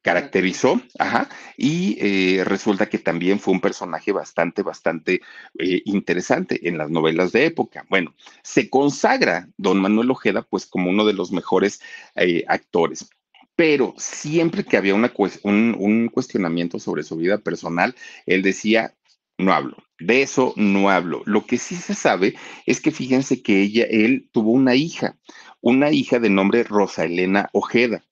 caracterizó, 0.01 0.81
ajá, 0.99 1.29
y 1.57 1.97
eh, 1.99 2.43
resulta 2.45 2.87
que 2.87 2.99
también 2.99 3.39
fue 3.39 3.53
un 3.53 3.61
personaje 3.61 4.11
bastante, 4.13 4.61
bastante 4.61 5.21
eh, 5.57 5.81
interesante 5.85 6.67
en 6.69 6.77
las 6.77 6.89
novelas 6.89 7.31
de 7.33 7.45
época. 7.45 7.85
Bueno, 7.89 8.13
se 8.43 8.69
consagra 8.69 9.49
don 9.57 9.79
Manuel 9.81 10.11
Ojeda 10.11 10.41
pues 10.41 10.65
como 10.65 10.89
uno 10.89 11.05
de 11.05 11.13
los 11.13 11.31
mejores 11.31 11.81
eh, 12.15 12.43
actores 12.47 13.09
pero 13.55 13.93
siempre 13.97 14.63
que 14.63 14.77
había 14.77 14.95
una, 14.95 15.11
un, 15.43 15.75
un 15.77 16.09
cuestionamiento 16.09 16.79
sobre 16.79 17.03
su 17.03 17.15
vida 17.17 17.37
personal, 17.37 17.95
él 18.25 18.41
decía, 18.41 18.95
no 19.37 19.53
hablo. 19.53 19.77
De 19.99 20.21
eso 20.21 20.53
no 20.57 20.89
hablo. 20.89 21.21
Lo 21.25 21.45
que 21.45 21.57
sí 21.57 21.75
se 21.75 21.93
sabe 21.93 22.35
es 22.65 22.81
que 22.81 22.91
fíjense 22.91 23.41
que 23.41 23.61
ella, 23.61 23.85
él 23.89 24.29
tuvo 24.31 24.51
una 24.51 24.75
hija, 24.75 25.17
una 25.61 25.91
hija 25.91 26.19
de 26.19 26.29
nombre 26.29 26.63
Rosa 26.63 27.05
Elena 27.05 27.49
Ojeda, 27.53 28.03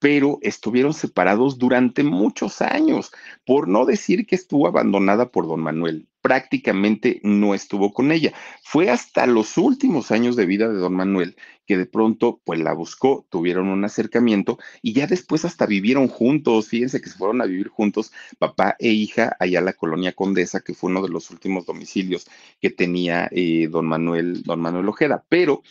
pero 0.00 0.38
estuvieron 0.42 0.94
separados 0.94 1.58
durante 1.58 2.02
muchos 2.02 2.62
años, 2.62 3.12
por 3.44 3.68
no 3.68 3.84
decir 3.84 4.26
que 4.26 4.34
estuvo 4.34 4.66
abandonada 4.66 5.30
por 5.30 5.46
don 5.46 5.60
Manuel. 5.60 6.08
prácticamente 6.22 7.20
no 7.22 7.54
estuvo 7.54 7.92
con 7.92 8.12
ella. 8.12 8.32
Fue 8.62 8.90
hasta 8.90 9.26
los 9.26 9.56
últimos 9.56 10.10
años 10.10 10.36
de 10.36 10.46
vida 10.46 10.68
de 10.68 10.78
don 10.78 10.94
Manuel 10.94 11.36
que 11.70 11.76
de 11.76 11.86
pronto 11.86 12.40
pues 12.44 12.58
la 12.58 12.72
buscó, 12.72 13.28
tuvieron 13.30 13.68
un 13.68 13.84
acercamiento 13.84 14.58
y 14.82 14.92
ya 14.92 15.06
después 15.06 15.44
hasta 15.44 15.66
vivieron 15.66 16.08
juntos, 16.08 16.66
fíjense 16.66 17.00
que 17.00 17.08
se 17.08 17.16
fueron 17.16 17.40
a 17.40 17.44
vivir 17.44 17.68
juntos 17.68 18.10
papá 18.40 18.74
e 18.80 18.88
hija 18.88 19.36
allá 19.38 19.60
a 19.60 19.62
la 19.62 19.72
colonia 19.72 20.12
Condesa, 20.12 20.62
que 20.62 20.74
fue 20.74 20.90
uno 20.90 21.00
de 21.00 21.10
los 21.10 21.30
últimos 21.30 21.66
domicilios 21.66 22.26
que 22.60 22.70
tenía 22.70 23.28
eh, 23.30 23.68
don 23.70 23.86
Manuel, 23.86 24.42
don 24.42 24.60
Manuel 24.60 24.88
Ojeda, 24.88 25.24
pero 25.28 25.62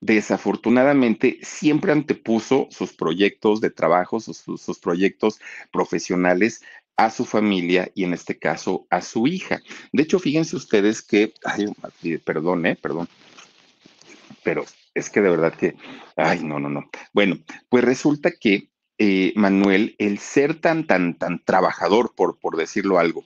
desafortunadamente 0.00 1.40
siempre 1.42 1.90
antepuso 1.90 2.68
sus 2.70 2.92
proyectos 2.92 3.60
de 3.60 3.70
trabajo, 3.70 4.20
sus, 4.20 4.36
sus, 4.38 4.78
proyectos 4.78 5.40
profesionales 5.72 6.62
a 6.96 7.10
su 7.10 7.24
familia 7.24 7.90
y 7.96 8.04
en 8.04 8.14
este 8.14 8.38
caso 8.38 8.86
a 8.90 9.00
su 9.00 9.26
hija. 9.26 9.60
De 9.92 10.04
hecho, 10.04 10.20
fíjense 10.20 10.54
ustedes 10.54 11.02
que, 11.02 11.34
ay, 11.44 11.66
perdón, 12.18 12.64
eh, 12.64 12.78
perdón, 12.80 13.08
pero 14.44 14.64
es 14.94 15.10
que 15.10 15.20
de 15.20 15.30
verdad 15.30 15.54
que, 15.54 15.74
ay, 16.16 16.42
no, 16.42 16.58
no, 16.58 16.68
no. 16.68 16.90
Bueno, 17.12 17.38
pues 17.68 17.84
resulta 17.84 18.32
que 18.32 18.70
eh, 18.98 19.32
Manuel, 19.36 19.96
el 19.98 20.18
ser 20.18 20.60
tan, 20.60 20.86
tan, 20.86 21.18
tan 21.18 21.42
trabajador, 21.44 22.14
por, 22.14 22.38
por 22.38 22.56
decirlo 22.56 22.98
algo, 22.98 23.24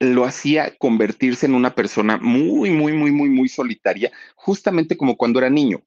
lo 0.00 0.24
hacía 0.24 0.76
convertirse 0.76 1.46
en 1.46 1.54
una 1.54 1.74
persona 1.74 2.18
muy, 2.18 2.70
muy, 2.70 2.92
muy, 2.92 3.10
muy, 3.10 3.28
muy 3.28 3.48
solitaria, 3.48 4.12
justamente 4.34 4.96
como 4.96 5.16
cuando 5.16 5.38
era 5.38 5.50
niño 5.50 5.82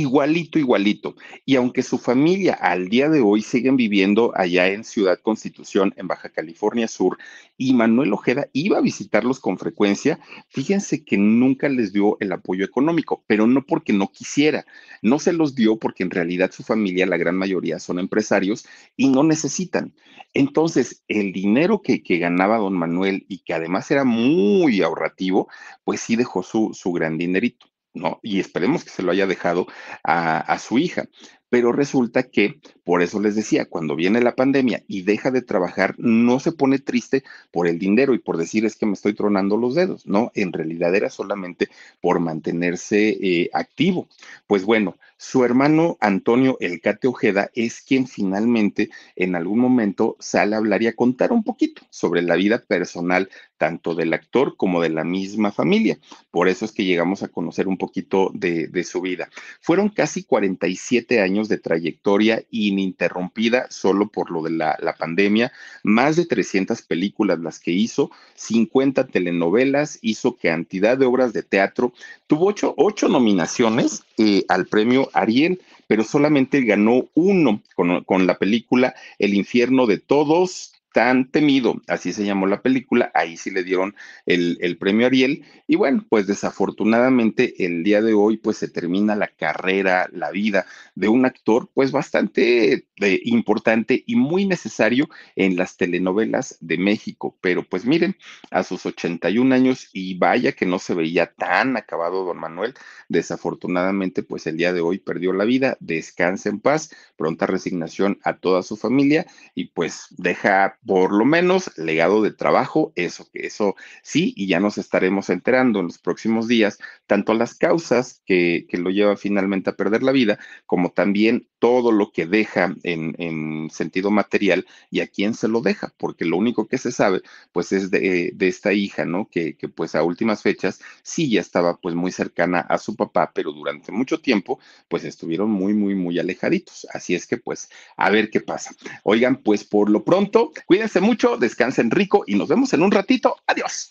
igualito, 0.00 0.58
igualito. 0.58 1.16
Y 1.44 1.56
aunque 1.56 1.82
su 1.82 1.98
familia 1.98 2.54
al 2.54 2.88
día 2.88 3.10
de 3.10 3.20
hoy 3.20 3.42
siguen 3.42 3.76
viviendo 3.76 4.32
allá 4.34 4.68
en 4.68 4.84
Ciudad 4.84 5.20
Constitución, 5.20 5.92
en 5.96 6.08
Baja 6.08 6.30
California 6.30 6.88
Sur, 6.88 7.18
y 7.58 7.74
Manuel 7.74 8.14
Ojeda 8.14 8.48
iba 8.54 8.78
a 8.78 8.80
visitarlos 8.80 9.38
con 9.38 9.58
frecuencia, 9.58 10.18
fíjense 10.48 11.04
que 11.04 11.18
nunca 11.18 11.68
les 11.68 11.92
dio 11.92 12.16
el 12.20 12.32
apoyo 12.32 12.64
económico, 12.64 13.22
pero 13.26 13.46
no 13.46 13.66
porque 13.66 13.92
no 13.92 14.10
quisiera, 14.10 14.64
no 15.02 15.18
se 15.18 15.34
los 15.34 15.54
dio 15.54 15.78
porque 15.78 16.02
en 16.02 16.10
realidad 16.10 16.50
su 16.52 16.62
familia, 16.62 17.06
la 17.06 17.18
gran 17.18 17.36
mayoría, 17.36 17.78
son 17.78 17.98
empresarios 17.98 18.66
y 18.96 19.08
no 19.08 19.22
necesitan. 19.22 19.94
Entonces, 20.32 21.04
el 21.08 21.32
dinero 21.32 21.82
que, 21.82 22.00
ganaba 22.18 22.56
don 22.56 22.72
Manuel 22.72 23.26
y 23.28 23.40
que 23.40 23.52
además 23.52 23.90
era 23.90 24.04
muy 24.04 24.80
ahorrativo, 24.80 25.48
pues 25.84 26.00
sí 26.00 26.16
dejó 26.16 26.42
su, 26.42 26.70
su 26.72 26.92
gran 26.92 27.18
dinerito. 27.18 27.71
¿No? 27.94 28.20
Y 28.22 28.40
esperemos 28.40 28.84
que 28.84 28.90
se 28.90 29.02
lo 29.02 29.12
haya 29.12 29.26
dejado 29.26 29.66
a, 30.02 30.38
a 30.38 30.58
su 30.58 30.78
hija. 30.78 31.04
Pero 31.52 31.70
resulta 31.70 32.22
que, 32.22 32.62
por 32.82 33.02
eso 33.02 33.20
les 33.20 33.36
decía, 33.36 33.66
cuando 33.66 33.94
viene 33.94 34.22
la 34.22 34.34
pandemia 34.34 34.84
y 34.88 35.02
deja 35.02 35.30
de 35.30 35.42
trabajar, 35.42 35.94
no 35.98 36.40
se 36.40 36.52
pone 36.52 36.78
triste 36.78 37.24
por 37.50 37.68
el 37.68 37.78
dinero 37.78 38.14
y 38.14 38.20
por 38.20 38.38
decir 38.38 38.64
es 38.64 38.74
que 38.74 38.86
me 38.86 38.94
estoy 38.94 39.12
tronando 39.12 39.58
los 39.58 39.74
dedos, 39.74 40.06
¿no? 40.06 40.32
En 40.34 40.54
realidad 40.54 40.94
era 40.94 41.10
solamente 41.10 41.68
por 42.00 42.20
mantenerse 42.20 43.18
eh, 43.20 43.50
activo. 43.52 44.08
Pues 44.46 44.64
bueno, 44.64 44.96
su 45.18 45.44
hermano 45.44 45.98
Antonio 46.00 46.56
Elcate 46.58 47.06
Ojeda 47.06 47.50
es 47.54 47.82
quien 47.82 48.06
finalmente 48.06 48.88
en 49.14 49.36
algún 49.36 49.58
momento 49.58 50.16
sale 50.20 50.54
a 50.54 50.58
hablar 50.58 50.82
y 50.82 50.86
a 50.86 50.96
contar 50.96 51.32
un 51.32 51.44
poquito 51.44 51.82
sobre 51.90 52.22
la 52.22 52.34
vida 52.34 52.64
personal 52.66 53.28
tanto 53.62 53.94
del 53.94 54.12
actor 54.12 54.56
como 54.56 54.82
de 54.82 54.88
la 54.88 55.04
misma 55.04 55.52
familia. 55.52 55.96
Por 56.32 56.48
eso 56.48 56.64
es 56.64 56.72
que 56.72 56.84
llegamos 56.84 57.22
a 57.22 57.28
conocer 57.28 57.68
un 57.68 57.78
poquito 57.78 58.32
de, 58.34 58.82
su 58.82 59.00
vida. 59.00 59.28
Fueron 59.60 59.88
casi 59.88 60.24
47 60.24 61.20
años 61.20 61.48
de 61.48 61.58
trayectoria 61.58 62.42
ininterrumpida 62.50 63.68
solo 63.70 64.08
por 64.08 64.32
lo 64.32 64.42
de 64.42 64.50
la, 64.50 64.96
pandemia, 64.98 65.52
más 65.84 66.16
de 66.16 66.26
300 66.26 66.82
películas 66.82 67.38
las 67.38 67.60
que 67.60 67.70
hizo, 67.70 68.10
50 68.34 69.06
telenovelas, 69.06 70.00
hizo 70.02 70.36
cantidad 70.36 70.98
de 70.98 71.06
obras 71.06 71.32
de 71.32 71.44
teatro, 71.44 71.92
tuvo 72.26 72.52
ocho, 72.76 73.08
nominaciones 73.08 74.02
eh, 74.18 74.44
al 74.48 74.66
premio 74.66 75.08
Ariel, 75.12 75.60
pero 75.86 76.02
solamente 76.02 76.62
ganó 76.62 77.06
uno 77.14 77.62
con 77.76 78.26
la 78.26 78.38
película 78.38 78.96
El 79.20 79.34
infierno 79.34 79.86
de 79.86 79.98
todos, 79.98 80.72
tan 80.92 81.30
temido, 81.30 81.80
así 81.88 82.12
se 82.12 82.24
llamó 82.24 82.46
la 82.46 82.62
película, 82.62 83.10
ahí 83.14 83.36
sí 83.36 83.50
le 83.50 83.64
dieron 83.64 83.94
el, 84.26 84.76
premio 84.78 85.06
Ariel, 85.06 85.44
y 85.66 85.76
bueno, 85.76 86.04
pues 86.08 86.26
desafortunadamente 86.26 87.64
el 87.64 87.82
día 87.82 88.02
de 88.02 88.14
hoy 88.14 88.36
pues 88.36 88.58
se 88.58 88.68
termina 88.68 89.16
la 89.16 89.28
carrera, 89.28 90.08
la 90.12 90.30
vida 90.30 90.66
de 90.94 91.08
un 91.08 91.24
actor 91.24 91.70
pues 91.72 91.92
bastante 91.92 92.86
eh, 93.00 93.20
importante 93.24 94.04
y 94.06 94.16
muy 94.16 94.46
necesario 94.46 95.08
en 95.36 95.56
las 95.56 95.76
telenovelas 95.76 96.58
de 96.60 96.78
México, 96.78 97.36
pero 97.40 97.64
pues 97.64 97.84
miren, 97.84 98.16
a 98.50 98.62
sus 98.62 98.86
81 98.86 99.54
años 99.54 99.88
y 99.92 100.18
vaya 100.18 100.52
que 100.52 100.66
no 100.66 100.78
se 100.78 100.94
veía 100.94 101.32
tan 101.32 101.76
acabado 101.76 102.24
don 102.24 102.38
Manuel, 102.38 102.74
desafortunadamente 103.08 104.22
pues 104.22 104.46
el 104.46 104.56
día 104.56 104.72
de 104.72 104.80
hoy 104.80 104.98
perdió 104.98 105.32
la 105.32 105.44
vida, 105.44 105.76
descansa 105.80 106.48
en 106.48 106.60
paz, 106.60 106.90
pronta 107.16 107.46
resignación 107.46 108.18
a 108.24 108.36
toda 108.36 108.62
su 108.62 108.76
familia 108.76 109.26
y 109.54 109.66
pues 109.66 110.06
deja 110.10 110.78
por 110.86 111.12
lo 111.12 111.24
menos 111.24 111.70
legado 111.76 112.22
de 112.22 112.32
trabajo, 112.32 112.92
eso 112.96 113.28
que 113.32 113.46
eso 113.46 113.76
sí, 114.02 114.32
y 114.36 114.46
ya 114.46 114.60
nos 114.60 114.78
estaremos 114.78 115.30
enterando 115.30 115.80
en 115.80 115.86
los 115.86 115.98
próximos 115.98 116.48
días, 116.48 116.78
tanto 117.06 117.34
las 117.34 117.54
causas 117.54 118.22
que, 118.26 118.66
que 118.68 118.78
lo 118.78 118.90
lleva 118.90 119.16
finalmente 119.16 119.70
a 119.70 119.76
perder 119.76 120.02
la 120.02 120.12
vida, 120.12 120.38
como 120.66 120.90
también 120.90 121.48
todo 121.62 121.92
lo 121.92 122.10
que 122.10 122.26
deja 122.26 122.74
en, 122.82 123.14
en, 123.18 123.70
sentido 123.70 124.10
material 124.10 124.66
y 124.90 124.98
a 124.98 125.06
quién 125.06 125.32
se 125.32 125.46
lo 125.46 125.60
deja, 125.60 125.94
porque 125.96 126.24
lo 126.24 126.36
único 126.36 126.66
que 126.66 126.76
se 126.76 126.90
sabe, 126.90 127.22
pues 127.52 127.70
es 127.70 127.88
de, 127.92 128.32
de 128.34 128.48
esta 128.48 128.72
hija, 128.72 129.04
¿no? 129.04 129.28
Que, 129.30 129.54
que, 129.56 129.68
pues 129.68 129.94
a 129.94 130.02
últimas 130.02 130.42
fechas 130.42 130.80
sí 131.04 131.30
ya 131.30 131.40
estaba 131.40 131.76
pues 131.76 131.94
muy 131.94 132.10
cercana 132.10 132.58
a 132.58 132.78
su 132.78 132.96
papá, 132.96 133.30
pero 133.32 133.52
durante 133.52 133.92
mucho 133.92 134.18
tiempo 134.20 134.58
pues 134.88 135.04
estuvieron 135.04 135.50
muy, 135.50 135.72
muy, 135.72 135.94
muy 135.94 136.18
alejaditos. 136.18 136.84
Así 136.92 137.14
es 137.14 137.28
que 137.28 137.36
pues 137.36 137.70
a 137.96 138.10
ver 138.10 138.30
qué 138.30 138.40
pasa. 138.40 138.74
Oigan, 139.04 139.36
pues 139.36 139.62
por 139.62 139.88
lo 139.88 140.02
pronto, 140.04 140.50
Cuídense 140.72 141.02
mucho, 141.02 141.36
descansen 141.36 141.90
rico 141.90 142.24
y 142.26 142.34
nos 142.34 142.48
vemos 142.48 142.72
en 142.72 142.82
un 142.82 142.90
ratito. 142.90 143.36
Adiós. 143.46 143.90